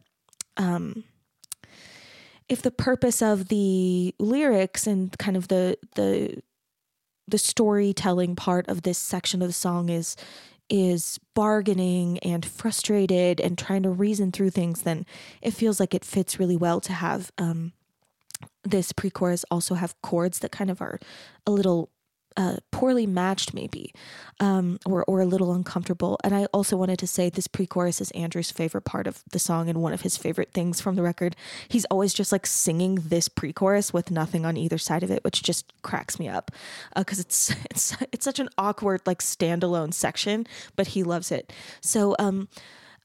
um, 0.58 1.04
if 2.50 2.62
the 2.62 2.72
purpose 2.72 3.22
of 3.22 3.50
the 3.50 4.16
lyrics 4.20 4.88
and 4.88 5.16
kind 5.18 5.38
of 5.38 5.48
the 5.50 5.78
the 5.96 6.42
the 7.28 7.38
storytelling 7.38 8.36
part 8.36 8.68
of 8.68 8.84
this 8.84 8.98
section 8.98 9.42
of 9.42 9.50
the 9.50 9.54
song 9.54 9.90
is 9.90 10.16
is 10.70 11.18
bargaining 11.34 12.20
and 12.20 12.46
frustrated 12.46 13.40
and 13.40 13.58
trying 13.58 13.84
to 13.84 13.90
reason 13.90 14.34
through 14.34 14.50
things, 14.50 14.82
then 14.82 15.06
it 15.42 15.52
feels 15.52 15.80
like 15.80 15.94
it 15.94 16.04
fits 16.04 16.40
really 16.40 16.58
well 16.58 16.82
to 16.82 16.92
have 16.92 17.32
um, 17.38 17.72
this 18.64 18.92
pre 18.92 19.10
chorus 19.10 19.46
also 19.50 19.76
have 19.76 20.00
chords 20.02 20.40
that 20.40 20.52
kind 20.52 20.70
of 20.70 20.82
are 20.82 21.00
a 21.46 21.52
little 21.52 21.90
uh, 22.38 22.58
poorly 22.72 23.08
matched, 23.08 23.54
maybe, 23.54 23.92
um, 24.40 24.80
or 24.86 25.04
or 25.06 25.22
a 25.22 25.26
little 25.26 25.54
uncomfortable. 25.54 26.20
And 26.24 26.36
I 26.36 26.46
also 26.54 26.78
wanted 26.78 27.00
to 27.00 27.08
say 27.08 27.30
this 27.30 27.48
pre-chorus 27.48 28.00
is 28.00 28.12
Andrew's 28.12 28.52
favorite 28.52 28.86
part 28.86 29.08
of 29.08 29.24
the 29.32 29.40
song 29.40 29.68
and 29.70 29.82
one 29.82 29.92
of 29.92 30.02
his 30.02 30.16
favorite 30.16 30.54
things 30.54 30.80
from 30.80 30.96
the 30.96 31.02
record. 31.02 31.36
He's 31.68 31.86
always 31.86 32.14
just 32.14 32.32
like 32.32 32.46
singing 32.46 32.96
this 32.96 33.28
pre-chorus 33.28 33.92
with 33.92 34.12
nothing 34.12 34.46
on 34.46 34.56
either 34.56 34.78
side 34.78 35.02
of 35.02 35.10
it, 35.10 35.24
which 35.24 35.42
just 35.42 35.74
cracks 35.82 36.20
me 36.20 36.30
up 36.30 36.52
because 36.96 37.20
uh, 37.20 37.26
it's 37.26 37.56
it's 37.72 37.98
it's 38.12 38.26
such 38.26 38.40
an 38.40 38.50
awkward 38.58 39.02
like 39.06 39.20
standalone 39.20 39.94
section, 39.94 40.46
but 40.76 40.88
he 40.88 41.04
loves 41.04 41.32
it. 41.32 41.52
So 41.82 42.16
um, 42.20 42.50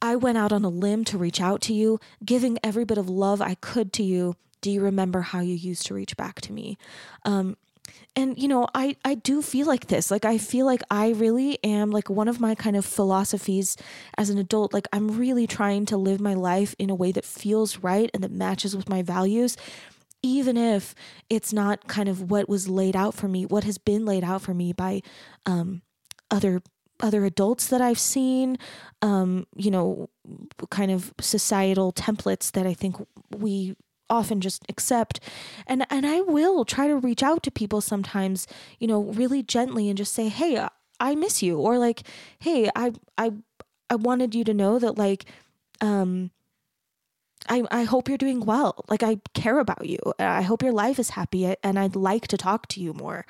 I 0.03 0.15
went 0.17 0.37
out 0.37 0.53
on 0.53 0.65
a 0.65 0.69
limb 0.69 1.05
to 1.07 1.17
reach 1.17 1.41
out 1.41 1.63
to 1.63 1.73
you, 1.73 2.01
giving 2.23 2.59
every 2.63 2.85
bit 2.85 2.99
of 2.99 3.09
love 3.09 3.41
I 3.41 3.55
could 3.55 3.95
to 3.95 4.03
you. 4.03 4.37
Do 4.61 4.71
you 4.71 4.83
remember 4.83 5.23
how 5.23 5.41
you 5.41 5.55
used 5.55 5.87
to 5.87 5.95
reach 5.95 6.17
back 6.17 6.41
to 6.43 6.53
me? 6.53 6.77
Um, 7.25 7.57
and 8.15 8.39
you 8.39 8.49
know 8.49 8.67
i 8.75 8.97
i 9.05 9.15
do 9.15 9.43
feel 9.43 9.67
like 9.67 9.87
this. 9.89 10.11
Like 10.11 10.25
i 10.25 10.39
feel 10.39 10.67
like 10.67 10.83
i 10.91 11.11
really 11.11 11.59
am 11.65 11.91
like 11.91 12.11
one 12.11 12.29
of 12.29 12.41
my 12.41 12.55
kind 12.55 12.77
of 12.77 12.85
philosophies 12.85 13.77
as 14.17 14.31
an 14.31 14.39
adult. 14.39 14.73
Like 14.73 14.89
i'm 14.93 15.19
really 15.19 15.47
trying 15.47 15.87
to 15.87 15.97
live 15.97 16.21
my 16.21 16.35
life 16.35 16.75
in 16.79 16.91
a 16.91 16.95
way 16.95 17.13
that 17.13 17.25
feels 17.25 17.79
right 17.79 18.11
and 18.15 18.23
that 18.23 18.33
matches 18.33 18.77
with 18.77 18.89
my 18.89 19.03
values 19.03 19.57
even 20.25 20.57
if 20.57 20.95
it's 21.29 21.53
not 21.53 21.89
kind 21.89 22.09
of 22.09 22.31
what 22.31 22.49
was 22.49 22.69
laid 22.69 22.95
out 22.95 23.15
for 23.15 23.27
me 23.29 23.45
what 23.45 23.65
has 23.65 23.79
been 23.79 24.05
laid 24.05 24.23
out 24.23 24.41
for 24.41 24.55
me 24.55 24.73
by 24.73 25.01
um 25.47 25.83
other 26.31 26.63
other 27.03 27.25
adults 27.25 27.67
that 27.67 27.81
I've 27.81 27.99
seen, 27.99 28.57
um, 29.03 29.47
you 29.57 29.71
know, 29.71 30.09
kind 30.71 30.91
of 30.91 31.13
societal 31.21 31.93
templates 31.93 32.53
that 32.53 32.67
I 32.67 32.75
think 32.75 32.97
we 33.37 33.77
often 34.13 34.41
just 34.41 34.65
accept 34.69 35.19
and 35.67 35.87
and 35.91 36.07
I 36.07 36.21
will 36.21 36.65
try 36.65 36.87
to 36.87 36.97
reach 36.97 37.23
out 37.23 37.43
to 37.45 37.51
people 37.51 37.81
sometimes 37.81 38.47
you 38.79 38.87
know 38.87 39.03
really 39.03 39.43
gently 39.43 39.89
and 39.89 39.97
just 39.97 40.13
say 40.13 40.29
hey 40.29 40.65
I 41.01 41.15
miss 41.15 41.43
you 41.43 41.59
or 41.59 41.79
like 41.79 42.07
hey 42.39 42.71
I 42.77 42.93
I 43.17 43.33
I 43.91 43.97
wanted 43.97 44.35
you 44.35 44.45
to 44.45 44.55
know 44.55 44.79
that 44.79 44.99
like 44.99 45.25
um 45.81 46.31
I, 47.49 47.65
I 47.71 47.85
hope 47.85 48.09
you're 48.09 48.19
doing 48.19 48.45
well. 48.45 48.85
Like 48.89 49.03
I 49.03 49.17
care 49.35 49.59
about 49.59 49.87
you. 49.87 49.99
I 50.19 50.43
hope 50.43 50.63
your 50.63 50.73
life 50.73 50.99
is 50.99 51.11
happy 51.11 51.55
and 51.63 51.79
I'd 51.79 51.97
like 51.97 52.29
to 52.29 52.37
talk 52.37 52.69
to 52.69 52.81
you 52.81 52.93
more. 52.93 53.27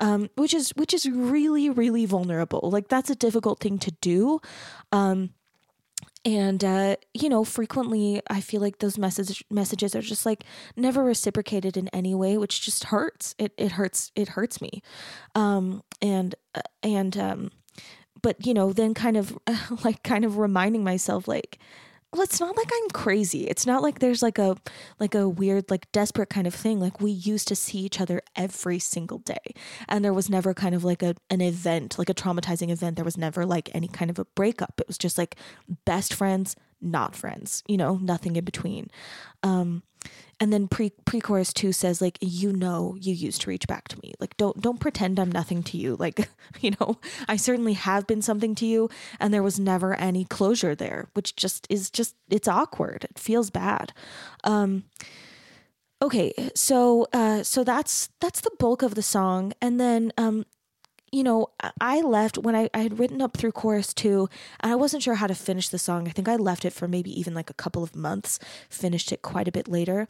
Um, 0.00 0.30
which 0.36 0.54
is 0.54 0.70
which 0.70 0.92
is 0.92 1.08
really, 1.08 1.70
really 1.70 2.06
vulnerable. 2.06 2.70
Like 2.72 2.88
that's 2.88 3.10
a 3.10 3.14
difficult 3.14 3.60
thing 3.60 3.78
to 3.78 3.92
do. 4.00 4.40
Um, 4.90 5.30
and 6.24 6.62
uh, 6.64 6.96
you 7.14 7.28
know 7.28 7.44
frequently 7.44 8.20
i 8.28 8.40
feel 8.40 8.60
like 8.60 8.78
those 8.78 8.96
message 8.96 9.44
messages 9.50 9.94
are 9.94 10.00
just 10.00 10.24
like 10.24 10.44
never 10.76 11.02
reciprocated 11.02 11.76
in 11.76 11.88
any 11.88 12.14
way 12.14 12.36
which 12.42 12.60
just 12.60 12.84
hurts. 12.84 13.34
It, 13.38 13.52
it 13.56 13.72
hurts 13.72 14.10
it 14.16 14.28
hurts 14.30 14.60
me. 14.60 14.82
Um, 15.34 15.82
and 16.02 16.34
uh, 16.54 16.62
and 16.82 17.16
um, 17.16 17.50
but 18.20 18.44
you 18.44 18.52
know 18.52 18.72
then 18.72 18.94
kind 18.94 19.16
of 19.16 19.38
like 19.84 20.02
kind 20.02 20.24
of 20.24 20.38
reminding 20.38 20.84
myself 20.84 21.28
like 21.28 21.58
well 22.12 22.22
it's 22.22 22.40
not 22.40 22.56
like 22.56 22.70
i'm 22.72 22.90
crazy. 22.90 23.46
It's 23.46 23.66
not 23.66 23.82
like 23.82 23.98
there's 23.98 24.22
like 24.22 24.38
a 24.38 24.56
like 25.00 25.14
a 25.14 25.28
weird 25.28 25.70
like 25.70 25.90
desperate 25.92 26.28
kind 26.28 26.46
of 26.46 26.54
thing. 26.54 26.78
Like 26.80 27.00
we 27.00 27.10
used 27.10 27.48
to 27.48 27.56
see 27.56 27.78
each 27.78 28.00
other 28.00 28.22
every 28.36 28.78
single 28.78 29.18
day. 29.18 29.54
And 29.88 30.04
there 30.04 30.12
was 30.12 30.28
never 30.28 30.54
kind 30.54 30.74
of 30.74 30.84
like 30.84 31.02
a 31.02 31.14
an 31.30 31.40
event 31.40 31.98
like 31.98 32.10
a 32.10 32.14
traumatizing 32.14 32.70
event. 32.70 32.96
There 32.96 33.04
was 33.04 33.16
never 33.16 33.46
like 33.46 33.70
any 33.74 33.88
kind 33.88 34.10
of 34.10 34.18
a 34.18 34.24
breakup. 34.24 34.80
It 34.80 34.88
was 34.88 34.98
just 34.98 35.18
like 35.18 35.36
best 35.84 36.14
friends 36.14 36.56
not 36.84 37.14
friends 37.14 37.62
you 37.68 37.76
know 37.76 37.96
nothing 37.96 38.36
in 38.36 38.44
between. 38.44 38.90
Um 39.42 39.82
and 40.40 40.52
then 40.52 40.66
pre 40.66 40.90
pre 41.04 41.20
chorus 41.20 41.52
two 41.52 41.72
says 41.72 42.00
like 42.00 42.18
you 42.20 42.52
know 42.52 42.96
you 43.00 43.14
used 43.14 43.42
to 43.42 43.50
reach 43.50 43.66
back 43.68 43.86
to 43.88 43.98
me. 44.02 44.12
Like 44.18 44.36
don't 44.36 44.60
don't 44.60 44.80
pretend 44.80 45.18
I'm 45.20 45.30
nothing 45.30 45.62
to 45.64 45.76
you. 45.76 45.96
Like 46.02 46.28
you 46.60 46.72
know 46.80 46.98
I 47.28 47.36
certainly 47.36 47.74
have 47.74 48.08
been 48.08 48.22
something 48.22 48.56
to 48.56 48.66
you 48.66 48.90
and 49.20 49.32
there 49.32 49.42
was 49.42 49.60
never 49.60 49.94
any 49.94 50.24
closure 50.24 50.74
there 50.74 51.08
which 51.14 51.36
just 51.36 51.66
is 51.70 51.90
just 51.90 52.16
it's 52.28 52.48
awkward. 52.48 53.04
It 53.04 53.18
feels 53.18 53.50
bad. 53.50 53.92
Um 54.42 54.84
okay 56.02 56.32
so 56.56 57.06
uh 57.12 57.44
so 57.44 57.62
that's 57.62 58.08
that's 58.20 58.40
the 58.40 58.50
bulk 58.58 58.82
of 58.82 58.96
the 58.96 59.02
song. 59.02 59.52
And 59.60 59.78
then 59.78 60.12
um 60.18 60.44
you 61.12 61.22
know, 61.22 61.48
I 61.78 62.00
left 62.00 62.38
when 62.38 62.56
I, 62.56 62.70
I 62.72 62.78
had 62.78 62.98
written 62.98 63.20
up 63.20 63.36
through 63.36 63.52
chorus 63.52 63.92
two, 63.92 64.30
and 64.60 64.72
I 64.72 64.76
wasn't 64.76 65.02
sure 65.02 65.16
how 65.16 65.26
to 65.26 65.34
finish 65.34 65.68
the 65.68 65.78
song. 65.78 66.08
I 66.08 66.10
think 66.10 66.26
I 66.26 66.36
left 66.36 66.64
it 66.64 66.72
for 66.72 66.88
maybe 66.88 67.18
even 67.18 67.34
like 67.34 67.50
a 67.50 67.54
couple 67.54 67.82
of 67.82 67.94
months, 67.94 68.38
finished 68.70 69.12
it 69.12 69.20
quite 69.20 69.46
a 69.46 69.52
bit 69.52 69.68
later. 69.68 70.08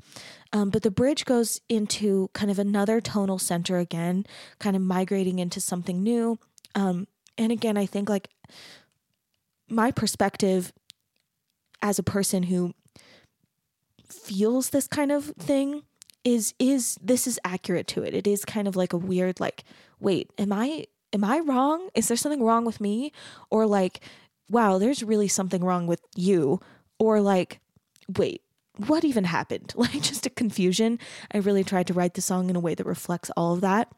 Um, 0.52 0.70
but 0.70 0.82
the 0.82 0.92
bridge 0.92 1.24
goes 1.24 1.60
into 1.68 2.30
kind 2.34 2.52
of 2.52 2.58
another 2.60 3.00
tonal 3.00 3.40
center 3.40 3.78
again, 3.78 4.24
kind 4.60 4.76
of 4.76 4.82
migrating 4.82 5.40
into 5.40 5.60
something 5.60 6.04
new. 6.04 6.38
Um, 6.76 7.08
and 7.36 7.50
again, 7.50 7.76
I 7.76 7.86
think 7.86 8.08
like 8.08 8.28
my 9.68 9.90
perspective 9.90 10.72
as 11.82 11.98
a 11.98 12.04
person 12.04 12.44
who 12.44 12.74
feels 14.08 14.70
this 14.70 14.86
kind 14.86 15.10
of 15.10 15.24
thing 15.24 15.82
is 16.22 16.54
is 16.60 16.96
this 17.02 17.26
is 17.26 17.40
accurate 17.44 17.88
to 17.88 18.04
it. 18.04 18.14
It 18.14 18.28
is 18.28 18.44
kind 18.44 18.68
of 18.68 18.76
like 18.76 18.92
a 18.92 18.96
weird 18.96 19.40
like 19.40 19.64
wait, 19.98 20.30
am 20.38 20.52
I 20.52 20.86
am 21.12 21.24
I 21.24 21.40
wrong? 21.40 21.88
Is 21.94 22.08
there 22.08 22.16
something 22.16 22.42
wrong 22.42 22.64
with 22.64 22.80
me? 22.80 23.12
Or 23.50 23.66
like, 23.66 24.00
wow, 24.48 24.78
there's 24.78 25.02
really 25.02 25.28
something 25.28 25.62
wrong 25.62 25.86
with 25.86 26.00
you. 26.16 26.60
Or 26.98 27.20
like, 27.20 27.60
wait, 28.16 28.42
what 28.86 29.04
even 29.04 29.24
happened? 29.24 29.74
Like 29.82 30.02
just 30.02 30.26
a 30.26 30.30
confusion. 30.30 30.98
I 31.32 31.38
really 31.38 31.64
tried 31.64 31.86
to 31.88 31.94
write 31.94 32.14
the 32.14 32.22
song 32.22 32.50
in 32.50 32.56
a 32.56 32.60
way 32.60 32.74
that 32.74 32.86
reflects 32.86 33.30
all 33.36 33.54
of 33.54 33.60
that. 33.62 33.88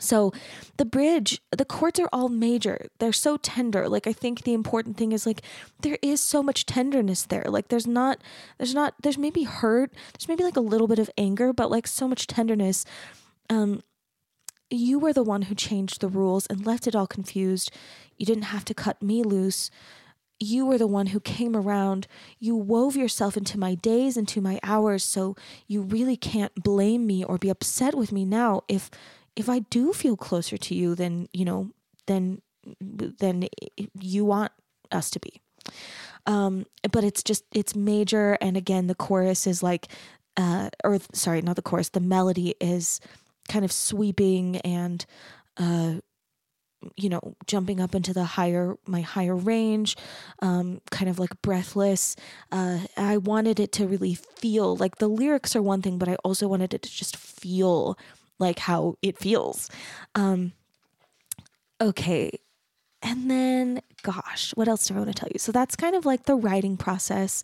So 0.00 0.32
the 0.76 0.84
bridge, 0.84 1.40
the 1.50 1.64
chords 1.64 1.98
are 1.98 2.10
all 2.12 2.28
major. 2.28 2.88
They're 2.98 3.12
so 3.12 3.36
tender. 3.38 3.88
Like 3.88 4.06
I 4.06 4.12
think 4.12 4.42
the 4.42 4.52
important 4.52 4.96
thing 4.96 5.12
is 5.12 5.26
like 5.26 5.42
there 5.80 5.98
is 6.02 6.20
so 6.20 6.42
much 6.42 6.66
tenderness 6.66 7.24
there. 7.24 7.44
Like 7.48 7.68
there's 7.68 7.86
not 7.86 8.20
there's 8.58 8.74
not 8.74 8.94
there's 9.02 9.18
maybe 9.18 9.44
hurt, 9.44 9.92
there's 10.12 10.28
maybe 10.28 10.44
like 10.44 10.56
a 10.56 10.60
little 10.60 10.86
bit 10.86 10.98
of 10.98 11.10
anger, 11.16 11.52
but 11.52 11.70
like 11.70 11.86
so 11.86 12.06
much 12.06 12.26
tenderness. 12.26 12.84
Um 13.50 13.82
you 14.70 14.98
were 14.98 15.12
the 15.12 15.22
one 15.22 15.42
who 15.42 15.54
changed 15.54 16.00
the 16.00 16.08
rules 16.08 16.46
and 16.46 16.66
left 16.66 16.86
it 16.86 16.94
all 16.94 17.06
confused. 17.06 17.70
You 18.16 18.26
didn't 18.26 18.44
have 18.44 18.64
to 18.66 18.74
cut 18.74 19.02
me 19.02 19.22
loose. 19.22 19.70
You 20.40 20.66
were 20.66 20.78
the 20.78 20.86
one 20.86 21.06
who 21.06 21.20
came 21.20 21.56
around. 21.56 22.06
You 22.38 22.54
wove 22.54 22.96
yourself 22.96 23.36
into 23.36 23.58
my 23.58 23.74
days, 23.74 24.16
into 24.16 24.40
my 24.40 24.60
hours, 24.62 25.02
so 25.02 25.36
you 25.66 25.82
really 25.82 26.16
can't 26.16 26.54
blame 26.54 27.06
me 27.06 27.24
or 27.24 27.38
be 27.38 27.48
upset 27.48 27.94
with 27.96 28.12
me 28.12 28.24
now 28.24 28.62
if 28.68 28.90
if 29.34 29.48
I 29.48 29.60
do 29.60 29.92
feel 29.92 30.16
closer 30.16 30.56
to 30.56 30.74
you 30.74 30.94
than, 30.96 31.28
you 31.32 31.44
know, 31.44 31.70
than 32.06 32.42
than 32.80 33.48
you 33.98 34.24
want 34.24 34.52
us 34.92 35.10
to 35.10 35.20
be. 35.20 35.40
Um, 36.26 36.66
but 36.92 37.04
it's 37.04 37.22
just 37.22 37.44
it's 37.52 37.74
major 37.74 38.36
and 38.40 38.56
again 38.56 38.86
the 38.86 38.94
chorus 38.94 39.46
is 39.46 39.62
like 39.62 39.88
uh 40.36 40.70
or 40.84 40.98
sorry, 41.12 41.42
not 41.42 41.56
the 41.56 41.62
chorus, 41.62 41.88
the 41.88 42.00
melody 42.00 42.54
is 42.60 43.00
kind 43.48 43.64
of 43.64 43.72
sweeping 43.72 44.56
and 44.58 45.04
uh 45.56 45.94
you 46.96 47.08
know 47.08 47.34
jumping 47.46 47.80
up 47.80 47.94
into 47.94 48.12
the 48.14 48.24
higher 48.24 48.76
my 48.86 49.00
higher 49.00 49.34
range 49.34 49.96
um 50.42 50.80
kind 50.90 51.08
of 51.10 51.18
like 51.18 51.40
breathless. 51.42 52.14
Uh 52.52 52.80
i 52.96 53.16
wanted 53.16 53.58
it 53.58 53.72
to 53.72 53.86
really 53.86 54.14
feel 54.14 54.76
like 54.76 54.96
the 54.98 55.08
lyrics 55.08 55.56
are 55.56 55.62
one 55.62 55.82
thing 55.82 55.98
but 55.98 56.08
i 56.08 56.14
also 56.24 56.46
wanted 56.46 56.72
it 56.74 56.82
to 56.82 56.90
just 56.90 57.16
feel 57.16 57.98
like 58.38 58.60
how 58.60 58.94
it 59.02 59.18
feels. 59.18 59.68
Um 60.14 60.52
okay 61.80 62.30
and 63.02 63.30
then 63.30 63.80
gosh 64.02 64.52
what 64.54 64.68
else 64.68 64.86
do 64.86 64.94
i 64.94 64.98
want 64.98 65.08
to 65.08 65.14
tell 65.14 65.28
you? 65.32 65.38
So 65.38 65.52
that's 65.52 65.76
kind 65.76 65.94
of 65.94 66.04
like 66.04 66.24
the 66.24 66.36
writing 66.36 66.76
process. 66.76 67.42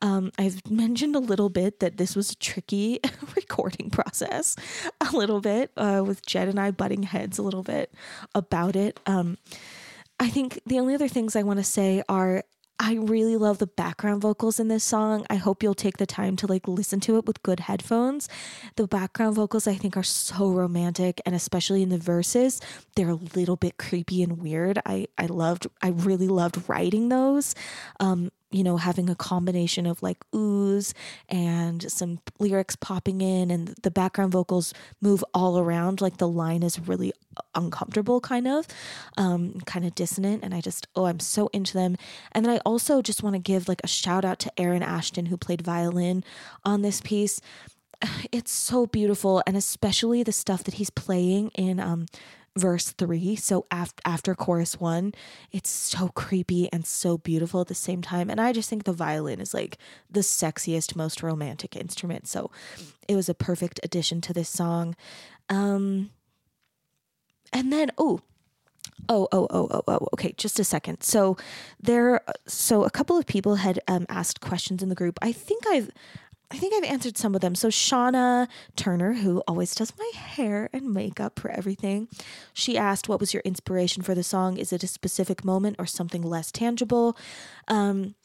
Um, 0.00 0.32
i've 0.38 0.68
mentioned 0.70 1.14
a 1.16 1.20
little 1.20 1.48
bit 1.48 1.80
that 1.80 1.96
this 1.96 2.16
was 2.16 2.32
a 2.32 2.36
tricky 2.36 3.00
recording 3.36 3.90
process 3.90 4.56
a 5.00 5.16
little 5.16 5.40
bit 5.40 5.70
uh, 5.76 6.02
with 6.06 6.24
jed 6.26 6.48
and 6.48 6.58
i 6.58 6.70
butting 6.70 7.04
heads 7.04 7.38
a 7.38 7.42
little 7.42 7.62
bit 7.62 7.92
about 8.34 8.76
it. 8.76 8.98
Um, 9.06 9.38
i 10.20 10.28
think 10.28 10.60
the 10.66 10.78
only 10.78 10.94
other 10.94 11.08
things 11.08 11.36
i 11.36 11.42
want 11.42 11.58
to 11.58 11.64
say 11.64 12.02
are 12.08 12.44
I 12.84 12.94
really 12.94 13.36
love 13.36 13.58
the 13.58 13.68
background 13.68 14.22
vocals 14.22 14.58
in 14.58 14.66
this 14.66 14.82
song. 14.82 15.24
I 15.30 15.36
hope 15.36 15.62
you'll 15.62 15.72
take 15.72 15.98
the 15.98 16.04
time 16.04 16.34
to 16.34 16.48
like 16.48 16.66
listen 16.66 16.98
to 17.02 17.16
it 17.16 17.26
with 17.26 17.40
good 17.44 17.60
headphones. 17.60 18.28
The 18.74 18.88
background 18.88 19.36
vocals 19.36 19.68
I 19.68 19.76
think 19.76 19.96
are 19.96 20.02
so 20.02 20.50
romantic 20.50 21.20
and 21.24 21.32
especially 21.32 21.84
in 21.84 21.90
the 21.90 21.98
verses, 21.98 22.60
they're 22.96 23.10
a 23.10 23.14
little 23.14 23.54
bit 23.54 23.78
creepy 23.78 24.20
and 24.20 24.42
weird. 24.42 24.80
I 24.84 25.06
I 25.16 25.26
loved 25.26 25.68
I 25.80 25.90
really 25.90 26.26
loved 26.26 26.68
writing 26.68 27.08
those. 27.08 27.54
Um 28.00 28.32
you 28.52 28.62
know, 28.62 28.76
having 28.76 29.08
a 29.08 29.14
combination 29.14 29.86
of 29.86 30.02
like 30.02 30.18
oohs 30.32 30.92
and 31.28 31.90
some 31.90 32.20
lyrics 32.38 32.76
popping 32.76 33.20
in, 33.20 33.50
and 33.50 33.74
the 33.82 33.90
background 33.90 34.32
vocals 34.32 34.72
move 35.00 35.24
all 35.34 35.58
around. 35.58 36.00
Like 36.00 36.18
the 36.18 36.28
line 36.28 36.62
is 36.62 36.78
really 36.78 37.12
uncomfortable, 37.54 38.20
kind 38.20 38.46
of, 38.46 38.66
um, 39.16 39.60
kind 39.66 39.84
of 39.84 39.94
dissonant. 39.94 40.42
And 40.42 40.54
I 40.54 40.60
just, 40.60 40.86
oh, 40.94 41.06
I'm 41.06 41.20
so 41.20 41.48
into 41.52 41.74
them. 41.74 41.96
And 42.32 42.44
then 42.44 42.54
I 42.54 42.60
also 42.64 43.02
just 43.02 43.22
want 43.22 43.34
to 43.34 43.40
give 43.40 43.68
like 43.68 43.80
a 43.84 43.88
shout 43.88 44.24
out 44.24 44.38
to 44.40 44.60
Aaron 44.60 44.82
Ashton, 44.82 45.26
who 45.26 45.36
played 45.36 45.62
violin 45.62 46.24
on 46.64 46.82
this 46.82 47.00
piece. 47.00 47.40
It's 48.32 48.50
so 48.50 48.86
beautiful, 48.86 49.42
and 49.46 49.56
especially 49.56 50.22
the 50.24 50.32
stuff 50.32 50.64
that 50.64 50.74
he's 50.74 50.90
playing 50.90 51.50
in 51.54 51.78
um, 51.78 52.06
verse 52.56 52.90
three. 52.90 53.36
So 53.36 53.66
after 53.70 54.00
after 54.04 54.34
chorus 54.34 54.78
one, 54.78 55.14
it's 55.50 55.70
so 55.70 56.08
creepy 56.08 56.70
and 56.72 56.86
so 56.86 57.18
beautiful 57.18 57.60
at 57.62 57.68
the 57.68 57.74
same 57.74 58.02
time. 58.02 58.28
And 58.28 58.40
I 58.40 58.52
just 58.52 58.68
think 58.68 58.84
the 58.84 58.92
violin 58.92 59.40
is 59.40 59.54
like 59.54 59.78
the 60.10 60.20
sexiest, 60.20 60.94
most 60.96 61.22
romantic 61.22 61.76
instrument. 61.76 62.28
So 62.28 62.50
it 63.08 63.16
was 63.16 63.28
a 63.28 63.34
perfect 63.34 63.80
addition 63.82 64.20
to 64.22 64.32
this 64.32 64.48
song. 64.48 64.96
Um, 65.48 66.10
and 67.52 67.72
then 67.72 67.90
oh. 67.98 68.20
Oh, 69.08 69.26
oh, 69.32 69.48
oh, 69.50 69.68
oh, 69.70 69.82
oh. 69.88 70.08
Okay, 70.14 70.32
just 70.36 70.60
a 70.60 70.64
second. 70.64 71.02
So 71.02 71.36
there 71.80 72.20
so 72.46 72.84
a 72.84 72.90
couple 72.90 73.18
of 73.18 73.26
people 73.26 73.56
had 73.56 73.80
um, 73.88 74.06
asked 74.08 74.40
questions 74.40 74.82
in 74.82 74.90
the 74.90 74.94
group. 74.94 75.18
I 75.20 75.32
think 75.32 75.66
I've 75.66 75.90
I 76.52 76.58
think 76.58 76.74
I've 76.74 76.90
answered 76.90 77.16
some 77.16 77.34
of 77.34 77.40
them. 77.40 77.54
So 77.54 77.68
Shauna 77.68 78.46
Turner, 78.76 79.14
who 79.14 79.42
always 79.48 79.74
does 79.74 79.92
my 79.98 80.10
hair 80.14 80.68
and 80.72 80.92
makeup 80.92 81.40
for 81.40 81.50
everything, 81.50 82.08
she 82.52 82.76
asked, 82.76 83.08
"What 83.08 83.20
was 83.20 83.32
your 83.32 83.42
inspiration 83.44 84.02
for 84.02 84.14
the 84.14 84.22
song? 84.22 84.58
Is 84.58 84.72
it 84.72 84.84
a 84.84 84.86
specific 84.86 85.44
moment 85.44 85.76
or 85.78 85.86
something 85.86 86.22
less 86.22 86.52
tangible?" 86.52 87.16
Um, 87.68 88.16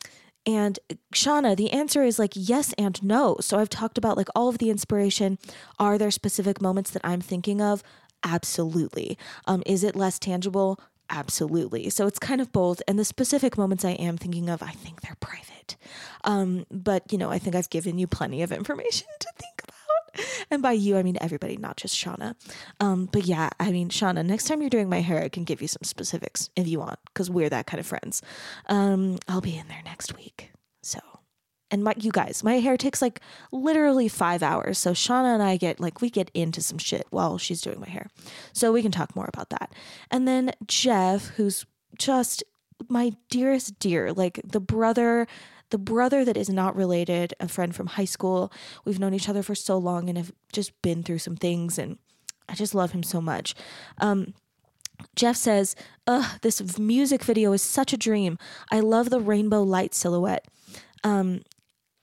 and 0.46 0.78
Shauna, 1.14 1.56
the 1.56 1.72
answer 1.72 2.04
is 2.04 2.20
like 2.20 2.34
yes 2.36 2.74
and 2.78 3.02
no. 3.02 3.38
So 3.40 3.60
I've 3.60 3.70
talked 3.70 3.98
about 3.98 4.18
like 4.18 4.30
all 4.36 4.50
of 4.50 4.58
the 4.58 4.70
inspiration. 4.70 5.38
Are 5.80 5.98
there 5.98 6.12
specific 6.12 6.62
moments 6.62 6.92
that 6.92 7.06
I'm 7.06 7.22
thinking 7.22 7.62
of? 7.62 7.82
Absolutely. 8.24 9.18
Um, 9.46 9.64
is 9.66 9.84
it 9.84 9.96
less 9.96 10.20
tangible? 10.20 10.80
Absolutely. 11.10 11.90
So 11.90 12.08
it's 12.08 12.20
kind 12.20 12.42
of 12.42 12.52
both. 12.52 12.82
And 12.88 13.00
the 13.00 13.06
specific 13.06 13.58
moments 13.58 13.86
I 13.86 13.92
am 13.92 14.18
thinking 14.18 14.50
of, 14.50 14.62
I 14.62 14.72
think 14.72 15.02
they're 15.02 15.18
private. 15.20 15.78
Um, 16.24 16.66
but, 16.70 17.12
you 17.12 17.18
know, 17.18 17.30
I 17.30 17.40
think 17.40 17.56
I've 17.56 17.70
given 17.70 17.98
you 17.98 18.08
plenty 18.08 18.42
of 18.42 18.52
information 18.52 19.08
to 19.20 19.28
think 19.38 19.64
about. 19.64 20.26
and 20.52 20.62
by 20.62 20.74
you, 20.74 20.98
I 20.98 21.04
mean 21.04 21.18
everybody, 21.22 21.58
not 21.58 21.78
just 21.78 21.96
Shauna. 21.96 22.36
Um, 22.80 23.06
but 23.06 23.26
yeah, 23.26 23.50
I 23.60 23.72
mean, 23.72 23.90
Shauna, 23.90 24.26
next 24.26 24.46
time 24.46 24.62
you're 24.62 24.70
doing 24.70 24.90
my 24.90 25.02
hair, 25.02 25.24
I 25.24 25.30
can 25.30 25.44
give 25.44 25.62
you 25.62 25.68
some 25.68 25.84
specifics 25.84 26.50
if 26.56 26.68
you 26.68 26.80
want, 26.80 27.00
because 27.06 27.30
we're 27.30 27.50
that 27.50 27.68
kind 27.68 27.80
of 27.80 27.86
friends. 27.86 28.22
Um, 28.68 29.18
I'll 29.28 29.42
be 29.42 29.58
in 29.58 29.68
there 29.68 29.82
next 29.86 30.16
week. 30.18 30.52
And 31.70 31.84
my, 31.84 31.94
you 31.98 32.12
guys, 32.12 32.44
my 32.44 32.60
hair 32.60 32.78
takes 32.78 33.02
like 33.02 33.20
literally 33.52 34.08
five 34.08 34.42
hours. 34.42 34.78
So 34.78 34.92
Shauna 34.92 35.34
and 35.34 35.44
I 35.44 35.58
get 35.58 35.80
like, 35.80 36.02
we 36.02 36.10
get 36.10 36.32
into 36.34 36.62
some 36.62 36.78
shit 36.78 37.06
while 37.10 37.38
she's 37.38 37.62
doing 37.62 37.80
my 37.80 37.90
hair. 37.90 38.08
So 38.54 38.72
we 38.72 38.82
can 38.82 38.92
talk 38.92 39.16
more 39.16 39.28
about 39.28 39.50
that. 39.50 39.74
And 40.10 40.28
then 40.28 40.52
Jeff, 40.66 41.28
who's 41.36 41.66
just 41.98 42.44
my 42.88 43.14
dearest 43.30 43.80
dear, 43.80 44.14
like 44.14 44.40
the 44.46 44.62
brother 44.62 45.28
the 45.70 45.78
brother 45.78 46.24
that 46.24 46.38
is 46.38 46.50
not 46.50 46.76
related, 46.76 47.34
a 47.40 47.48
friend 47.48 47.76
from 47.76 47.88
high 47.88 48.06
school. 48.06 48.52
We've 48.86 49.00
known 49.00 49.14
each 49.14 49.28
other 49.28 49.44
for 49.44 49.56
so 49.56 49.78
long 49.78 50.08
and 50.10 50.18
have 50.18 50.32
just 50.54 50.82
been 50.82 51.04
through 51.04 51.20
some 51.20 51.36
things, 51.36 51.78
and 51.78 51.98
I 52.48 52.56
just 52.56 52.74
love 52.74 52.92
him 52.92 53.04
so 53.04 53.20
much. 53.20 53.54
Um, 54.00 54.34
Jeff 55.16 55.36
says, 55.36 55.76
Ugh, 56.08 56.40
this 56.42 56.80
music 56.80 57.24
video 57.24 57.52
is 57.52 57.62
such 57.62 57.94
a 57.94 57.98
dream. 57.98 58.38
I 58.72 58.80
love 58.80 59.10
the 59.10 59.20
rainbow 59.20 59.62
light 59.62 59.94
silhouette. 59.94 60.46
Um, 61.04 61.42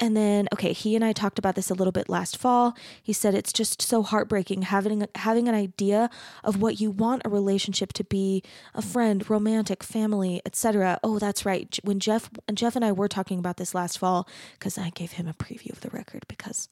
and 0.01 0.17
then, 0.17 0.49
okay, 0.53 0.73
he 0.73 0.97
and 0.97 1.05
I 1.05 1.13
talked 1.13 1.39
about 1.39 1.55
this 1.55 1.71
a 1.71 1.75
little 1.75 1.93
bit 1.93 2.09
last 2.09 2.37
fall. 2.37 2.77
He 3.03 3.13
said 3.13 3.35
it's 3.35 3.53
just 3.53 3.81
so 3.81 4.03
heartbreaking 4.03 4.63
having 4.63 5.07
having 5.15 5.49
an 5.49 5.55
idea 5.55 6.11
of 6.43 6.61
what 6.61 6.81
you 6.81 6.91
want 6.91 7.23
a 7.25 7.29
relationship 7.29 7.93
to 7.95 8.05
be, 8.05 8.43
a 8.75 8.83
friend, 8.83 9.29
romantic, 9.31 9.83
family, 9.83 10.43
etc. 10.45 10.99
Oh, 11.05 11.19
that's 11.19 11.47
right. 11.47 11.79
When 11.85 12.01
Jeff 12.01 12.29
and 12.49 12.59
Jeff 12.59 12.75
and 12.75 12.85
I 12.85 12.93
were 12.93 13.09
talking 13.09 13.39
about 13.39 13.57
this 13.57 13.75
last 13.75 13.99
fall 13.99 14.29
cuz 14.59 14.77
I 14.79 14.91
gave 14.91 15.13
him 15.13 15.29
a 15.29 15.35
preview 15.35 15.73
of 15.73 15.81
the 15.81 15.91
record 15.91 16.25
because 16.29 16.69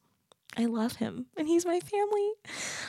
I 0.56 0.66
love 0.66 0.96
him 0.96 1.26
and 1.36 1.46
he's 1.46 1.64
my 1.64 1.80
family. 1.80 2.32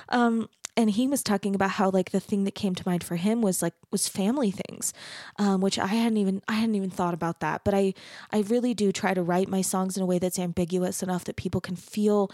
Um, 0.10 0.50
and 0.76 0.92
he 0.92 1.08
was 1.08 1.24
talking 1.24 1.56
about 1.56 1.72
how 1.72 1.90
like 1.90 2.12
the 2.12 2.20
thing 2.20 2.44
that 2.44 2.56
came 2.56 2.76
to 2.76 2.84
mind 2.86 3.04
for 3.04 3.16
him 3.16 3.42
was 3.42 3.62
like 3.62 3.74
was 3.92 4.08
family 4.08 4.52
things 4.52 4.94
um, 5.38 5.62
which 5.62 5.78
i 5.78 5.88
hadn't 5.88 6.18
even 6.18 6.42
i 6.48 6.54
hadn't 6.54 6.76
even 6.76 6.90
thought 6.90 7.14
about 7.14 7.40
that. 7.40 7.64
But 7.64 7.74
i 7.74 7.94
i 8.32 8.42
really 8.42 8.74
do 8.74 8.92
try 8.92 9.14
to 9.14 9.24
write 9.24 9.48
my 9.48 9.62
songs 9.62 9.98
in 9.98 10.04
a 10.04 10.06
way 10.06 10.20
that's 10.20 10.40
ambiguous 10.40 11.04
enough 11.04 11.24
that 11.26 11.36
people 11.36 11.62
can 11.62 11.76
feel 11.76 12.32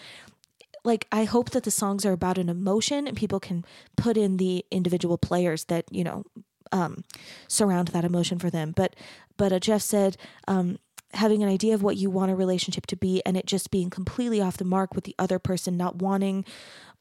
like 0.83 1.07
i 1.11 1.25
hope 1.25 1.51
that 1.51 1.63
the 1.63 1.71
songs 1.71 2.05
are 2.05 2.13
about 2.13 2.37
an 2.37 2.49
emotion 2.49 3.07
and 3.07 3.17
people 3.17 3.39
can 3.39 3.65
put 3.95 4.17
in 4.17 4.37
the 4.37 4.65
individual 4.71 5.17
players 5.17 5.65
that 5.65 5.85
you 5.91 6.03
know 6.03 6.23
um, 6.71 7.03
surround 7.47 7.87
that 7.89 8.05
emotion 8.05 8.37
for 8.37 8.51
them. 8.51 8.73
But 8.75 8.95
but 9.37 9.51
uh, 9.51 9.59
jeff 9.59 9.81
said 9.81 10.17
um, 10.47 10.77
having 11.13 11.41
an 11.41 11.49
idea 11.49 11.73
of 11.73 11.81
what 11.81 11.97
you 11.97 12.09
want 12.09 12.31
a 12.31 12.35
relationship 12.35 12.85
to 12.87 12.95
be 12.95 13.21
and 13.25 13.35
it 13.35 13.45
just 13.45 13.71
being 13.71 13.89
completely 13.89 14.41
off 14.41 14.57
the 14.57 14.65
mark 14.65 14.93
with 14.93 15.05
the 15.05 15.15
other 15.17 15.39
person 15.39 15.75
not 15.75 15.95
wanting 15.95 16.45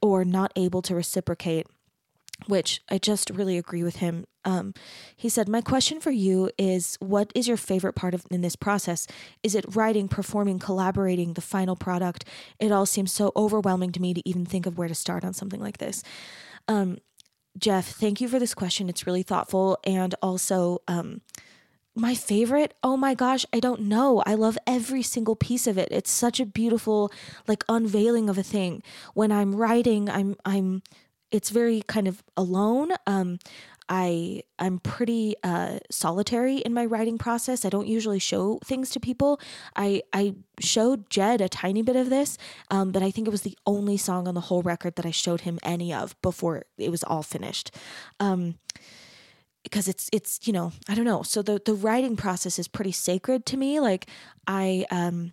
or 0.00 0.24
not 0.24 0.52
able 0.56 0.82
to 0.82 0.94
reciprocate 0.94 1.66
which 2.46 2.80
I 2.88 2.98
just 2.98 3.30
really 3.30 3.58
agree 3.58 3.82
with 3.82 3.96
him. 3.96 4.24
Um, 4.44 4.72
he 5.16 5.28
said, 5.28 5.48
My 5.48 5.60
question 5.60 6.00
for 6.00 6.10
you 6.10 6.50
is 6.56 6.96
what 7.00 7.32
is 7.34 7.48
your 7.48 7.56
favorite 7.56 7.94
part 7.94 8.14
of 8.14 8.24
in 8.30 8.40
this 8.40 8.56
process? 8.56 9.06
Is 9.42 9.54
it 9.54 9.74
writing, 9.74 10.08
performing, 10.08 10.58
collaborating, 10.58 11.34
the 11.34 11.40
final 11.40 11.76
product? 11.76 12.24
It 12.60 12.72
all 12.72 12.86
seems 12.86 13.12
so 13.12 13.32
overwhelming 13.36 13.92
to 13.92 14.00
me 14.00 14.14
to 14.14 14.28
even 14.28 14.46
think 14.46 14.66
of 14.66 14.78
where 14.78 14.88
to 14.88 14.94
start 14.94 15.24
on 15.24 15.34
something 15.34 15.60
like 15.60 15.78
this. 15.78 16.02
Um, 16.68 16.98
Jeff, 17.58 17.88
thank 17.88 18.20
you 18.20 18.28
for 18.28 18.38
this 18.38 18.54
question. 18.54 18.88
It's 18.88 19.06
really 19.06 19.24
thoughtful. 19.24 19.78
And 19.84 20.14
also, 20.22 20.78
um, 20.86 21.22
my 21.98 22.14
favorite? 22.14 22.74
Oh 22.82 22.96
my 22.96 23.14
gosh 23.14 23.44
i 23.52 23.60
don't 23.60 23.80
know. 23.80 24.22
I 24.26 24.34
love 24.34 24.58
every 24.66 25.02
single 25.02 25.36
piece 25.36 25.66
of 25.66 25.78
it. 25.78 25.88
It's 25.90 26.10
such 26.10 26.40
a 26.40 26.46
beautiful 26.46 27.12
like 27.46 27.64
unveiling 27.68 28.28
of 28.30 28.38
a 28.38 28.42
thing. 28.42 28.82
When 29.14 29.32
i'm 29.32 29.54
writing 29.54 30.08
i'm 30.08 30.36
i'm 30.44 30.82
it's 31.30 31.50
very 31.50 31.82
kind 31.86 32.08
of 32.08 32.22
alone. 32.36 32.92
Um 33.06 33.38
i 33.90 34.42
i'm 34.58 34.78
pretty 34.80 35.34
uh 35.42 35.78
solitary 35.90 36.58
in 36.58 36.74
my 36.74 36.84
writing 36.84 37.18
process. 37.18 37.64
I 37.64 37.70
don't 37.70 37.86
usually 37.88 38.18
show 38.18 38.58
things 38.64 38.90
to 38.90 39.00
people. 39.00 39.40
I 39.76 40.02
i 40.12 40.34
showed 40.60 41.08
jed 41.10 41.40
a 41.40 41.48
tiny 41.48 41.82
bit 41.82 41.96
of 41.96 42.10
this 42.10 42.36
um 42.70 42.90
but 42.92 43.02
i 43.02 43.10
think 43.10 43.26
it 43.26 43.30
was 43.30 43.42
the 43.42 43.56
only 43.64 43.96
song 43.96 44.26
on 44.28 44.34
the 44.34 44.42
whole 44.42 44.62
record 44.62 44.96
that 44.96 45.06
i 45.06 45.10
showed 45.12 45.42
him 45.42 45.58
any 45.62 45.92
of 45.94 46.20
before 46.22 46.64
it 46.76 46.90
was 46.90 47.02
all 47.04 47.22
finished. 47.22 47.70
Um 48.20 48.56
because 49.62 49.88
it's 49.88 50.08
it's 50.12 50.40
you 50.46 50.52
know 50.52 50.72
i 50.88 50.94
don't 50.94 51.04
know. 51.04 51.22
So 51.22 51.42
the 51.42 51.60
the 51.64 51.74
writing 51.74 52.16
process 52.16 52.58
is 52.58 52.68
pretty 52.68 52.92
sacred 52.92 53.46
to 53.46 53.56
me. 53.56 53.80
Like 53.80 54.06
i 54.46 54.86
um 54.90 55.32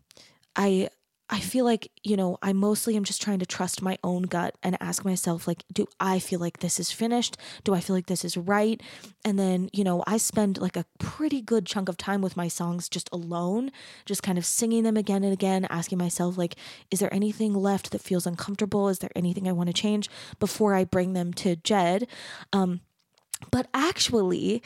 i 0.56 0.90
i 1.30 1.40
feel 1.40 1.66
like 1.66 1.90
you 2.04 2.16
know 2.16 2.38
i 2.44 2.54
mostly 2.54 2.96
am 2.96 3.04
just 3.04 3.22
trying 3.22 3.40
to 3.40 3.46
trust 3.48 3.82
my 3.82 3.98
own 4.04 4.24
gut 4.24 4.56
and 4.62 4.78
ask 4.80 5.04
myself 5.04 5.48
like 5.48 5.64
do 5.74 5.88
i 6.00 6.20
feel 6.20 6.40
like 6.40 6.60
this 6.60 6.80
is 6.80 6.92
finished? 6.92 7.38
Do 7.64 7.74
i 7.74 7.80
feel 7.80 7.96
like 7.96 8.08
this 8.08 8.26
is 8.26 8.38
right? 8.38 8.82
And 9.24 9.40
then 9.40 9.70
you 9.74 9.84
know 9.84 10.04
i 10.06 10.18
spend 10.18 10.58
like 10.60 10.78
a 10.78 10.86
pretty 11.00 11.42
good 11.42 11.66
chunk 11.66 11.90
of 11.90 11.98
time 11.98 12.22
with 12.22 12.38
my 12.38 12.48
songs 12.48 12.90
just 12.90 13.10
alone 13.12 13.72
just 14.06 14.24
kind 14.24 14.38
of 14.38 14.46
singing 14.46 14.84
them 14.84 14.98
again 14.98 15.24
and 15.24 15.34
again 15.34 15.66
asking 15.70 15.98
myself 15.98 16.38
like 16.38 16.56
is 16.92 17.00
there 17.00 17.14
anything 17.14 17.54
left 17.54 17.92
that 17.92 18.02
feels 18.02 18.28
uncomfortable? 18.28 18.90
Is 18.90 19.00
there 19.00 19.12
anything 19.16 19.48
i 19.48 19.52
want 19.52 19.68
to 19.68 19.74
change 19.74 20.10
before 20.40 20.76
i 20.76 20.84
bring 20.84 21.14
them 21.14 21.34
to 21.34 21.56
jed? 21.56 22.08
Um 22.54 22.82
but 23.52 23.68
actually, 23.74 24.62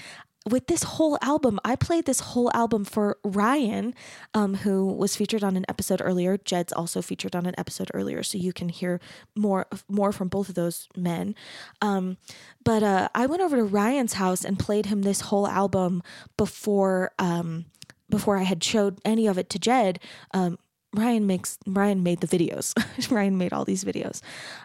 with 0.48 0.68
this 0.68 0.84
whole 0.84 1.18
album, 1.22 1.60
I 1.64 1.76
played 1.76 2.06
this 2.06 2.20
whole 2.20 2.50
album 2.54 2.86
for 2.86 3.18
Ryan, 3.24 3.94
um, 4.34 4.56
who 4.56 4.86
was 4.86 5.16
featured 5.16 5.44
on 5.44 5.58
an 5.58 5.66
episode 5.68 6.02
earlier. 6.04 6.38
Jed's 6.38 6.74
also 6.74 7.02
featured 7.02 7.36
on 7.36 7.46
an 7.46 7.56
episode 7.58 7.92
earlier, 7.94 8.24
so 8.24 8.38
you 8.38 8.54
can 8.54 8.70
hear 8.70 9.00
more 9.36 9.68
more 9.88 10.12
from 10.12 10.28
both 10.28 10.50
of 10.50 10.56
those 10.56 10.88
men. 10.96 11.36
Um, 11.82 12.18
but 12.64 12.84
uh, 12.84 13.10
I 13.14 13.26
went 13.26 13.42
over 13.42 13.58
to 13.58 13.64
Ryan's 13.64 14.14
house 14.14 14.44
and 14.44 14.58
played 14.58 14.88
him 14.88 15.02
this 15.02 15.22
whole 15.22 15.48
album 15.48 16.02
before 16.38 17.12
um, 17.20 17.66
before 18.10 18.38
I 18.38 18.44
had 18.44 18.64
showed 18.64 19.00
any 19.06 19.28
of 19.28 19.38
it 19.38 19.50
to 19.52 19.60
Jed. 19.60 20.00
Um, 20.34 20.58
Ryan 20.96 21.28
makes 21.28 21.58
Ryan 21.68 22.02
made 22.02 22.22
the 22.22 22.28
videos. 22.28 22.74
Ryan 23.12 23.38
made 23.38 23.54
all 23.54 23.66
these 23.66 23.84
videos, 23.84 24.22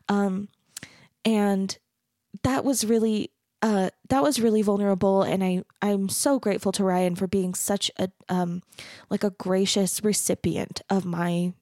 um, 0.08 0.48
and 1.24 1.76
that 2.42 2.64
was 2.64 2.84
really 2.84 3.30
uh, 3.64 3.88
that 4.10 4.22
was 4.22 4.40
really 4.40 4.60
vulnerable, 4.60 5.22
and 5.22 5.42
I 5.42 5.64
I'm 5.80 6.10
so 6.10 6.38
grateful 6.38 6.70
to 6.72 6.84
Ryan 6.84 7.14
for 7.14 7.26
being 7.26 7.54
such 7.54 7.90
a 7.96 8.10
um 8.28 8.62
like 9.08 9.24
a 9.24 9.30
gracious 9.30 10.04
recipient 10.04 10.82
of 10.90 11.06
my 11.06 11.54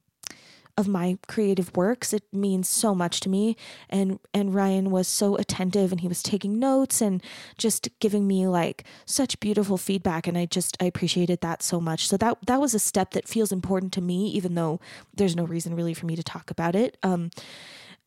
of 0.75 0.89
my 0.89 1.17
creative 1.27 1.73
works. 1.77 2.11
It 2.11 2.23
means 2.33 2.67
so 2.67 2.93
much 2.93 3.21
to 3.21 3.29
me, 3.29 3.55
and 3.89 4.19
and 4.33 4.53
Ryan 4.53 4.91
was 4.91 5.07
so 5.07 5.37
attentive, 5.37 5.93
and 5.93 6.01
he 6.01 6.09
was 6.09 6.21
taking 6.21 6.59
notes 6.59 6.99
and 6.99 7.23
just 7.57 7.87
giving 8.01 8.27
me 8.27 8.47
like 8.47 8.83
such 9.05 9.39
beautiful 9.39 9.77
feedback, 9.77 10.27
and 10.27 10.37
I 10.37 10.45
just 10.45 10.75
I 10.81 10.85
appreciated 10.85 11.39
that 11.39 11.63
so 11.63 11.79
much. 11.79 12.09
So 12.09 12.17
that 12.17 12.37
that 12.47 12.59
was 12.59 12.73
a 12.73 12.79
step 12.79 13.11
that 13.11 13.29
feels 13.29 13.53
important 13.53 13.93
to 13.93 14.01
me, 14.01 14.27
even 14.27 14.55
though 14.55 14.81
there's 15.13 15.37
no 15.37 15.45
reason 15.45 15.73
really 15.73 15.93
for 15.93 16.05
me 16.05 16.17
to 16.17 16.23
talk 16.23 16.51
about 16.51 16.75
it. 16.75 16.97
Um, 17.01 17.31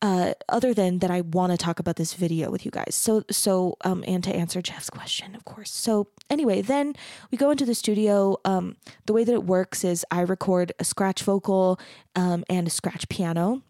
uh, 0.01 0.33
other 0.47 0.73
than 0.73 0.99
that 0.99 1.09
I 1.09 1.21
want 1.21 1.51
to 1.51 1.57
talk 1.57 1.79
about 1.79 1.95
this 1.95 2.13
video 2.13 2.51
with 2.51 2.65
you 2.65 2.71
guys. 2.71 2.93
So 2.95 3.23
so 3.31 3.77
um 3.81 4.03
and 4.07 4.23
to 4.23 4.35
answer 4.35 4.61
Jeff's 4.61 4.89
question, 4.89 5.35
of 5.35 5.45
course. 5.45 5.71
So 5.71 6.07
anyway, 6.29 6.61
then 6.61 6.95
we 7.31 7.37
go 7.37 7.49
into 7.49 7.65
the 7.65 7.75
studio. 7.75 8.37
Um, 8.45 8.77
the 9.05 9.13
way 9.13 9.23
that 9.23 9.33
it 9.33 9.43
works 9.43 9.83
is 9.83 10.05
I 10.11 10.21
record 10.21 10.71
a 10.79 10.83
scratch 10.83 11.23
vocal 11.23 11.79
um, 12.15 12.43
and 12.49 12.67
a 12.67 12.71
scratch 12.71 13.09
piano. 13.09 13.63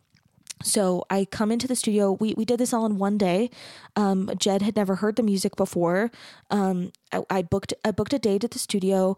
So 0.63 1.05
I 1.09 1.25
come 1.25 1.51
into 1.51 1.67
the 1.67 1.75
studio. 1.75 2.11
We 2.13 2.33
we 2.35 2.43
did 2.43 2.59
this 2.59 2.73
all 2.73 2.85
in 2.85 2.97
one 2.97 3.17
day. 3.17 3.49
Um, 3.95 4.31
Jed 4.37 4.61
had 4.63 4.75
never 4.75 4.95
heard 4.95 5.15
the 5.15 5.23
music 5.23 5.55
before. 5.55 6.11
Um, 6.49 6.91
I, 7.11 7.23
I 7.29 7.41
booked 7.43 7.73
I 7.85 7.91
booked 7.91 8.13
a 8.13 8.19
date 8.19 8.43
at 8.43 8.51
the 8.51 8.59
studio 8.59 9.15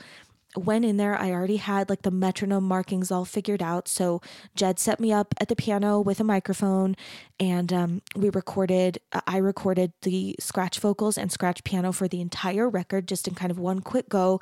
went 0.55 0.83
in 0.83 0.97
there, 0.97 1.15
I 1.15 1.31
already 1.31 1.57
had 1.57 1.89
like 1.89 2.01
the 2.01 2.11
metronome 2.11 2.63
markings 2.63 3.11
all 3.11 3.25
figured 3.25 3.61
out. 3.61 3.87
So 3.87 4.21
Jed 4.55 4.79
set 4.79 4.99
me 4.99 5.11
up 5.11 5.33
at 5.39 5.47
the 5.47 5.55
piano 5.55 5.99
with 5.99 6.19
a 6.19 6.23
microphone, 6.23 6.95
and 7.39 7.71
um, 7.71 8.01
we 8.15 8.29
recorded. 8.29 8.99
Uh, 9.13 9.21
I 9.27 9.37
recorded 9.37 9.93
the 10.01 10.35
scratch 10.39 10.79
vocals 10.79 11.17
and 11.17 11.31
scratch 11.31 11.63
piano 11.63 11.91
for 11.91 12.07
the 12.07 12.21
entire 12.21 12.67
record, 12.67 13.07
just 13.07 13.27
in 13.27 13.35
kind 13.35 13.51
of 13.51 13.59
one 13.59 13.79
quick 13.81 14.09
go. 14.09 14.41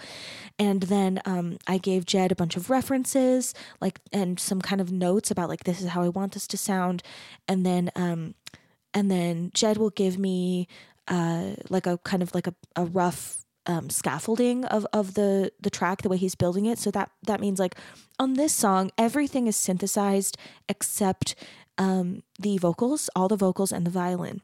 And 0.57 0.83
then 0.83 1.21
um, 1.25 1.57
I 1.67 1.77
gave 1.77 2.05
Jed 2.05 2.31
a 2.31 2.35
bunch 2.35 2.55
of 2.55 2.69
references, 2.69 3.53
like 3.81 3.99
and 4.13 4.39
some 4.39 4.61
kind 4.61 4.79
of 4.79 4.91
notes 4.91 5.29
about 5.29 5.49
like 5.49 5.65
this 5.65 5.81
is 5.81 5.89
how 5.89 6.03
I 6.03 6.09
want 6.09 6.33
this 6.33 6.47
to 6.47 6.57
sound, 6.57 7.03
and 7.47 7.65
then 7.65 7.91
um, 7.95 8.35
and 8.93 9.11
then 9.11 9.51
Jed 9.53 9.77
will 9.77 9.89
give 9.89 10.17
me 10.17 10.67
uh, 11.07 11.51
like 11.69 11.85
a 11.85 11.97
kind 11.99 12.23
of 12.23 12.33
like 12.33 12.47
a, 12.47 12.55
a 12.75 12.85
rough 12.85 13.45
um, 13.67 13.89
scaffolding 13.89 14.65
of, 14.65 14.87
of 14.93 15.13
the 15.13 15.51
the 15.59 15.69
track 15.69 16.01
the 16.01 16.09
way 16.09 16.17
he's 16.17 16.35
building 16.35 16.65
it. 16.65 16.79
So 16.79 16.89
that 16.91 17.11
that 17.25 17.39
means 17.39 17.59
like 17.59 17.75
on 18.17 18.33
this 18.33 18.53
song 18.53 18.91
everything 18.97 19.47
is 19.47 19.55
synthesized 19.55 20.37
except 20.67 21.35
um, 21.77 22.23
the 22.39 22.57
vocals 22.57 23.09
all 23.15 23.27
the 23.27 23.35
vocals 23.35 23.71
and 23.71 23.85
the 23.85 23.91
violin 23.91 24.41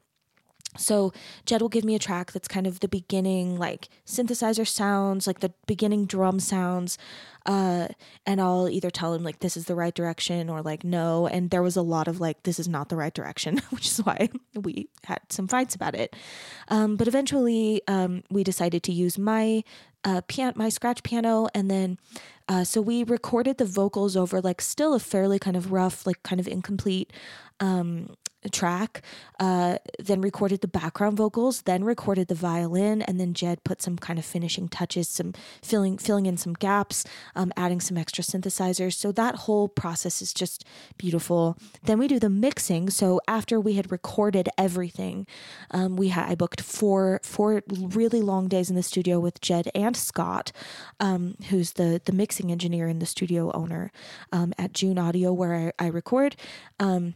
so 0.78 1.14
Jed 1.46 1.62
will 1.62 1.70
give 1.70 1.84
me 1.84 1.96
a 1.96 2.00
track 2.00 2.32
that's 2.32 2.48
kind 2.48 2.68
of 2.68 2.80
the 2.80 2.88
beginning, 2.88 3.58
like 3.58 3.90
synthesizer 4.06 4.68
sounds, 4.68 5.28
like 5.28 5.40
the 5.40 5.54
beginning 5.68 6.06
drum 6.06 6.40
sounds, 6.40 6.98
uh, 7.46 7.88
and 8.26 8.42
I'll 8.42 8.70
either 8.70 8.90
tell 8.90 9.14
him 9.14 9.24
like 9.24 9.40
this 9.40 9.58
is 9.58 9.66
the 9.66 9.76
right 9.76 9.94
direction 9.94 10.50
or 10.50 10.62
like 10.62 10.84
no. 10.84 11.28
And 11.28 11.50
there 11.50 11.62
was 11.62 11.76
a 11.76 11.82
lot 11.82 12.08
of 12.08 12.20
like 12.20 12.44
this 12.44 12.60
is 12.60 12.68
not 12.68 12.90
the 12.90 12.96
right 12.96 13.14
direction, 13.14 13.58
which 13.70 13.88
is 13.88 13.98
why 14.00 14.30
we 14.56 14.90
had 15.04 15.20
some 15.30 15.48
fights 15.48 15.76
about 15.76 15.96
it. 15.96 16.16
Um, 16.70 16.96
but 16.96 17.08
eventually, 17.08 17.82
um, 17.88 18.24
we 18.30 18.44
decided 18.44 18.84
to 18.84 18.92
use 18.92 19.18
my 19.18 19.64
uh, 20.06 20.22
piano, 20.28 20.54
my 20.56 20.70
scratch 20.70 21.04
piano, 21.04 21.48
and 21.54 21.70
then 21.70 21.98
uh, 22.50 22.64
so 22.64 22.82
we 22.82 23.04
recorded 23.04 23.58
the 23.58 23.66
vocals 23.66 24.18
over 24.18 24.42
like 24.42 24.62
still 24.62 24.94
a 24.94 25.00
fairly 25.00 25.40
kind 25.40 25.56
of 25.56 25.72
rough, 25.72 26.06
like 26.06 26.22
kind 26.24 26.40
of 26.40 26.48
incomplete 26.48 27.14
um, 27.60 28.16
track, 28.52 29.02
uh, 29.40 29.78
then 30.00 30.22
recorded 30.22 30.62
the 30.62 30.68
background 30.68 31.18
vocals, 31.18 31.64
then 31.64 31.84
recorded 31.84 32.28
the 32.28 32.36
violin, 32.36 33.02
and 33.02 33.20
then 33.20 33.34
Jed 33.34 33.64
put 33.64 33.82
some 33.82 33.98
kind 33.98 34.20
of 34.20 34.26
finishing 34.26 34.68
touches, 34.68 35.08
some 35.08 35.34
filling 35.62 35.98
filling 35.98 36.26
in 36.26 36.38
some 36.38 36.54
gaps, 36.54 37.04
um, 37.36 37.52
adding 37.58 37.80
some 37.80 37.98
extra 37.98 38.24
synthesizers. 38.24 38.94
So 38.94 39.12
that 39.12 39.36
whole 39.36 39.68
process 39.68 40.22
is 40.22 40.34
just 40.34 40.66
beautiful. 40.98 41.58
Then 41.84 42.00
we 42.00 42.08
do 42.08 42.20
the 42.20 42.30
mixing. 42.30 42.90
So 42.90 43.20
after 43.28 43.60
we 43.60 43.74
had 43.74 43.92
recorded 43.92 44.50
everything, 44.58 45.28
um, 45.72 45.96
we 45.96 46.12
I 46.12 46.36
booked 46.36 46.62
four 46.62 47.20
four 47.24 47.64
really 47.68 48.22
long 48.22 48.48
days 48.48 48.70
in 48.70 48.76
the 48.76 48.84
studio 48.84 49.20
with 49.20 49.42
Jed 49.42 49.70
and 49.74 49.96
Scott, 49.98 50.52
um, 51.00 51.36
who's 51.50 51.74
the 51.74 52.02
the 52.06 52.14
mixing 52.14 52.52
engineer 52.52 52.88
and 52.88 53.02
the 53.02 53.06
studio 53.06 53.52
owner 53.54 53.92
um, 54.32 54.54
at 54.58 54.74
June 54.74 54.98
Audio 54.98 55.34
where 55.34 55.74
I, 55.80 55.86
I 55.86 55.88
record. 55.88 56.36
Um, 56.80 57.16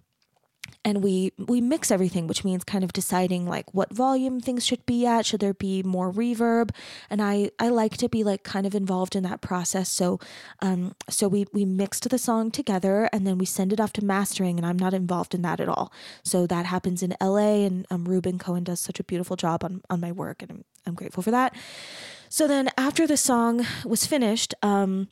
and 0.88 1.04
we 1.04 1.34
we 1.38 1.60
mix 1.60 1.92
everything 1.92 2.28
which 2.28 2.46
means 2.46 2.64
kind 2.64 2.82
of 2.82 2.94
deciding 2.94 3.46
like 3.46 3.74
what 3.74 3.94
volume 3.94 4.40
things 4.40 4.66
should 4.66 4.86
be 4.86 5.06
at. 5.06 5.26
Should 5.26 5.42
there 5.42 5.54
be 5.54 5.84
more 5.84 6.14
reverb? 6.14 6.70
And 7.10 7.22
i 7.22 7.52
i 7.60 7.68
like 7.68 7.98
to 7.98 8.08
be 8.08 8.24
like 8.24 8.44
kind 8.44 8.66
of 8.66 8.74
involved 8.74 9.14
in 9.14 9.24
that 9.24 9.42
process. 9.42 9.92
So 9.92 10.20
um 10.62 10.96
so 11.10 11.28
we 11.28 11.46
we 11.52 11.66
mixed 11.66 12.10
the 12.10 12.18
song 12.18 12.52
together 12.52 13.10
and 13.12 13.28
then 13.28 13.38
we 13.38 13.46
send 13.46 13.74
it 13.74 13.82
off 13.82 13.92
to 13.94 14.06
mastering 14.06 14.58
and 14.58 14.66
i'm 14.66 14.80
not 14.80 14.94
involved 14.94 15.36
in 15.36 15.42
that 15.42 15.60
at 15.60 15.68
all. 15.68 15.92
So 16.24 16.48
that 16.48 16.66
happens 16.66 17.04
in 17.04 17.14
la 17.20 17.36
and 17.68 17.86
um, 17.92 18.06
reuben 18.06 18.40
cohen 18.40 18.64
does 18.64 18.80
such 18.80 19.02
a 19.02 19.04
beautiful 19.04 19.36
job 19.36 19.66
on 19.66 19.82
on 19.90 20.00
my 20.00 20.14
work 20.14 20.42
and 20.42 20.52
i'm, 20.52 20.64
I'm 20.86 20.96
grateful 20.96 21.22
for 21.22 21.32
that. 21.32 21.54
So 22.30 22.48
then 22.48 22.70
after 22.78 23.06
the 23.06 23.18
song 23.18 23.66
was 23.84 24.06
finished 24.06 24.54
um 24.64 25.10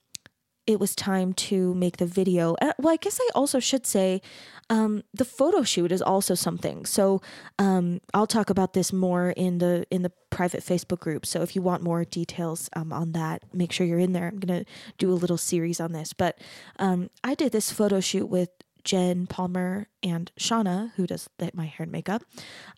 it 0.67 0.79
was 0.79 0.95
time 0.95 1.33
to 1.33 1.73
make 1.75 1.97
the 1.97 2.05
video. 2.05 2.55
Uh, 2.61 2.73
well, 2.79 2.93
I 2.93 2.97
guess 2.97 3.19
I 3.21 3.29
also 3.35 3.59
should 3.59 3.85
say 3.85 4.21
um, 4.69 5.03
the 5.13 5.25
photo 5.25 5.63
shoot 5.63 5.91
is 5.91 6.01
also 6.01 6.33
something. 6.33 6.85
So 6.85 7.21
um, 7.59 8.01
I'll 8.13 8.27
talk 8.27 8.49
about 8.49 8.73
this 8.73 8.91
more 8.91 9.29
in 9.31 9.59
the 9.59 9.85
in 9.91 10.01
the 10.01 10.11
private 10.29 10.63
Facebook 10.63 10.99
group. 10.99 11.25
So 11.25 11.41
if 11.41 11.55
you 11.55 11.61
want 11.61 11.83
more 11.83 12.03
details 12.03 12.69
um, 12.75 12.91
on 12.91 13.11
that, 13.11 13.43
make 13.53 13.71
sure 13.71 13.85
you're 13.85 13.99
in 13.99 14.13
there. 14.13 14.27
I'm 14.27 14.39
gonna 14.39 14.65
do 14.97 15.11
a 15.11 15.13
little 15.13 15.37
series 15.37 15.79
on 15.79 15.91
this. 15.91 16.13
But 16.13 16.39
um, 16.79 17.09
I 17.23 17.35
did 17.35 17.51
this 17.51 17.71
photo 17.71 17.99
shoot 17.99 18.25
with 18.25 18.49
Jen 18.83 19.27
Palmer 19.27 19.87
and 20.01 20.31
Shauna, 20.39 20.91
who 20.95 21.05
does 21.05 21.29
my 21.53 21.65
hair 21.65 21.83
and 21.83 21.91
makeup. 21.91 22.23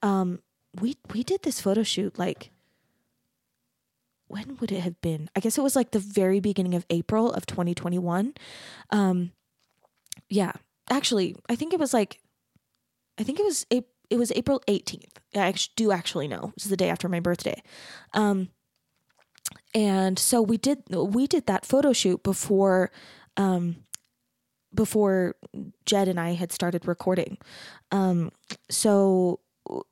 Um, 0.01 0.39
we 0.79 0.97
we 1.13 1.23
did 1.23 1.43
this 1.43 1.61
photo 1.61 1.83
shoot 1.83 2.19
like 2.19 2.51
when 4.28 4.57
would 4.57 4.71
it 4.71 4.82
have 4.82 4.99
been? 5.01 5.30
I 5.36 5.39
guess 5.39 5.57
it 5.57 5.63
was 5.63 5.75
like 5.75 5.91
the 5.91 5.99
very 5.99 6.39
beginning 6.39 6.75
of 6.75 6.86
April 6.89 7.32
of 7.32 7.45
2021. 7.45 8.34
Um, 8.91 9.32
yeah, 10.30 10.53
actually, 10.89 11.36
I 11.49 11.55
think 11.55 11.73
it 11.73 11.80
was 11.80 11.93
like, 11.93 12.19
I 13.19 13.23
think 13.23 13.39
it 13.39 13.45
was 13.45 13.65
it 14.09 14.17
was 14.17 14.32
April 14.34 14.61
18th. 14.67 15.17
I 15.36 15.53
do 15.75 15.91
actually 15.91 16.28
know. 16.28 16.53
This 16.55 16.65
is 16.65 16.69
the 16.69 16.78
day 16.78 16.89
after 16.89 17.09
my 17.09 17.19
birthday. 17.19 17.61
Um, 18.13 18.49
and 19.73 20.17
so 20.17 20.41
we 20.41 20.57
did 20.57 20.84
we 20.89 21.28
did 21.28 21.45
that 21.47 21.65
photo 21.65 21.93
shoot 21.93 22.23
before 22.23 22.91
um, 23.38 23.78
before 24.73 25.36
Jed 25.86 26.07
and 26.07 26.19
I 26.19 26.34
had 26.34 26.51
started 26.51 26.88
recording. 26.88 27.38
Um, 27.91 28.32
so 28.69 29.39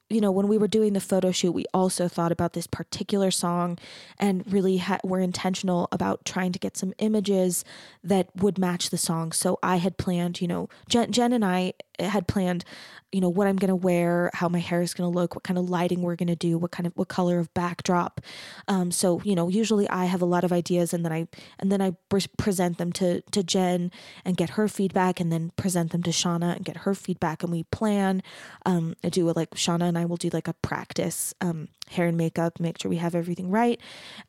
you 0.09 0.21
know, 0.21 0.31
when 0.31 0.47
we 0.47 0.57
were 0.57 0.67
doing 0.67 0.93
the 0.93 0.99
photo 0.99 1.31
shoot, 1.31 1.51
we 1.51 1.65
also 1.73 2.07
thought 2.07 2.31
about 2.31 2.53
this 2.53 2.67
particular 2.67 3.31
song 3.31 3.79
and 4.19 4.43
really 4.51 4.77
ha- 4.77 4.99
were 5.03 5.19
intentional 5.19 5.87
about 5.91 6.23
trying 6.25 6.51
to 6.51 6.59
get 6.59 6.77
some 6.77 6.93
images 6.99 7.65
that 8.03 8.29
would 8.35 8.59
match 8.59 8.91
the 8.91 8.97
song. 8.97 9.31
So 9.31 9.57
I 9.63 9.77
had 9.77 9.97
planned, 9.97 10.41
you 10.41 10.47
know, 10.47 10.69
Jen, 10.87 11.11
Jen 11.11 11.33
and 11.33 11.43
I 11.43 11.73
had 11.99 12.27
planned, 12.27 12.63
you 13.11 13.21
know, 13.21 13.29
what 13.29 13.47
I'm 13.47 13.55
going 13.55 13.69
to 13.69 13.75
wear, 13.75 14.29
how 14.33 14.49
my 14.49 14.59
hair 14.59 14.81
is 14.81 14.93
going 14.93 15.11
to 15.11 15.17
look, 15.17 15.35
what 15.35 15.43
kind 15.43 15.57
of 15.57 15.69
lighting 15.69 16.01
we're 16.01 16.15
going 16.15 16.27
to 16.27 16.35
do, 16.35 16.57
what 16.57 16.71
kind 16.71 16.85
of 16.85 16.93
what 16.95 17.07
color 17.07 17.39
of 17.39 17.53
backdrop. 17.53 18.21
Um, 18.67 18.91
so 18.91 19.21
you 19.23 19.35
know, 19.35 19.47
usually 19.47 19.87
I 19.89 20.05
have 20.05 20.21
a 20.21 20.25
lot 20.25 20.43
of 20.43 20.51
ideas, 20.51 20.93
and 20.93 21.05
then 21.05 21.11
I 21.11 21.27
and 21.59 21.71
then 21.71 21.81
I 21.81 21.95
pre- 22.09 22.21
present 22.37 22.77
them 22.77 22.91
to 22.93 23.21
to 23.21 23.43
Jen 23.43 23.91
and 24.23 24.35
get 24.35 24.51
her 24.51 24.67
feedback, 24.67 25.19
and 25.19 25.31
then 25.31 25.51
present 25.55 25.91
them 25.91 26.03
to 26.03 26.11
Shauna 26.11 26.55
and 26.55 26.65
get 26.65 26.77
her 26.77 26.93
feedback, 26.93 27.43
and 27.43 27.51
we 27.51 27.63
plan. 27.63 28.21
Um, 28.65 28.95
I 29.03 29.09
do 29.09 29.31
like 29.31 29.51
Shauna 29.51 29.87
and 29.87 29.97
I 29.97 30.05
will 30.05 30.17
do 30.17 30.29
like 30.29 30.47
a 30.47 30.53
practice 30.53 31.33
um, 31.41 31.69
hair 31.89 32.07
and 32.07 32.17
makeup, 32.17 32.59
make 32.59 32.81
sure 32.81 32.89
we 32.89 32.97
have 32.97 33.15
everything 33.15 33.49
right, 33.49 33.79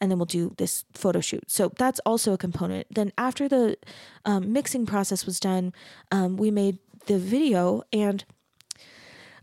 and 0.01 0.11
then 0.11 0.19
we'll 0.19 0.27
do 0.27 0.55
this 0.59 0.85
photo 0.93 1.21
shoot. 1.21 1.51
So 1.51 1.73
that's 1.77 2.01
also 2.07 2.33
a 2.33 2.39
component. 2.39 2.87
Then 2.95 3.13
after 3.19 3.49
the 3.49 3.77
um, 4.25 4.53
mixing 4.53 4.87
process 4.87 5.27
was 5.27 5.41
done, 5.41 5.73
um, 6.13 6.37
we 6.37 6.51
made 6.51 6.79
the 7.07 7.19
video 7.19 7.83
and 7.93 8.25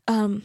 um 0.08 0.44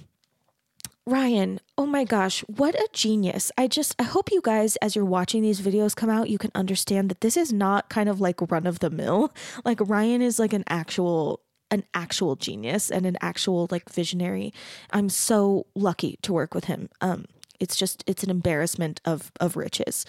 Ryan, 1.07 1.59
oh 1.79 1.87
my 1.87 2.05
gosh, 2.05 2.41
what 2.41 2.75
a 2.75 2.87
genius. 2.93 3.51
I 3.57 3.67
just 3.67 3.95
I 3.99 4.03
hope 4.03 4.31
you 4.31 4.43
guys 4.43 4.77
as 4.77 4.95
you're 4.95 5.07
watching 5.07 5.41
these 5.41 5.63
videos 5.63 5.97
come 5.97 6.11
out, 6.11 6.29
you 6.29 6.37
can 6.37 6.51
understand 6.55 7.09
that 7.09 7.23
this 7.23 7.35
is 7.35 7.51
not 7.51 7.89
kind 7.89 8.11
of 8.11 8.21
like 8.21 8.51
run 8.51 8.67
of 8.67 8.81
the 8.81 8.91
mill. 8.91 9.33
Like 9.65 9.81
Ryan 9.81 10.21
is 10.23 10.39
like 10.39 10.53
an 10.53 10.65
actual 10.69 11.41
an 11.71 11.85
actual 11.95 12.37
genius 12.37 12.91
and 12.91 13.07
an 13.07 13.17
actual 13.21 13.69
like 13.71 13.91
visionary. 13.91 14.53
I'm 14.91 15.09
so 15.09 15.67
lucky 15.75 16.19
to 16.23 16.33
work 16.33 16.55
with 16.55 16.65
him. 16.65 16.91
Um 17.01 17.25
it's 17.59 17.77
just 17.77 18.05
it's 18.07 18.23
an 18.23 18.31
embarrassment 18.31 19.01
of 19.05 19.33
of 19.41 19.57
riches. 19.57 20.05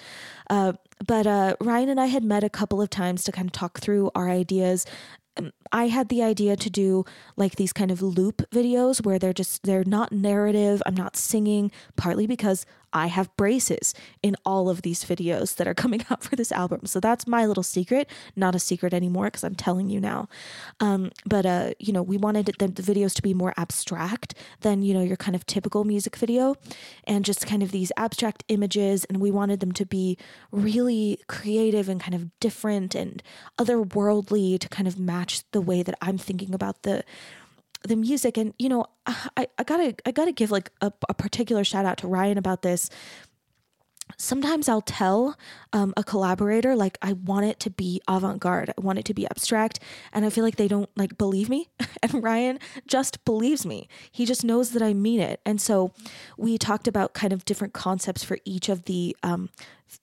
Uh, 0.49 0.73
but 1.05 1.25
uh, 1.25 1.55
Ryan 1.61 1.89
and 1.89 1.99
I 1.99 2.07
had 2.07 2.23
met 2.23 2.43
a 2.43 2.49
couple 2.49 2.81
of 2.81 2.89
times 2.89 3.23
to 3.23 3.31
kind 3.31 3.47
of 3.47 3.53
talk 3.53 3.79
through 3.79 4.11
our 4.15 4.29
ideas 4.29 4.85
I 5.71 5.87
had 5.87 6.09
the 6.09 6.23
idea 6.23 6.55
to 6.55 6.69
do 6.69 7.05
like 7.35 7.55
these 7.55 7.73
kind 7.73 7.91
of 7.91 8.01
loop 8.01 8.49
videos 8.51 9.05
where 9.05 9.19
they're 9.19 9.33
just 9.33 9.63
they're 9.63 9.83
not 9.83 10.11
narrative. 10.11 10.81
I'm 10.85 10.95
not 10.95 11.15
singing 11.15 11.71
partly 11.95 12.27
because 12.27 12.65
I 12.93 13.07
have 13.07 13.35
braces 13.37 13.93
in 14.23 14.35
all 14.45 14.69
of 14.69 14.81
these 14.81 15.03
videos 15.03 15.55
that 15.55 15.67
are 15.67 15.73
coming 15.83 16.03
out 16.09 16.23
for 16.23 16.35
this 16.35 16.51
album. 16.51 16.85
So 16.85 16.99
that's 16.99 17.27
my 17.27 17.45
little 17.45 17.63
secret. 17.63 18.09
Not 18.35 18.55
a 18.55 18.59
secret 18.59 18.93
anymore 18.93 19.25
because 19.25 19.43
I'm 19.43 19.55
telling 19.55 19.89
you 19.89 19.99
now. 19.99 20.27
Um, 20.79 21.11
but 21.25 21.45
uh, 21.45 21.71
you 21.79 21.93
know, 21.93 22.01
we 22.01 22.17
wanted 22.17 22.45
the, 22.45 22.67
the 22.67 22.81
videos 22.81 23.13
to 23.15 23.21
be 23.21 23.33
more 23.33 23.53
abstract 23.57 24.33
than 24.61 24.81
you 24.81 24.93
know 24.93 25.03
your 25.03 25.17
kind 25.17 25.35
of 25.35 25.45
typical 25.45 25.83
music 25.83 26.15
video, 26.15 26.55
and 27.05 27.25
just 27.25 27.45
kind 27.45 27.63
of 27.63 27.71
these 27.71 27.91
abstract 27.97 28.43
images. 28.47 29.05
And 29.05 29.19
we 29.19 29.31
wanted 29.31 29.59
them 29.59 29.71
to 29.73 29.85
be 29.85 30.17
really 30.51 31.19
creative 31.27 31.89
and 31.89 32.01
kind 32.01 32.15
of 32.15 32.39
different 32.39 32.95
and 32.95 33.21
otherworldly 33.57 34.59
to 34.59 34.69
kind 34.69 34.87
of 34.87 34.99
match 34.99 35.43
the 35.51 35.58
way 35.61 35.83
that 35.83 35.95
I'm 36.01 36.17
thinking 36.17 36.53
about 36.53 36.83
the 36.83 37.03
the 37.83 37.95
music 37.95 38.37
and 38.37 38.53
you 38.59 38.67
know 38.67 38.85
I, 39.05 39.47
I 39.57 39.63
gotta 39.63 39.95
i 40.05 40.11
gotta 40.11 40.33
give 40.33 40.51
like 40.51 40.69
a, 40.81 40.91
a 41.07 41.13
particular 41.13 41.63
shout 41.63 41.85
out 41.85 41.97
to 41.99 42.07
ryan 42.07 42.37
about 42.37 42.61
this 42.61 42.89
sometimes 44.17 44.67
I'll 44.67 44.81
tell 44.81 45.37
um, 45.73 45.93
a 45.95 46.03
collaborator 46.03 46.75
like 46.75 46.97
I 47.01 47.13
want 47.13 47.45
it 47.45 47.59
to 47.61 47.69
be 47.69 48.01
avant-garde, 48.07 48.73
I 48.77 48.81
want 48.81 48.99
it 48.99 49.05
to 49.05 49.13
be 49.13 49.25
abstract, 49.25 49.79
and 50.11 50.25
I 50.25 50.29
feel 50.29 50.43
like 50.43 50.55
they 50.55 50.67
don't 50.67 50.89
like 50.95 51.17
believe 51.17 51.49
me. 51.49 51.67
and 52.03 52.23
Ryan 52.23 52.59
just 52.87 53.23
believes 53.25 53.65
me. 53.65 53.87
He 54.11 54.25
just 54.25 54.43
knows 54.43 54.71
that 54.71 54.81
I 54.81 54.93
mean 54.93 55.19
it. 55.19 55.41
And 55.45 55.61
so 55.61 55.93
we 56.37 56.57
talked 56.57 56.87
about 56.87 57.13
kind 57.13 57.33
of 57.33 57.45
different 57.45 57.73
concepts 57.73 58.23
for 58.23 58.39
each 58.45 58.69
of 58.69 58.85
the 58.85 59.15
um, 59.23 59.49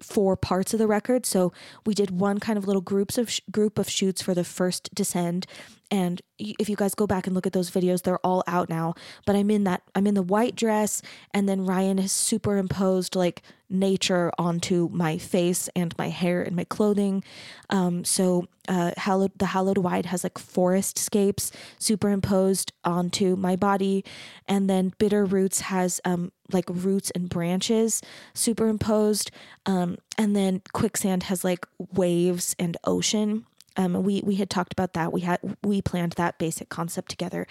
four 0.01 0.37
parts 0.37 0.72
of 0.72 0.78
the 0.78 0.87
record. 0.87 1.26
So 1.26 1.53
we 1.84 1.95
did 1.95 2.11
one 2.11 2.41
kind 2.41 2.59
of 2.59 2.66
little 2.66 2.82
groups 2.82 3.18
of 3.18 3.30
sh- 3.30 3.41
group 3.51 3.78
of 3.78 3.89
shoots 3.89 4.20
for 4.22 4.34
the 4.34 4.45
first 4.45 4.95
descend, 4.95 5.47
and 5.91 6.20
if 6.39 6.68
you 6.68 6.76
guys 6.76 6.95
go 6.95 7.07
back 7.07 7.26
and 7.26 7.34
look 7.34 7.47
at 7.47 7.53
those 7.53 7.70
videos 7.70 8.03
they're 8.03 8.24
all 8.26 8.43
out 8.47 8.68
now. 8.68 8.95
But 9.24 9.37
i'm 9.37 9.51
in 9.51 9.64
that 9.64 9.82
i'm 9.95 10.07
in 10.07 10.14
the 10.14 10.22
white 10.22 10.57
dress 10.57 11.01
and 11.32 11.49
then 11.49 11.64
ryan 11.64 11.99
has 11.99 12.12
superimposed 12.12 13.14
like 13.14 13.43
nature 13.68 14.30
onto 14.39 14.89
my 14.93 15.18
face 15.18 15.68
and 15.74 15.97
my 15.99 16.09
hair 16.09 16.43
and 16.43 16.55
my 16.55 16.64
clothing. 16.64 17.24
Um, 17.70 18.05
so 18.05 18.47
uh, 18.68 18.93
hallowed, 18.97 19.32
the 19.39 19.47
hallowed 19.47 19.78
wide 19.78 20.07
has 20.07 20.24
like 20.24 20.39
forest 20.39 20.99
scapes 20.99 21.51
superimposed 21.78 22.72
onto 22.84 23.37
my 23.37 23.57
body. 23.57 24.05
And 24.47 24.70
then 24.70 24.93
bitter 24.99 25.24
roots 25.24 25.62
has 25.62 26.01
um, 26.05 26.32
like 26.53 26.65
roots 26.69 27.11
and 27.15 27.29
branches 27.29 28.03
superimposed 28.35 29.31
um, 29.67 29.97
and 30.19 30.35
then 30.35 30.63
quicksand 30.73 31.25
has 31.25 31.45
like 31.45 31.67
waves 31.93 32.55
and 32.59 32.77
ocean 32.85 33.47
Um, 33.79 33.93
we 34.03 34.23
we 34.25 34.37
had 34.37 34.49
talked 34.49 34.73
about 34.73 34.93
that. 34.95 35.13
We 35.13 35.21
had 35.21 35.39
we 35.63 35.83
planned 35.83 36.13
that 36.13 36.39
basic 36.39 36.69
concept 36.69 37.11
together, 37.11 37.47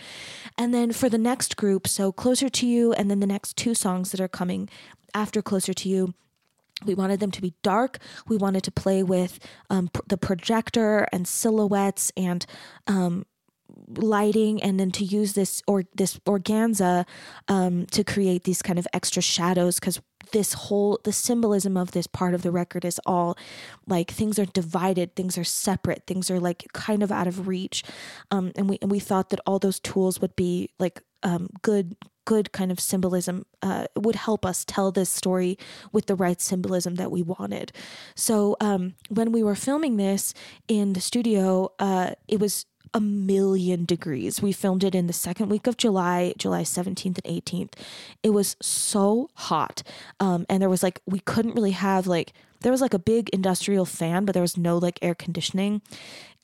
and 0.58 0.74
then 0.74 0.92
for 0.92 1.10
the 1.10 1.20
next 1.20 1.56
group, 1.56 1.88
so 1.88 2.12
closer 2.12 2.50
to 2.50 2.66
you, 2.66 2.94
and 2.94 3.10
then 3.10 3.20
the 3.20 3.28
next 3.28 3.56
two 3.58 3.76
songs 3.76 4.10
that 4.10 4.20
are 4.20 4.28
coming 4.28 4.70
after 5.14 5.42
closer 5.42 5.74
to 5.74 5.90
you. 5.90 6.14
We 6.86 6.96
wanted 6.96 7.20
them 7.20 7.32
to 7.32 7.42
be 7.42 7.54
dark. 7.62 8.00
We 8.28 8.38
wanted 8.38 8.64
to 8.64 8.72
play 8.72 9.04
with 9.04 9.40
um, 9.70 9.88
pr- 9.88 10.02
the 10.08 10.18
projector 10.18 11.08
and 11.14 11.28
silhouettes 11.28 12.12
and 12.18 12.46
um, 12.88 13.26
lighting 13.88 14.62
and 14.62 14.80
then 14.80 14.92
to 14.92 15.04
use 15.04 15.34
this 15.34 15.62
or 15.68 15.84
this 15.96 16.20
organza 16.26 17.06
um, 17.48 17.86
to 17.88 18.04
create 18.04 18.44
these 18.44 18.62
kind 18.62 18.80
of 18.80 18.88
extra 18.94 19.22
shadows 19.22 19.80
because 19.80 20.02
this 20.32 20.54
whole 20.54 21.00
the 21.04 21.14
symbolism 21.14 21.78
of 21.78 21.92
this 21.92 22.08
part 22.08 22.34
of 22.34 22.42
the 22.42 22.52
record 22.52 22.84
is 22.84 23.00
all 23.06 23.38
like 23.88 24.12
things 24.12 24.40
are 24.40 24.46
divided 24.46 25.16
things 25.16 25.38
are 25.38 25.44
separate 25.44 26.04
things 26.08 26.32
are 26.32 26.40
like 26.40 26.66
kind 26.74 27.04
of 27.04 27.12
out 27.12 27.28
of 27.28 27.48
reach. 27.48 27.84
Um, 28.32 28.52
and 28.56 28.70
we 28.70 28.78
and 28.82 28.92
we 28.92 29.00
thought 29.00 29.30
that 29.30 29.40
all 29.46 29.60
those 29.60 29.80
tools 29.80 30.20
would 30.22 30.36
be 30.36 30.70
like 30.80 31.02
um, 31.24 31.50
good 31.62 31.96
good 32.26 32.52
kind 32.52 32.72
of 32.72 32.80
symbolism 32.80 33.46
uh, 33.62 33.86
would 33.96 34.16
help 34.16 34.48
us 34.48 34.66
tell 34.66 34.92
this 34.92 35.12
story 35.12 35.58
with 35.92 36.08
the 36.08 36.16
right 36.16 36.42
symbolism 36.42 36.96
that 36.96 37.12
we 37.12 37.22
wanted. 37.22 37.72
So 38.16 38.58
um, 38.60 38.96
when 39.10 39.32
we 39.32 39.44
were 39.44 39.54
filming 39.54 39.98
this 39.98 40.34
in 40.68 40.94
the 40.94 41.02
studio 41.02 41.72
uh, 41.80 42.12
it 42.28 42.40
was 42.40 42.66
a 42.94 43.00
million 43.00 43.86
degrees. 43.86 44.42
We 44.42 44.52
filmed 44.52 44.84
it 44.84 44.96
in 44.96 45.08
the 45.08 45.14
second 45.14 45.50
week 45.50 45.68
of 45.68 45.78
July, 45.78 46.34
July 46.38 46.64
17th 46.64 47.20
and 47.24 47.46
18th. 47.46 47.74
It 48.24 48.30
was 48.30 48.56
so 48.62 49.30
hot. 49.36 49.84
Um, 50.20 50.46
and 50.50 50.62
there 50.62 50.70
was 50.70 50.84
like, 50.84 51.02
we 51.06 51.20
couldn't 51.20 51.56
really 51.56 51.72
have 51.72 52.08
like, 52.08 52.34
there 52.62 52.72
was 52.72 52.82
like 52.82 52.94
a 52.94 53.00
big 53.00 53.30
industrial 53.30 53.86
fan, 53.86 54.26
but 54.26 54.34
there 54.34 54.42
was 54.42 54.58
no 54.58 54.78
like 54.78 55.00
air 55.02 55.16
conditioning. 55.16 55.82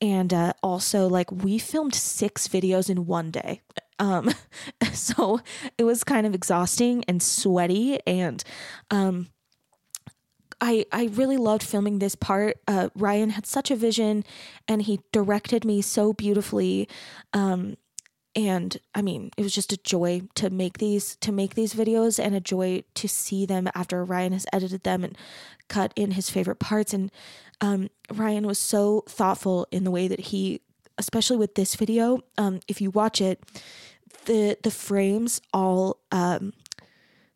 And 0.01 0.33
uh, 0.33 0.53
also, 0.63 1.07
like, 1.07 1.31
we 1.31 1.59
filmed 1.59 1.93
six 1.93 2.47
videos 2.47 2.89
in 2.89 3.05
one 3.05 3.29
day. 3.29 3.61
Um, 3.99 4.31
so 4.93 5.39
it 5.77 5.83
was 5.83 6.03
kind 6.03 6.25
of 6.25 6.33
exhausting 6.33 7.03
and 7.07 7.21
sweaty. 7.21 7.99
And 8.07 8.43
um, 8.89 9.27
I, 10.61 10.85
I 10.91 11.05
really 11.05 11.37
loved 11.37 11.63
filming 11.63 11.97
this 11.99 12.15
part. 12.15 12.57
Uh, 12.67 12.89
Ryan 12.95 13.31
had 13.31 13.47
such 13.47 13.71
a 13.71 13.75
vision 13.75 14.23
and 14.67 14.83
he 14.83 15.01
directed 15.11 15.65
me 15.65 15.81
so 15.81 16.13
beautifully. 16.13 16.87
Um, 17.33 17.77
and 18.35 18.77
I 18.95 19.01
mean, 19.01 19.31
it 19.35 19.43
was 19.43 19.53
just 19.53 19.73
a 19.73 19.77
joy 19.77 20.21
to 20.35 20.49
make 20.49 20.77
these 20.77 21.17
to 21.17 21.31
make 21.31 21.55
these 21.55 21.73
videos 21.73 22.23
and 22.23 22.33
a 22.33 22.39
joy 22.39 22.83
to 22.93 23.07
see 23.09 23.45
them 23.45 23.67
after 23.75 24.05
Ryan 24.05 24.33
has 24.33 24.45
edited 24.53 24.83
them 24.83 25.03
and 25.03 25.17
cut 25.67 25.91
in 25.95 26.11
his 26.11 26.29
favorite 26.29 26.59
parts. 26.59 26.93
And 26.93 27.11
um, 27.59 27.89
Ryan 28.13 28.47
was 28.47 28.59
so 28.59 29.03
thoughtful 29.09 29.67
in 29.71 29.83
the 29.83 29.91
way 29.91 30.07
that 30.07 30.19
he, 30.19 30.61
especially 30.97 31.37
with 31.37 31.55
this 31.55 31.75
video, 31.75 32.21
um, 32.37 32.61
if 32.69 32.79
you 32.79 32.89
watch 32.89 33.19
it, 33.19 33.43
the 34.25 34.57
the 34.63 34.71
frames 34.71 35.41
all 35.53 35.97
um, 36.13 36.53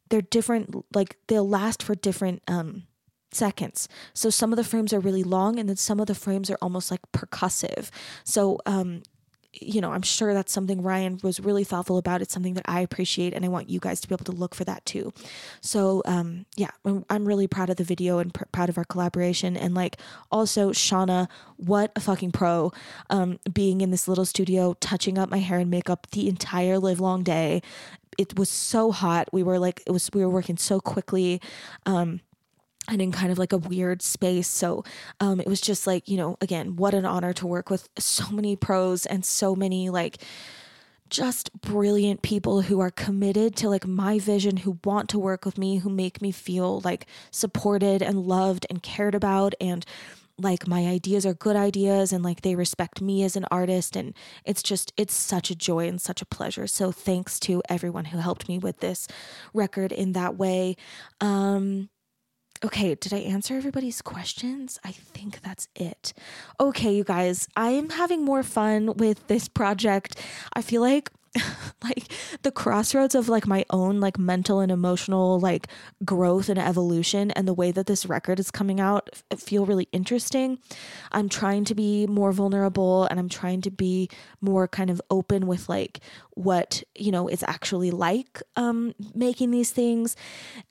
they're 0.10 0.22
different. 0.22 0.86
Like 0.96 1.18
they'll 1.28 1.48
last 1.48 1.84
for 1.84 1.96
different 1.96 2.42
um, 2.48 2.84
seconds. 3.36 3.88
So 4.14 4.30
some 4.30 4.52
of 4.52 4.58
the 4.58 4.64
frames 4.64 4.94
are 4.94 5.00
really 5.00 5.24
long 5.24 5.60
and 5.60 5.70
then 5.70 5.76
some 5.76 6.00
of 6.00 6.08
the 6.08 6.16
frames 6.16 6.50
are 6.50 6.58
almost 6.62 6.92
like 6.92 7.02
percussive. 7.14 7.90
So 8.24 8.60
um 8.66 9.02
you 9.62 9.82
know, 9.82 9.92
I'm 9.92 10.02
sure 10.02 10.34
that's 10.34 10.52
something 10.52 10.82
Ryan 10.82 11.20
was 11.24 11.40
really 11.40 11.64
thoughtful 11.64 11.98
about. 11.98 12.22
It's 12.22 12.34
something 12.34 12.56
that 12.56 12.66
I 12.68 12.82
appreciate, 12.82 13.34
and 13.34 13.46
I 13.46 13.48
want 13.48 13.70
you 13.70 13.80
guys 13.80 14.02
to 14.02 14.08
be 14.08 14.14
able 14.16 14.26
to 14.26 14.32
look 14.32 14.56
for 14.56 14.64
that 14.66 14.86
too. 14.86 15.14
So, 15.62 16.02
um, 16.06 16.46
yeah, 16.56 16.72
I'm, 16.86 17.26
really 17.26 17.48
proud 17.48 17.72
of 17.72 17.78
the 17.78 17.84
video 17.84 18.20
and 18.20 18.32
pr- 18.34 18.46
proud 18.52 18.70
of 18.70 18.78
our 18.78 18.84
collaboration. 18.84 19.58
And 19.58 19.74
like, 19.74 19.98
also, 20.32 20.72
Shauna, 20.72 21.28
what 21.58 21.92
a 21.96 22.00
fucking 22.00 22.32
pro, 22.32 22.72
um, 23.10 23.40
being 23.52 23.82
in 23.82 23.90
this 23.90 24.08
little 24.08 24.26
studio, 24.26 24.76
touching 24.80 25.18
up 25.18 25.30
my 25.30 25.40
hair 25.40 25.58
and 25.58 25.72
makeup 25.72 26.08
the 26.12 26.28
entire 26.28 26.78
live 26.78 27.00
long 27.00 27.24
day. 27.24 27.64
It 28.18 28.38
was 28.38 28.50
so 28.50 28.92
hot. 28.92 29.30
We 29.34 29.42
were 29.42 29.58
like, 29.58 29.82
it 29.88 29.92
was, 29.92 30.10
we 30.14 30.24
were 30.24 30.30
working 30.30 30.58
so 30.58 30.80
quickly. 30.80 31.42
Um, 31.88 32.22
and 32.88 33.02
in 33.02 33.12
kind 33.12 33.32
of 33.32 33.38
like 33.38 33.54
a 33.54 33.58
weird 33.58 34.02
space. 34.02 34.48
So 34.48 34.84
um, 35.20 35.40
it 35.40 35.48
was 35.48 35.62
just 35.62 35.88
like, 35.88 36.08
you 36.08 36.18
know, 36.18 36.38
again, 36.42 36.76
what 36.76 36.94
an 36.94 37.06
honor 37.06 37.34
to 37.34 37.48
work 37.48 37.70
with 37.70 37.90
so 37.98 38.30
many 38.30 38.56
pros 38.56 39.06
and 39.06 39.26
so 39.26 39.56
many 39.56 39.90
like 39.90 40.18
just 41.10 41.52
brilliant 41.62 42.22
people 42.22 42.62
who 42.62 42.80
are 42.80 42.90
committed 42.90 43.56
to 43.56 43.70
like 43.70 43.86
my 43.86 44.20
vision, 44.20 44.58
who 44.58 44.80
want 44.84 45.10
to 45.10 45.20
work 45.20 45.46
with 45.46 45.58
me, 45.58 45.78
who 45.78 45.90
make 45.90 46.22
me 46.22 46.32
feel 46.32 46.82
like 46.82 47.06
supported 47.32 48.02
and 48.02 48.26
loved 48.26 48.66
and 48.70 48.82
cared 48.82 49.16
about 49.16 49.54
and 49.62 49.86
like 50.38 50.68
my 50.68 50.86
ideas 50.86 51.26
are 51.26 51.34
good 51.34 51.56
ideas 51.56 52.12
and 52.12 52.24
like 52.24 52.42
they 52.42 52.56
respect 52.56 53.00
me 53.02 53.24
as 53.24 53.36
an 53.36 53.46
artist. 53.52 53.96
And 53.96 54.14
it's 54.44 54.62
just 54.62 54.92
it's 54.98 55.14
such 55.14 55.50
a 55.50 55.56
joy 55.56 55.88
and 55.88 56.02
such 56.02 56.22
a 56.22 56.26
pleasure. 56.26 56.68
So 56.68 56.92
thanks 56.92 57.40
to 57.42 57.62
everyone 57.70 58.06
who 58.06 58.18
helped 58.18 58.50
me 58.50 58.58
with 58.58 58.80
this 58.80 59.08
record 59.54 59.92
in 59.92 60.12
that 60.14 60.36
way. 60.36 60.76
Um 61.22 61.90
Okay, 62.66 62.96
did 62.96 63.14
I 63.14 63.18
answer 63.18 63.56
everybody's 63.56 64.02
questions? 64.02 64.80
I 64.84 64.92
think 64.92 65.42
that's 65.44 65.68
it. 65.76 66.14
Okay, 66.60 66.96
you 66.96 67.04
guys, 67.04 67.48
I 67.56 67.70
am 67.70 67.90
having 67.90 68.26
more 68.26 68.42
fun 68.42 68.96
with 68.96 69.28
this 69.28 69.48
project. 69.48 70.20
I 70.54 70.64
feel 70.64 70.82
like 70.82 71.12
like 71.84 72.12
the 72.44 72.52
crossroads 72.52 73.16
of 73.16 73.30
like 73.30 73.48
my 73.48 73.66
own 73.70 74.00
like 74.00 74.18
mental 74.18 74.60
and 74.60 74.72
emotional 74.72 75.40
like 75.40 75.68
growth 76.04 76.50
and 76.50 76.60
evolution 76.60 77.32
and 77.32 77.48
the 77.48 77.54
way 77.54 77.72
that 77.72 77.88
this 77.88 78.06
record 78.06 78.40
is 78.40 78.52
coming 78.52 78.80
out 78.80 79.10
feel 79.38 79.66
really 79.66 79.88
interesting. 79.92 80.60
I'm 81.12 81.30
trying 81.30 81.66
to 81.66 81.76
be 81.76 82.08
more 82.08 82.32
vulnerable 82.32 83.06
and 83.06 83.20
I'm 83.20 83.30
trying 83.30 83.62
to 83.62 83.72
be 83.72 84.10
more 84.42 84.68
kind 84.68 84.90
of 84.90 85.02
open 85.10 85.48
with 85.48 85.70
like 85.70 86.00
what, 86.32 86.84
you 86.96 87.12
know, 87.12 87.28
it's 87.28 87.44
actually 87.44 87.92
like 87.92 88.42
um 88.56 88.94
making 89.14 89.52
these 89.52 89.72
things 89.72 90.16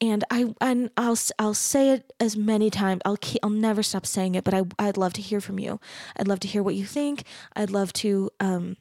and 0.00 0.24
I 0.30 0.54
and 0.60 0.90
I'll 0.96 1.18
I'll 1.38 1.54
say 1.54 1.90
it 1.90 2.12
as 2.20 2.36
many 2.36 2.70
times. 2.70 3.02
I'll 3.04 3.16
keep, 3.16 3.40
I'll 3.42 3.50
never 3.50 3.82
stop 3.82 4.06
saying 4.06 4.34
it, 4.34 4.44
but 4.44 4.54
I 4.54 4.62
I'd 4.78 4.96
love 4.96 5.12
to 5.14 5.22
hear 5.22 5.40
from 5.40 5.58
you. 5.58 5.80
I'd 6.16 6.28
love 6.28 6.40
to 6.40 6.48
hear 6.48 6.62
what 6.62 6.74
you 6.74 6.84
think. 6.84 7.24
I'd 7.54 7.70
love 7.70 7.92
to 7.94 8.30
um 8.40 8.76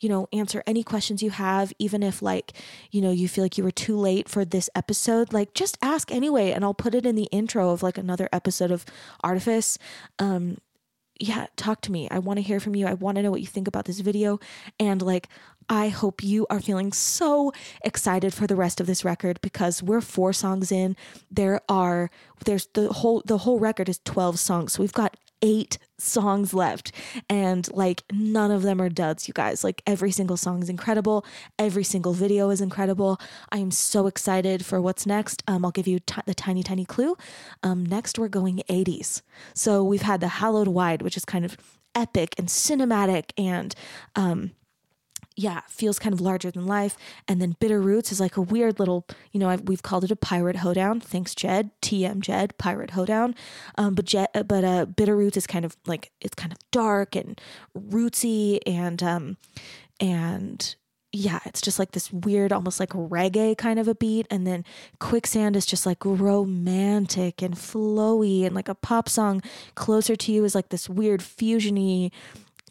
you 0.00 0.08
know, 0.08 0.28
answer 0.32 0.62
any 0.66 0.82
questions 0.82 1.22
you 1.22 1.30
have, 1.30 1.72
even 1.78 2.02
if 2.02 2.22
like, 2.22 2.52
you 2.90 3.00
know, 3.00 3.10
you 3.10 3.28
feel 3.28 3.44
like 3.44 3.58
you 3.58 3.64
were 3.64 3.70
too 3.70 3.96
late 3.96 4.28
for 4.28 4.44
this 4.44 4.70
episode, 4.74 5.32
like 5.32 5.54
just 5.54 5.76
ask 5.82 6.12
anyway, 6.12 6.52
and 6.52 6.64
I'll 6.64 6.74
put 6.74 6.94
it 6.94 7.06
in 7.06 7.16
the 7.16 7.28
intro 7.32 7.70
of 7.70 7.82
like 7.82 7.98
another 7.98 8.28
episode 8.32 8.70
of 8.70 8.84
Artifice. 9.22 9.78
Um, 10.18 10.58
yeah, 11.20 11.46
talk 11.56 11.80
to 11.82 11.92
me. 11.92 12.08
I 12.10 12.20
want 12.20 12.38
to 12.38 12.42
hear 12.42 12.60
from 12.60 12.76
you. 12.76 12.86
I 12.86 12.94
want 12.94 13.16
to 13.16 13.22
know 13.22 13.30
what 13.30 13.40
you 13.40 13.46
think 13.46 13.66
about 13.66 13.86
this 13.86 14.00
video. 14.00 14.38
And 14.78 15.02
like, 15.02 15.28
I 15.68 15.88
hope 15.88 16.22
you 16.22 16.46
are 16.48 16.60
feeling 16.60 16.92
so 16.92 17.52
excited 17.84 18.32
for 18.32 18.46
the 18.46 18.56
rest 18.56 18.80
of 18.80 18.86
this 18.86 19.04
record 19.04 19.40
because 19.42 19.82
we're 19.82 20.00
four 20.00 20.32
songs 20.32 20.72
in. 20.72 20.96
There 21.30 21.60
are 21.68 22.10
there's 22.44 22.68
the 22.74 22.92
whole 22.92 23.22
the 23.26 23.38
whole 23.38 23.58
record 23.58 23.88
is 23.88 24.00
12 24.04 24.38
songs. 24.38 24.74
So 24.74 24.82
we've 24.82 24.92
got 24.92 25.16
eight 25.42 25.78
songs 25.98 26.54
left. 26.54 26.92
And 27.28 27.68
like 27.72 28.04
none 28.12 28.50
of 28.50 28.62
them 28.62 28.80
are 28.80 28.88
duds 28.88 29.26
you 29.28 29.34
guys. 29.34 29.64
Like 29.64 29.82
every 29.86 30.10
single 30.10 30.36
song 30.36 30.62
is 30.62 30.68
incredible. 30.68 31.24
Every 31.58 31.84
single 31.84 32.12
video 32.12 32.50
is 32.50 32.60
incredible. 32.60 33.20
I 33.50 33.58
am 33.58 33.70
so 33.70 34.06
excited 34.06 34.64
for 34.64 34.80
what's 34.80 35.06
next. 35.06 35.42
Um, 35.46 35.64
i'll 35.64 35.70
give 35.70 35.88
you 35.88 35.98
t- 35.98 36.22
the 36.26 36.34
tiny 36.34 36.62
tiny 36.62 36.84
clue. 36.84 37.16
Um, 37.62 37.84
next 37.84 38.18
we're 38.18 38.28
going 38.28 38.62
80s 38.68 39.22
so 39.54 39.82
we've 39.82 40.02
had 40.02 40.20
the 40.20 40.28
hallowed 40.28 40.68
wide 40.68 41.02
which 41.02 41.16
is 41.16 41.24
kind 41.24 41.44
of 41.44 41.56
epic 41.94 42.34
and 42.38 42.48
cinematic 42.48 43.30
and 43.36 43.74
um, 44.14 44.52
yeah, 45.38 45.60
feels 45.68 46.00
kind 46.00 46.12
of 46.12 46.20
larger 46.20 46.50
than 46.50 46.66
life. 46.66 46.96
And 47.28 47.40
then 47.40 47.54
Bitter 47.60 47.80
Roots 47.80 48.10
is 48.10 48.18
like 48.18 48.36
a 48.36 48.42
weird 48.42 48.80
little, 48.80 49.06
you 49.30 49.38
know, 49.38 49.48
I've, 49.48 49.62
we've 49.62 49.84
called 49.84 50.02
it 50.02 50.10
a 50.10 50.16
pirate 50.16 50.56
hoedown. 50.56 50.98
Thanks, 50.98 51.32
Jed. 51.32 51.70
TM 51.80 52.18
Jed, 52.18 52.58
pirate 52.58 52.90
hoedown. 52.90 53.36
Um, 53.76 53.94
but 53.94 54.04
Jed, 54.04 54.26
but 54.48 54.64
uh, 54.64 54.86
Bitter 54.86 55.16
Roots 55.16 55.36
is 55.36 55.46
kind 55.46 55.64
of 55.64 55.76
like 55.86 56.10
it's 56.20 56.34
kind 56.34 56.50
of 56.50 56.58
dark 56.72 57.14
and 57.14 57.40
rootsy 57.76 58.58
and 58.66 59.00
um, 59.00 59.36
and 60.00 60.74
yeah, 61.12 61.38
it's 61.44 61.60
just 61.60 61.78
like 61.78 61.92
this 61.92 62.12
weird, 62.12 62.52
almost 62.52 62.80
like 62.80 62.90
reggae 62.90 63.56
kind 63.56 63.78
of 63.78 63.86
a 63.86 63.94
beat. 63.94 64.26
And 64.32 64.44
then 64.44 64.64
Quicksand 64.98 65.54
is 65.54 65.66
just 65.66 65.86
like 65.86 66.04
romantic 66.04 67.42
and 67.42 67.54
flowy 67.54 68.44
and 68.44 68.56
like 68.56 68.68
a 68.68 68.74
pop 68.74 69.08
song. 69.08 69.40
Closer 69.76 70.16
to 70.16 70.32
You 70.32 70.44
is 70.44 70.56
like 70.56 70.70
this 70.70 70.88
weird 70.88 71.20
fusiony 71.20 72.10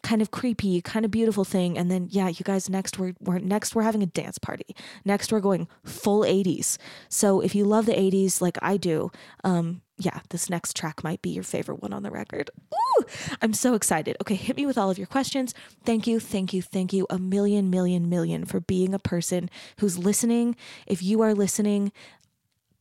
kind 0.02 0.22
of 0.22 0.30
creepy, 0.30 0.80
kind 0.80 1.04
of 1.04 1.10
beautiful 1.10 1.44
thing. 1.44 1.78
And 1.78 1.90
then 1.90 2.08
yeah, 2.10 2.28
you 2.28 2.44
guys 2.44 2.68
next 2.68 2.98
we're, 2.98 3.14
we're 3.20 3.38
next 3.38 3.74
we're 3.74 3.82
having 3.82 4.02
a 4.02 4.06
dance 4.06 4.38
party. 4.38 4.74
Next 5.04 5.32
we're 5.32 5.40
going 5.40 5.68
full 5.84 6.22
80s. 6.22 6.78
So 7.08 7.40
if 7.40 7.54
you 7.54 7.64
love 7.64 7.86
the 7.86 7.92
80s 7.92 8.40
like 8.40 8.58
I 8.62 8.76
do, 8.76 9.10
um 9.44 9.82
yeah, 10.00 10.20
this 10.30 10.48
next 10.48 10.76
track 10.76 11.02
might 11.02 11.22
be 11.22 11.30
your 11.30 11.42
favorite 11.42 11.82
one 11.82 11.92
on 11.92 12.04
the 12.04 12.10
record. 12.10 12.50
Ooh, 12.72 13.04
I'm 13.42 13.52
so 13.52 13.74
excited. 13.74 14.16
Okay, 14.20 14.36
hit 14.36 14.56
me 14.56 14.64
with 14.64 14.78
all 14.78 14.90
of 14.90 14.98
your 14.98 15.08
questions. 15.08 15.54
Thank 15.84 16.06
you, 16.06 16.20
thank 16.20 16.52
you, 16.52 16.62
thank 16.62 16.92
you 16.92 17.06
a 17.10 17.18
million, 17.18 17.68
million, 17.68 18.08
million 18.08 18.44
for 18.44 18.60
being 18.60 18.94
a 18.94 19.00
person 19.00 19.50
who's 19.78 19.98
listening. 19.98 20.54
If 20.86 21.02
you 21.02 21.20
are 21.22 21.34
listening, 21.34 21.90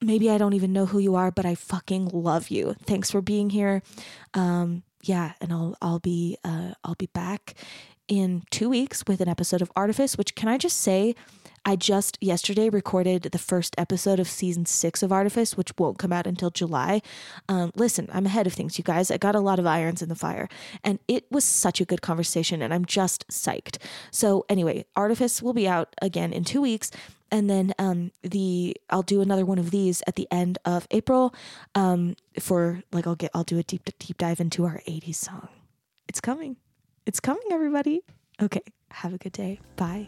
maybe 0.01 0.30
I 0.30 0.38
don't 0.38 0.53
even 0.53 0.74
know 0.74 0.86
who 0.86 0.99
you 0.99 1.15
are, 1.15 1.32
but 1.32 1.45
I 1.45 1.55
fucking 1.55 2.09
love 2.13 2.49
you. 2.49 2.76
Thanks 2.84 3.09
for 3.09 3.22
being 3.22 3.49
here. 3.49 3.82
Um, 4.34 4.84
yeah, 5.03 5.33
and 5.41 5.51
I'll 5.51 5.75
I'll 5.81 5.99
be 5.99 6.37
uh, 6.43 6.73
I'll 6.83 6.95
be 6.95 7.09
back 7.13 7.53
in 8.07 8.43
two 8.49 8.69
weeks 8.69 9.03
with 9.07 9.21
an 9.21 9.27
episode 9.29 9.61
of 9.61 9.71
Artifice. 9.75 10.17
Which 10.17 10.35
can 10.35 10.49
I 10.49 10.57
just 10.57 10.77
say, 10.77 11.15
I 11.68 11.76
just 11.76 12.18
yesterday 12.22 12.70
recorded 12.70 13.24
the 13.24 13.38
first 13.38 13.76
episode 13.78 14.22
of 14.22 14.30
season 14.30 14.65
six 14.65 15.03
of 15.03 15.11
Artifice, 15.11 15.57
which 15.57 15.74
won't 15.78 15.99
come 15.99 16.13
out 16.13 16.26
until 16.26 16.49
July. 16.49 17.01
Um, 17.49 17.74
listen, 17.76 18.07
I'm 18.13 18.26
ahead 18.26 18.47
of 18.47 18.53
things, 18.53 18.78
you 18.78 18.86
guys. 18.86 19.11
I 19.11 19.18
got 19.18 19.36
a 19.36 19.41
lot 19.41 19.59
of 19.59 19.68
irons 19.68 20.01
in 20.01 20.07
the 20.07 20.15
fire, 20.15 20.47
and 20.82 20.97
it 21.09 21.30
was 21.30 21.43
such 21.43 21.82
a 21.82 21.86
good 21.86 22.01
conversation, 22.01 22.61
and 22.61 22.74
I'm 22.74 22.86
just 22.86 23.28
psyched. 23.28 23.80
So 24.11 24.45
anyway, 24.47 24.86
Artifice 24.95 25.41
will 25.41 25.51
be 25.51 25.68
out 25.68 25.93
again 26.01 26.32
in 26.32 26.45
two 26.45 26.61
weeks 26.61 26.89
and 27.30 27.49
then 27.49 27.74
um 27.78 28.13
the 28.22 28.74
I'll 28.89 29.01
do 29.01 29.20
another 29.20 29.45
one 29.45 29.59
of 29.59 29.70
these 29.70 30.01
at 30.07 30.15
the 30.15 30.30
end 30.32 30.57
of 30.63 30.88
April 30.91 31.36
um 31.76 32.15
for 32.39 32.82
like 32.93 33.05
I'll 33.05 33.15
get 33.15 33.32
I'll 33.34 33.43
do 33.43 33.59
a 33.59 33.63
deep 33.63 33.89
deep 33.99 34.18
dive 34.18 34.39
into 34.39 34.63
our 34.63 34.82
80s 34.88 35.15
song. 35.15 35.49
It's 36.07 36.22
coming. 36.22 36.55
It's 37.05 37.20
coming 37.20 37.43
everybody. 37.51 37.99
Okay, 38.41 38.63
have 38.91 39.13
a 39.13 39.18
good 39.18 39.34
day. 39.34 39.59
Bye. 39.76 40.07